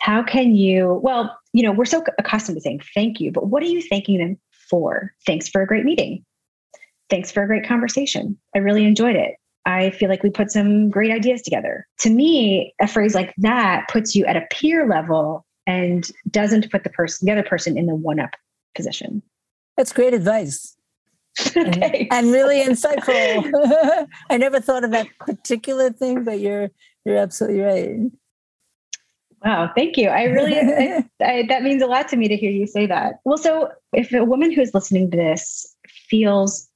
how 0.00 0.22
can 0.22 0.54
you 0.54 1.00
well, 1.02 1.36
you 1.52 1.64
know, 1.64 1.72
we're 1.72 1.86
so 1.86 2.04
accustomed 2.18 2.56
to 2.56 2.62
saying 2.62 2.82
thank 2.94 3.20
you, 3.20 3.32
but 3.32 3.48
what 3.48 3.62
are 3.64 3.66
you 3.66 3.82
thanking 3.82 4.18
them 4.18 4.38
for? 4.68 5.12
Thanks 5.26 5.48
for 5.48 5.62
a 5.62 5.66
great 5.66 5.84
meeting. 5.84 6.24
Thanks 7.08 7.32
for 7.32 7.42
a 7.42 7.46
great 7.48 7.66
conversation. 7.66 8.38
I 8.54 8.58
really 8.58 8.84
enjoyed 8.84 9.16
it. 9.16 9.34
I 9.66 9.90
feel 9.90 10.08
like 10.08 10.22
we 10.22 10.30
put 10.30 10.50
some 10.50 10.90
great 10.90 11.10
ideas 11.10 11.42
together. 11.42 11.86
To 12.00 12.10
me, 12.10 12.74
a 12.80 12.86
phrase 12.86 13.14
like 13.14 13.34
that 13.38 13.88
puts 13.88 14.14
you 14.14 14.24
at 14.24 14.36
a 14.36 14.46
peer 14.50 14.88
level 14.88 15.46
and 15.66 16.10
doesn't 16.30 16.70
put 16.70 16.84
the 16.84 16.90
person, 16.90 17.26
the 17.26 17.32
other 17.32 17.42
person 17.42 17.76
in 17.76 17.86
the 17.86 17.94
one 17.94 18.20
up 18.20 18.30
position. 18.74 19.22
That's 19.76 19.92
great 19.92 20.14
advice. 20.14 20.76
and, 21.54 21.84
and, 22.10 22.32
really 22.32 22.62
insightful. 22.62 24.06
I 24.30 24.36
never 24.36 24.60
thought 24.60 24.84
of 24.84 24.90
that 24.90 25.06
particular 25.20 25.90
thing, 25.90 26.24
but 26.24 26.40
you're 26.40 26.70
you're 27.04 27.16
absolutely 27.16 27.60
right. 27.60 28.10
Wow, 29.44 29.70
thank 29.74 29.96
you. 29.96 30.08
I 30.08 30.24
really 30.24 30.58
I, 30.58 31.04
I, 31.24 31.46
that 31.48 31.62
means 31.62 31.82
a 31.82 31.86
lot 31.86 32.08
to 32.08 32.16
me 32.16 32.28
to 32.28 32.36
hear 32.36 32.50
you 32.50 32.66
say 32.66 32.86
that. 32.86 33.20
Well, 33.24 33.38
so 33.38 33.70
if 33.92 34.12
a 34.12 34.24
woman 34.24 34.52
who's 34.52 34.74
listening 34.74 35.10
to 35.12 35.16
this 35.16 35.76
feels 36.08 36.68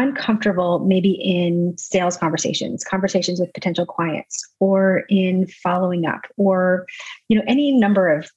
uncomfortable 0.00 0.80
maybe 0.80 1.10
in 1.10 1.76
sales 1.76 2.16
conversations 2.16 2.84
conversations 2.84 3.38
with 3.38 3.52
potential 3.52 3.84
clients 3.84 4.48
or 4.58 5.04
in 5.08 5.46
following 5.46 6.06
up 6.06 6.22
or 6.36 6.86
you 7.28 7.36
know 7.36 7.44
any 7.46 7.72
number 7.72 8.08
of 8.08 8.30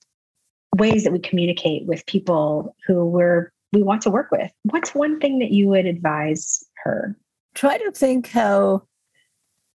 ways 0.78 1.04
that 1.04 1.14
we 1.14 1.20
communicate 1.20 1.86
with 1.86 2.06
people 2.06 2.76
who 2.86 3.06
we're 3.06 3.52
we 3.74 3.84
want 3.84 4.04
to 4.04 4.12
work 4.12 4.32
with. 4.32 4.52
What's 4.64 4.96
one 4.96 5.20
thing 5.20 5.40
that 5.40 5.52
you 5.52 5.68
would 5.70 5.86
advise 5.86 6.64
her? 6.84 7.18
Try 7.56 7.78
to 7.80 7.92
think 7.92 8.30
how 8.30 8.84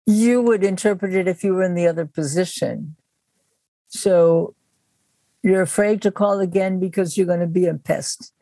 you 0.05 0.43
would 0.43 0.65
interpret 0.65 1.15
it 1.15 1.29
if 1.29 1.45
you 1.45 1.55
were 1.55 1.63
in 1.63 1.75
the 1.75 1.87
other 1.87 2.05
position. 2.05 2.97
So 3.89 4.55
you're 5.43 5.63
afraid 5.63 6.03
to 6.03 6.11
call 6.11 6.41
again 6.41 6.81
because 6.81 7.17
you're 7.17 7.27
going 7.27 7.41
to 7.41 7.47
be 7.47 7.67
a 7.67 7.75
pest. 7.75 8.33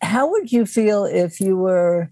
How 0.00 0.30
would 0.30 0.50
you 0.50 0.66
feel 0.66 1.04
if 1.04 1.40
you 1.40 1.56
were 1.56 2.10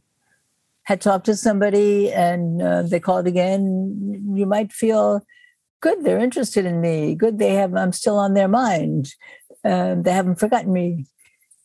had 0.84 1.00
talked 1.00 1.26
to 1.26 1.36
somebody 1.36 2.12
and 2.12 2.62
uh, 2.62 2.82
they 2.82 3.00
called 3.00 3.26
again, 3.26 4.32
you 4.34 4.46
might 4.46 4.72
feel 4.72 5.24
good. 5.80 6.04
They're 6.04 6.18
interested 6.18 6.64
in 6.66 6.80
me. 6.80 7.14
Good. 7.14 7.38
They 7.38 7.54
have, 7.54 7.74
I'm 7.74 7.92
still 7.92 8.18
on 8.18 8.34
their 8.34 8.48
mind. 8.48 9.14
Um, 9.64 10.02
they 10.02 10.12
haven't 10.12 10.38
forgotten 10.38 10.72
me. 10.72 11.06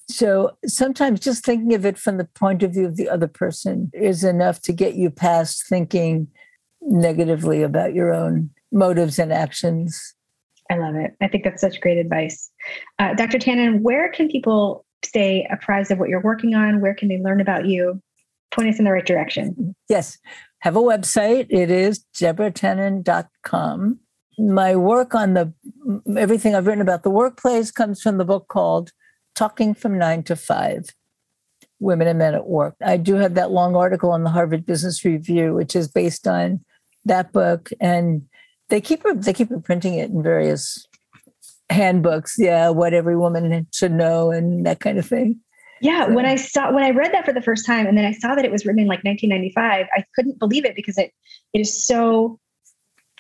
So 0.10 0.58
sometimes 0.66 1.20
just 1.20 1.46
thinking 1.46 1.74
of 1.76 1.86
it 1.86 1.98
from 1.98 2.18
the 2.18 2.26
point 2.26 2.64
of 2.64 2.74
view 2.74 2.86
of 2.86 2.96
the 2.96 3.10
other 3.10 3.28
person 3.28 3.92
is 3.94 4.24
enough 4.24 4.62
to 4.64 4.74
get 4.74 4.96
you 4.96 5.12
past 5.12 5.68
thinking 5.68 6.28
negatively 6.82 7.62
about 7.62 7.94
your 7.94 8.14
own 8.14 8.50
motives 8.72 9.20
and 9.20 9.32
actions. 9.32 10.16
I 10.72 10.78
love 10.78 10.96
it. 10.96 11.16
I 11.22 11.28
think 11.28 11.44
that's 11.44 11.62
such 11.62 11.82
great 11.82 11.98
advice. 11.98 12.50
Uh, 12.98 13.14
Dr. 13.16 13.38
Tannen, 13.38 13.82
where 13.82 14.10
can 14.10 14.30
people 14.30 14.86
stay 15.04 15.48
apprised 15.52 15.92
of 15.92 16.00
what 16.00 16.10
you're 16.10 16.22
working 16.22 16.56
on? 16.56 16.82
Where 16.82 16.94
can 16.94 17.08
they 17.08 17.20
learn 17.20 17.42
about 17.42 17.66
you? 17.66 18.02
Point 18.52 18.70
us 18.70 18.80
in 18.80 18.86
the 18.86 18.92
right 18.92 19.06
direction. 19.06 19.76
Yes. 19.88 20.18
Have 20.60 20.76
a 20.76 20.82
website. 20.82 21.48
It 21.50 21.72
is 21.72 22.06
deborahtannen.com. 22.16 24.00
My 24.38 24.76
work 24.76 25.16
on 25.16 25.34
the 25.34 25.54
everything 26.18 26.56
I've 26.56 26.68
written 26.68 26.82
about 26.82 27.04
the 27.04 27.10
workplace 27.10 27.72
comes 27.72 28.02
from 28.02 28.18
the 28.18 28.26
book 28.26 28.48
called 28.48 28.92
Talking 29.36 29.74
from 29.74 29.98
Nine 29.98 30.24
to 30.24 30.36
Five 30.36 30.90
Women 31.80 32.08
and 32.08 32.20
Men 32.20 32.36
at 32.36 32.48
Work. 32.48 32.76
I 32.84 32.98
do 32.98 33.16
have 33.16 33.36
that 33.36 33.52
long 33.52 33.76
article 33.76 34.12
on 34.12 34.24
the 34.24 34.30
Harvard 34.30 34.66
Business 34.66 35.04
Review, 35.04 35.54
which 35.54 35.76
is 35.76 35.88
based 35.88 36.28
on 36.28 36.64
that 37.06 37.32
book. 37.32 37.70
And 37.80 38.24
they 38.70 38.82
keep 38.82 39.04
they 39.16 39.34
keep 39.34 39.52
reprinting 39.52 39.96
it 39.96 40.10
in 40.10 40.24
various 40.24 40.86
handbooks. 41.70 42.36
Yeah, 42.38 42.70
what 42.70 42.94
every 42.94 43.18
woman 43.18 43.68
should 43.74 43.94
know 43.94 44.32
and 44.32 44.66
that 44.66 44.80
kind 44.80 44.98
of 44.98 45.06
thing. 45.06 45.40
Yeah, 45.82 46.08
so. 46.08 46.14
when 46.14 46.26
I 46.26 46.36
saw 46.36 46.72
when 46.72 46.84
I 46.84 46.92
read 46.92 47.14
that 47.14 47.26
for 47.26 47.34
the 47.34 47.42
first 47.42 47.66
time, 47.66 47.88
and 47.88 47.98
then 47.98 48.06
I 48.06 48.12
saw 48.12 48.36
that 48.36 48.46
it 48.46 48.52
was 48.52 48.66
written 48.66 48.82
in 48.82 48.88
like 48.88 49.04
1995, 49.04 49.88
I 49.94 50.04
couldn't 50.16 50.40
believe 50.40 50.66
it 50.66 50.76
because 50.76 50.98
it 50.98 51.12
it 51.54 51.60
is 51.60 51.86
so 51.86 52.40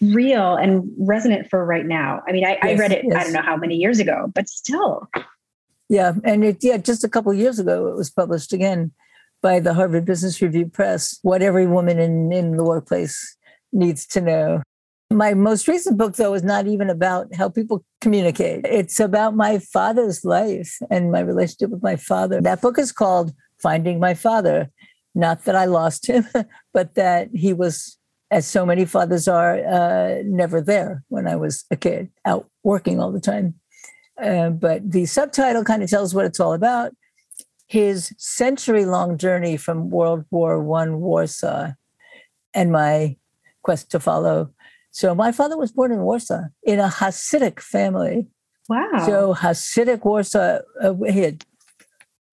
real 0.01 0.55
and 0.55 0.89
resonant 0.97 1.49
for 1.49 1.66
right 1.66 1.86
now. 1.86 2.22
I 2.28 2.32
mean, 2.32 2.45
I, 2.45 2.51
yes, 2.51 2.60
I 2.64 2.74
read 2.76 2.91
it 2.91 3.05
yes. 3.07 3.16
I 3.16 3.24
don't 3.24 3.34
know 3.34 3.41
how 3.41 3.57
many 3.57 3.76
years 3.76 3.99
ago, 3.99 4.32
but 4.34 4.47
still. 4.47 5.07
Yeah, 5.89 6.14
and 6.24 6.43
it 6.43 6.57
yeah, 6.62 6.78
just 6.78 7.03
a 7.03 7.10
couple 7.10 7.34
years 7.34 7.60
ago 7.60 7.88
it 7.88 7.95
was 7.95 8.10
published 8.10 8.53
again 8.53 8.91
by 9.41 9.60
the 9.60 9.74
Harvard 9.74 10.05
Business 10.05 10.41
Review 10.41 10.68
Press. 10.68 11.18
What 11.22 11.41
every 11.41 11.68
woman 11.68 11.99
in 11.99 12.32
in 12.32 12.57
the 12.57 12.64
workplace 12.64 13.38
needs 13.72 14.05
to 14.07 14.22
know. 14.22 14.64
My 15.12 15.34
most 15.34 15.68
recent 15.68 15.97
book, 15.97 16.16
though, 16.16 16.36
is 16.36 16.43
not 16.43 16.68
even 16.68 16.89
about 16.89 17.34
how 17.34 17.49
people 17.49 17.84
communicate. 17.99 18.66
It's 18.66 18.99
about 18.99 19.36
my 19.36 19.57
father's 19.57 20.24
life 20.24 20.78
and 20.91 21.12
my 21.12 21.22
relationship 21.22 21.72
with 21.72 21.82
my 21.82 21.95
father. 21.95 22.41
That 22.41 22.62
book 22.62 22.78
is 22.78 22.91
called 22.91 23.34
Finding 23.60 23.99
My 23.99 24.14
Father. 24.14 24.70
Not 25.16 25.45
that 25.45 25.55
I 25.55 25.66
lost 25.66 26.05
him, 26.07 26.28
but 26.74 26.93
that 26.93 27.30
he 27.34 27.53
was, 27.53 27.97
as 28.30 28.45
so 28.45 28.68
many 28.68 28.86
fathers 28.86 29.28
are, 29.28 29.57
uh, 29.66 30.22
never 30.26 30.62
there 30.62 31.03
when 31.07 31.28
I 31.28 31.36
was 31.36 31.66
a 31.72 31.76
kid, 31.76 32.12
out 32.26 32.47
working 32.64 32.99
all 32.99 33.12
the 33.12 33.20
time. 33.20 33.55
Uh, 34.22 34.51
but 34.51 34.91
the 34.91 35.07
subtitle 35.07 35.64
kind 35.64 35.82
of 35.82 35.89
tells 35.89 36.14
what 36.14 36.26
it's 36.26 36.39
all 36.39 36.53
about 36.53 36.93
his 37.70 38.14
century 38.18 38.84
long 38.84 39.18
journey 39.18 39.55
from 39.55 39.91
World 39.91 40.26
War 40.32 40.62
One 40.62 40.99
Warsaw 40.99 41.74
and 42.53 42.72
my 42.72 43.16
quest 43.64 43.91
to 43.91 43.99
follow 43.99 44.51
so 44.91 45.13
my 45.13 45.31
father 45.31 45.57
was 45.57 45.71
born 45.71 45.91
in 45.91 46.01
Warsaw 46.01 46.43
in 46.63 46.79
a 46.79 46.87
Hasidic 46.87 47.59
family. 47.59 48.27
Wow. 48.67 49.03
So 49.05 49.33
Hasidic 49.33 50.03
Warsaw, 50.03 50.59
uh, 50.81 50.93
he 51.07 51.19
had 51.21 51.45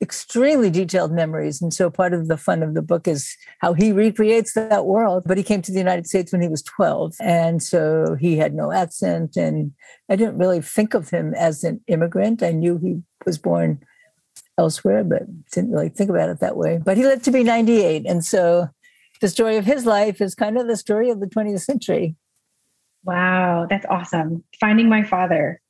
extremely 0.03 0.71
detailed 0.71 1.13
memories. 1.13 1.63
And 1.63 1.73
so 1.73 1.89
part 1.91 2.13
of 2.13 2.29
the 2.29 2.37
fun 2.37 2.63
of 2.63 2.75
the 2.75 2.83
book 2.83 3.09
is 3.09 3.35
how 3.61 3.73
he 3.73 3.93
recreates 3.93 4.53
that 4.53 4.85
world. 4.85 5.25
But 5.27 5.39
he 5.39 5.45
came 5.45 5.63
to 5.63 5.73
the 5.73 5.79
United 5.79 6.07
States 6.07 6.33
when 6.33 6.43
he 6.43 6.49
was 6.49 6.63
12. 6.63 7.15
And 7.21 7.63
so 7.63 8.17
he 8.21 8.37
had 8.37 8.55
no 8.55 8.73
accent. 8.73 9.37
And 9.37 9.73
I 10.11 10.17
didn't 10.17 10.39
really 10.39 10.61
think 10.61 10.95
of 10.95 11.11
him 11.11 11.35
as 11.35 11.65
an 11.65 11.81
immigrant. 11.87 12.43
I 12.43 12.53
knew 12.53 12.79
he 12.79 13.03
was 13.25 13.39
born 13.39 13.83
elsewhere, 14.59 15.03
but 15.05 15.23
didn't 15.53 15.73
really 15.73 15.89
think 15.89 16.11
about 16.11 16.29
it 16.29 16.41
that 16.41 16.57
way. 16.57 16.79
But 16.83 16.97
he 16.97 17.05
lived 17.05 17.25
to 17.25 17.31
be 17.31 17.43
98. 17.43 18.05
And 18.07 18.25
so 18.25 18.69
the 19.21 19.29
story 19.29 19.57
of 19.57 19.65
his 19.65 19.87
life 19.87 20.21
is 20.21 20.35
kind 20.35 20.59
of 20.59 20.67
the 20.67 20.77
story 20.77 21.09
of 21.09 21.21
the 21.21 21.27
20th 21.27 21.63
century. 21.63 22.17
Wow, 23.07 23.67
that's 23.71 23.87
awesome. 23.87 24.43
Finding 24.59 24.89
my 24.89 25.05
father. 25.05 25.61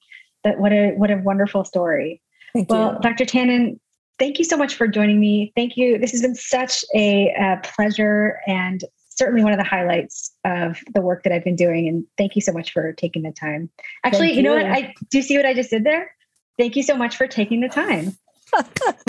That 0.44 0.58
what 0.58 0.72
a 0.72 0.92
what 0.92 1.10
a 1.10 1.16
wonderful 1.18 1.64
story. 1.64 2.22
Thank 2.52 2.70
well, 2.70 2.94
you. 2.94 3.00
Dr. 3.00 3.24
Tannen, 3.24 3.78
thank 4.18 4.38
you 4.38 4.44
so 4.44 4.56
much 4.56 4.74
for 4.74 4.88
joining 4.88 5.20
me. 5.20 5.52
Thank 5.54 5.76
you. 5.76 5.98
This 5.98 6.12
has 6.12 6.22
been 6.22 6.34
such 6.34 6.84
a, 6.94 7.28
a 7.38 7.60
pleasure 7.62 8.38
and 8.46 8.82
certainly 9.10 9.42
one 9.42 9.52
of 9.52 9.58
the 9.58 9.64
highlights 9.64 10.34
of 10.44 10.78
the 10.94 11.00
work 11.00 11.22
that 11.24 11.32
I've 11.32 11.44
been 11.44 11.56
doing. 11.56 11.88
And 11.88 12.04
thank 12.16 12.36
you 12.36 12.42
so 12.42 12.52
much 12.52 12.72
for 12.72 12.92
taking 12.92 13.22
the 13.22 13.32
time. 13.32 13.70
Actually, 14.04 14.30
you. 14.30 14.36
you 14.36 14.42
know 14.42 14.54
what? 14.54 14.66
I 14.66 14.94
do 15.10 15.18
you 15.18 15.22
see 15.22 15.36
what 15.36 15.46
I 15.46 15.52
just 15.52 15.70
did 15.70 15.84
there? 15.84 16.14
Thank 16.58 16.76
you 16.76 16.82
so 16.82 16.96
much 16.96 17.16
for 17.16 17.26
taking 17.26 17.60
the 17.60 17.68
time. 17.68 18.16
oh 18.54 18.64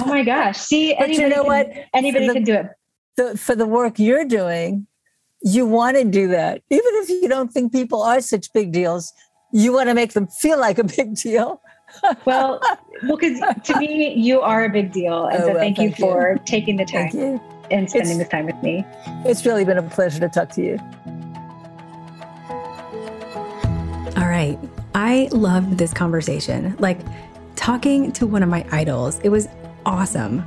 my 0.05 0.23
gosh. 0.23 0.57
See, 0.57 0.93
but 0.93 1.05
anybody, 1.05 1.23
you 1.23 1.29
know 1.29 1.43
can, 1.43 1.45
what? 1.45 1.71
anybody 1.93 2.27
the, 2.27 2.33
can 2.33 2.43
do 2.43 2.53
it. 2.55 2.67
The, 3.15 3.37
for 3.37 3.55
the 3.55 3.65
work 3.65 3.99
you're 3.99 4.25
doing, 4.25 4.87
you 5.41 5.65
want 5.65 5.97
to 5.97 6.03
do 6.03 6.27
that. 6.29 6.61
Even 6.69 6.91
if 6.93 7.09
you 7.09 7.27
don't 7.27 7.51
think 7.51 7.71
people 7.71 8.01
are 8.01 8.21
such 8.21 8.51
big 8.53 8.71
deals, 8.71 9.13
you 9.51 9.71
want 9.73 9.89
to 9.89 9.93
make 9.93 10.13
them 10.13 10.27
feel 10.27 10.59
like 10.59 10.77
a 10.77 10.83
big 10.83 11.15
deal. 11.15 11.61
well, 12.25 12.59
well, 13.03 13.17
because 13.17 13.39
to 13.63 13.77
me, 13.79 14.13
you 14.13 14.41
are 14.41 14.65
a 14.65 14.69
big 14.69 14.91
deal. 14.91 15.27
And 15.27 15.37
oh, 15.37 15.39
so 15.39 15.47
well, 15.47 15.57
thank, 15.57 15.77
thank, 15.77 15.99
you 15.99 16.05
for 16.05 16.33
you. 16.33 16.41
taking 16.45 16.77
the 16.77 16.85
time 16.85 17.39
and 17.71 17.89
spending 17.89 18.11
it's, 18.11 18.17
this 18.19 18.29
time 18.29 18.45
with 18.45 18.61
me. 18.61 18.85
It's 19.25 19.45
really 19.45 19.65
been 19.65 19.77
a 19.77 19.83
pleasure 19.83 20.19
to 20.19 20.29
talk 20.29 20.49
to 20.51 20.63
you. 20.63 20.77
All 24.17 24.27
right. 24.27 24.57
I 24.95 25.29
loved 25.31 25.77
this 25.77 25.93
conversation. 25.93 26.75
Like 26.79 26.99
talking 27.55 28.11
to 28.13 28.25
one 28.25 28.41
of 28.41 28.49
my 28.49 28.65
idols, 28.71 29.19
it 29.23 29.29
was 29.29 29.47
awesome. 29.85 30.43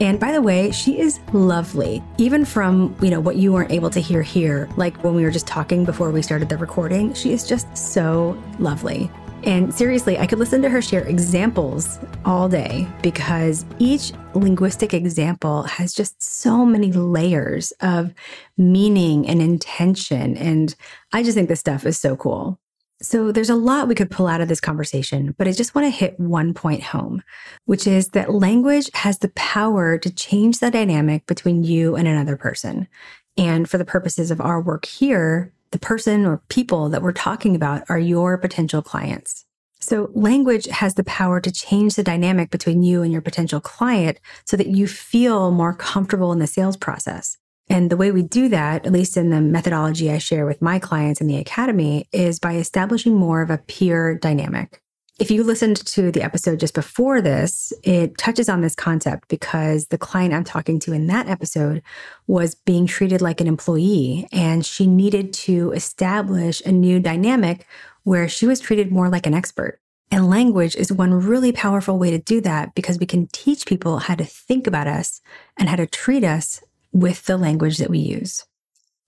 And 0.00 0.18
by 0.18 0.32
the 0.32 0.42
way, 0.42 0.70
she 0.70 0.98
is 0.98 1.20
lovely. 1.32 2.02
Even 2.18 2.44
from, 2.44 2.96
you 3.00 3.10
know, 3.10 3.20
what 3.20 3.36
you 3.36 3.52
weren't 3.52 3.70
able 3.70 3.90
to 3.90 4.00
hear 4.00 4.22
here, 4.22 4.68
like 4.76 5.02
when 5.04 5.14
we 5.14 5.22
were 5.22 5.30
just 5.30 5.46
talking 5.46 5.84
before 5.84 6.10
we 6.10 6.22
started 6.22 6.48
the 6.48 6.56
recording, 6.56 7.14
she 7.14 7.32
is 7.32 7.46
just 7.46 7.76
so 7.76 8.40
lovely. 8.58 9.10
And 9.44 9.74
seriously, 9.74 10.18
I 10.18 10.26
could 10.26 10.38
listen 10.38 10.62
to 10.62 10.70
her 10.70 10.80
share 10.80 11.06
examples 11.06 11.98
all 12.24 12.48
day 12.48 12.88
because 13.02 13.66
each 13.78 14.12
linguistic 14.34 14.94
example 14.94 15.64
has 15.64 15.92
just 15.92 16.22
so 16.22 16.64
many 16.64 16.92
layers 16.92 17.70
of 17.80 18.14
meaning 18.56 19.28
and 19.28 19.42
intention. 19.42 20.36
And 20.38 20.74
I 21.12 21.22
just 21.22 21.36
think 21.36 21.48
this 21.48 21.60
stuff 21.60 21.84
is 21.84 21.98
so 21.98 22.16
cool. 22.16 22.58
So 23.04 23.32
there's 23.32 23.50
a 23.50 23.54
lot 23.54 23.86
we 23.86 23.94
could 23.94 24.10
pull 24.10 24.26
out 24.26 24.40
of 24.40 24.48
this 24.48 24.62
conversation, 24.62 25.34
but 25.36 25.46
I 25.46 25.52
just 25.52 25.74
want 25.74 25.84
to 25.84 25.90
hit 25.90 26.18
one 26.18 26.54
point 26.54 26.82
home, 26.82 27.22
which 27.66 27.86
is 27.86 28.08
that 28.08 28.32
language 28.32 28.88
has 28.94 29.18
the 29.18 29.28
power 29.30 29.98
to 29.98 30.10
change 30.10 30.58
the 30.58 30.70
dynamic 30.70 31.26
between 31.26 31.64
you 31.64 31.96
and 31.96 32.08
another 32.08 32.38
person. 32.38 32.88
And 33.36 33.68
for 33.68 33.76
the 33.76 33.84
purposes 33.84 34.30
of 34.30 34.40
our 34.40 34.58
work 34.58 34.86
here, 34.86 35.52
the 35.70 35.78
person 35.78 36.24
or 36.24 36.40
people 36.48 36.88
that 36.88 37.02
we're 37.02 37.12
talking 37.12 37.54
about 37.54 37.82
are 37.90 37.98
your 37.98 38.38
potential 38.38 38.80
clients. 38.80 39.44
So 39.80 40.10
language 40.14 40.64
has 40.68 40.94
the 40.94 41.04
power 41.04 41.40
to 41.40 41.52
change 41.52 41.96
the 41.96 42.02
dynamic 42.02 42.50
between 42.50 42.82
you 42.82 43.02
and 43.02 43.12
your 43.12 43.20
potential 43.20 43.60
client 43.60 44.18
so 44.46 44.56
that 44.56 44.68
you 44.68 44.86
feel 44.86 45.50
more 45.50 45.74
comfortable 45.74 46.32
in 46.32 46.38
the 46.38 46.46
sales 46.46 46.78
process. 46.78 47.36
And 47.68 47.90
the 47.90 47.96
way 47.96 48.12
we 48.12 48.22
do 48.22 48.48
that, 48.50 48.86
at 48.86 48.92
least 48.92 49.16
in 49.16 49.30
the 49.30 49.40
methodology 49.40 50.10
I 50.10 50.18
share 50.18 50.46
with 50.46 50.60
my 50.60 50.78
clients 50.78 51.20
in 51.20 51.26
the 51.26 51.38
academy, 51.38 52.06
is 52.12 52.38
by 52.38 52.56
establishing 52.56 53.14
more 53.14 53.42
of 53.42 53.50
a 53.50 53.58
peer 53.58 54.16
dynamic. 54.16 54.80
If 55.20 55.30
you 55.30 55.44
listened 55.44 55.76
to 55.86 56.10
the 56.10 56.22
episode 56.22 56.58
just 56.58 56.74
before 56.74 57.20
this, 57.20 57.72
it 57.84 58.18
touches 58.18 58.48
on 58.48 58.62
this 58.62 58.74
concept 58.74 59.28
because 59.28 59.86
the 59.86 59.98
client 59.98 60.34
I'm 60.34 60.42
talking 60.42 60.80
to 60.80 60.92
in 60.92 61.06
that 61.06 61.28
episode 61.28 61.82
was 62.26 62.56
being 62.56 62.84
treated 62.86 63.22
like 63.22 63.40
an 63.40 63.46
employee 63.46 64.26
and 64.32 64.66
she 64.66 64.88
needed 64.88 65.32
to 65.34 65.70
establish 65.70 66.60
a 66.62 66.72
new 66.72 66.98
dynamic 66.98 67.64
where 68.02 68.28
she 68.28 68.44
was 68.44 68.58
treated 68.58 68.90
more 68.90 69.08
like 69.08 69.24
an 69.24 69.34
expert. 69.34 69.78
And 70.10 70.28
language 70.28 70.74
is 70.74 70.92
one 70.92 71.14
really 71.14 71.52
powerful 71.52 71.96
way 71.96 72.10
to 72.10 72.18
do 72.18 72.40
that 72.40 72.74
because 72.74 72.98
we 72.98 73.06
can 73.06 73.28
teach 73.28 73.66
people 73.66 74.00
how 74.00 74.16
to 74.16 74.24
think 74.24 74.66
about 74.66 74.88
us 74.88 75.20
and 75.56 75.68
how 75.68 75.76
to 75.76 75.86
treat 75.86 76.24
us 76.24 76.60
with 76.94 77.26
the 77.26 77.36
language 77.36 77.76
that 77.78 77.90
we 77.90 77.98
use. 77.98 78.46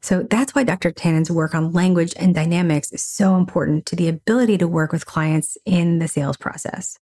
So 0.03 0.25
that's 0.29 0.55
why 0.55 0.65
Dr. 0.65 0.93
Tannen's 0.93 1.31
work 1.31 1.55
on 1.55 1.73
language 1.73 2.13
and 2.17 2.35
dynamics 2.35 2.93
is 2.93 3.03
so 3.03 3.37
important 3.37 3.87
to 3.87 3.97
the 3.97 4.09
ability 4.09 4.59
to 4.59 4.69
work 4.69 4.93
with 4.93 5.07
clients 5.07 5.57
in 5.65 5.99
the 5.99 6.09
sales 6.09 6.37
process. 6.37 6.99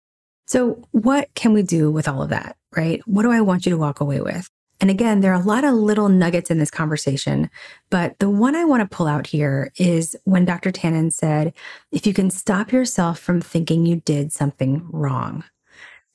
So, 0.46 0.82
what 0.90 1.32
can 1.34 1.52
we 1.52 1.62
do 1.62 1.92
with 1.92 2.08
all 2.08 2.22
of 2.22 2.30
that, 2.30 2.56
right? 2.76 3.00
What 3.06 3.22
do 3.22 3.30
I 3.30 3.40
want 3.40 3.64
you 3.64 3.70
to 3.70 3.78
walk 3.78 4.00
away 4.00 4.20
with? 4.20 4.50
And 4.80 4.90
again, 4.90 5.20
there 5.20 5.32
are 5.32 5.40
a 5.40 5.44
lot 5.44 5.62
of 5.62 5.74
little 5.74 6.08
nuggets 6.08 6.50
in 6.50 6.58
this 6.58 6.70
conversation, 6.70 7.50
but 7.90 8.18
the 8.18 8.30
one 8.30 8.56
I 8.56 8.64
want 8.64 8.80
to 8.82 8.96
pull 8.96 9.06
out 9.06 9.26
here 9.26 9.70
is 9.76 10.16
when 10.24 10.44
Dr. 10.44 10.72
Tannen 10.72 11.12
said, 11.12 11.52
if 11.92 12.06
you 12.06 12.14
can 12.14 12.30
stop 12.30 12.72
yourself 12.72 13.20
from 13.20 13.40
thinking 13.40 13.86
you 13.86 13.96
did 13.96 14.32
something 14.32 14.88
wrong. 14.90 15.44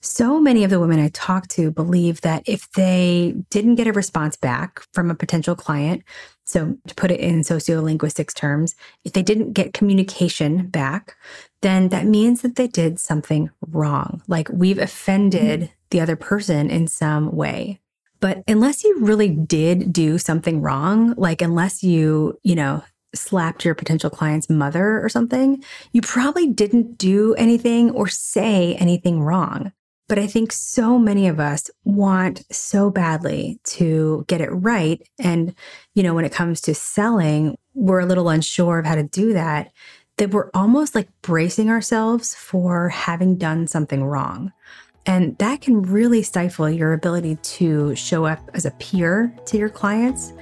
So 0.05 0.39
many 0.39 0.63
of 0.63 0.69
the 0.69 0.79
women 0.79 0.99
I 0.99 1.09
talk 1.09 1.47
to 1.49 1.71
believe 1.71 2.21
that 2.21 2.43
if 2.45 2.71
they 2.73 3.33
didn't 3.49 3.73
get 3.73 3.87
a 3.87 3.91
response 3.91 4.37
back 4.37 4.83
from 4.93 5.09
a 5.09 5.15
potential 5.15 5.55
client, 5.55 6.03
so 6.43 6.77
to 6.85 6.93
put 6.93 7.09
it 7.09 7.19
in 7.19 7.41
sociolinguistics 7.41 8.35
terms, 8.35 8.75
if 9.03 9.13
they 9.13 9.23
didn't 9.23 9.53
get 9.53 9.73
communication 9.73 10.67
back, 10.67 11.15
then 11.61 11.89
that 11.89 12.05
means 12.05 12.43
that 12.43 12.55
they 12.55 12.67
did 12.67 12.99
something 12.99 13.49
wrong. 13.71 14.21
Like 14.27 14.47
we've 14.49 14.77
offended 14.77 15.61
mm-hmm. 15.61 15.73
the 15.89 16.01
other 16.01 16.15
person 16.15 16.69
in 16.69 16.85
some 16.85 17.35
way. 17.35 17.79
But 18.19 18.43
unless 18.47 18.83
you 18.83 18.99
really 18.99 19.29
did 19.29 19.91
do 19.91 20.19
something 20.19 20.61
wrong, 20.61 21.15
like 21.17 21.41
unless 21.41 21.83
you, 21.83 22.39
you 22.43 22.53
know, 22.53 22.83
slapped 23.15 23.65
your 23.65 23.73
potential 23.73 24.11
client's 24.11 24.51
mother 24.51 25.03
or 25.03 25.09
something, 25.09 25.63
you 25.93 26.01
probably 26.01 26.47
didn't 26.47 26.99
do 26.99 27.33
anything 27.39 27.89
or 27.89 28.07
say 28.07 28.75
anything 28.75 29.19
wrong. 29.19 29.71
But 30.07 30.19
I 30.19 30.27
think 30.27 30.51
so 30.51 30.99
many 30.99 31.27
of 31.27 31.39
us 31.39 31.69
want 31.83 32.43
so 32.51 32.91
badly 32.91 33.59
to 33.65 34.23
get 34.27 34.39
it 34.39 34.49
right. 34.49 35.01
And, 35.19 35.55
you 35.95 36.03
know, 36.03 36.13
when 36.13 36.25
it 36.25 36.31
comes 36.31 36.61
to 36.61 36.75
selling, 36.75 37.57
we're 37.73 38.01
a 38.01 38.05
little 38.05 38.29
unsure 38.29 38.77
of 38.77 38.85
how 38.85 38.95
to 38.95 39.03
do 39.03 39.33
that, 39.33 39.71
that 40.17 40.29
we're 40.29 40.51
almost 40.53 40.93
like 40.93 41.09
bracing 41.21 41.69
ourselves 41.69 42.35
for 42.35 42.89
having 42.89 43.37
done 43.37 43.67
something 43.67 44.03
wrong. 44.03 44.53
And 45.07 45.37
that 45.39 45.61
can 45.61 45.81
really 45.81 46.23
stifle 46.23 46.69
your 46.69 46.93
ability 46.93 47.35
to 47.35 47.95
show 47.95 48.25
up 48.25 48.39
as 48.53 48.65
a 48.65 48.71
peer 48.71 49.35
to 49.45 49.57
your 49.57 49.69
clients. 49.69 50.33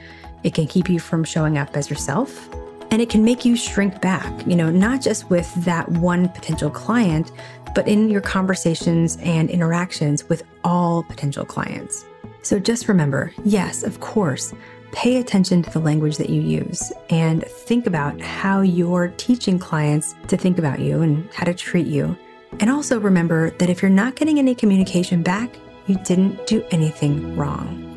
It 0.43 0.53
can 0.53 0.67
keep 0.67 0.89
you 0.89 0.99
from 0.99 1.23
showing 1.23 1.57
up 1.57 1.75
as 1.75 1.89
yourself. 1.89 2.49
And 2.91 3.01
it 3.01 3.09
can 3.09 3.23
make 3.23 3.43
you 3.43 3.55
shrink 3.55 4.01
back, 4.01 4.45
you 4.45 4.55
know, 4.55 4.69
not 4.69 5.01
just 5.01 5.29
with 5.29 5.51
that 5.65 5.89
one 5.89 6.29
potential 6.29 6.69
client, 6.69 7.31
but 7.73 7.87
in 7.87 8.09
your 8.09 8.21
conversations 8.21 9.17
and 9.21 9.49
interactions 9.49 10.27
with 10.29 10.43
all 10.63 11.03
potential 11.03 11.45
clients. 11.45 12.05
So 12.41 12.59
just 12.59 12.87
remember 12.87 13.33
yes, 13.43 13.83
of 13.83 13.99
course, 13.99 14.53
pay 14.91 15.17
attention 15.17 15.63
to 15.63 15.69
the 15.71 15.79
language 15.79 16.17
that 16.17 16.29
you 16.29 16.41
use 16.41 16.93
and 17.09 17.43
think 17.43 17.87
about 17.87 18.21
how 18.21 18.61
you're 18.61 19.07
teaching 19.17 19.57
clients 19.57 20.15
to 20.27 20.37
think 20.37 20.59
about 20.59 20.79
you 20.79 21.01
and 21.01 21.27
how 21.33 21.45
to 21.45 21.53
treat 21.53 21.87
you. 21.87 22.15
And 22.59 22.69
also 22.69 22.99
remember 22.99 23.49
that 23.51 23.69
if 23.69 23.81
you're 23.81 23.89
not 23.89 24.15
getting 24.15 24.37
any 24.37 24.53
communication 24.53 25.23
back, 25.23 25.55
you 25.87 25.95
didn't 26.03 26.45
do 26.45 26.63
anything 26.71 27.35
wrong. 27.35 27.92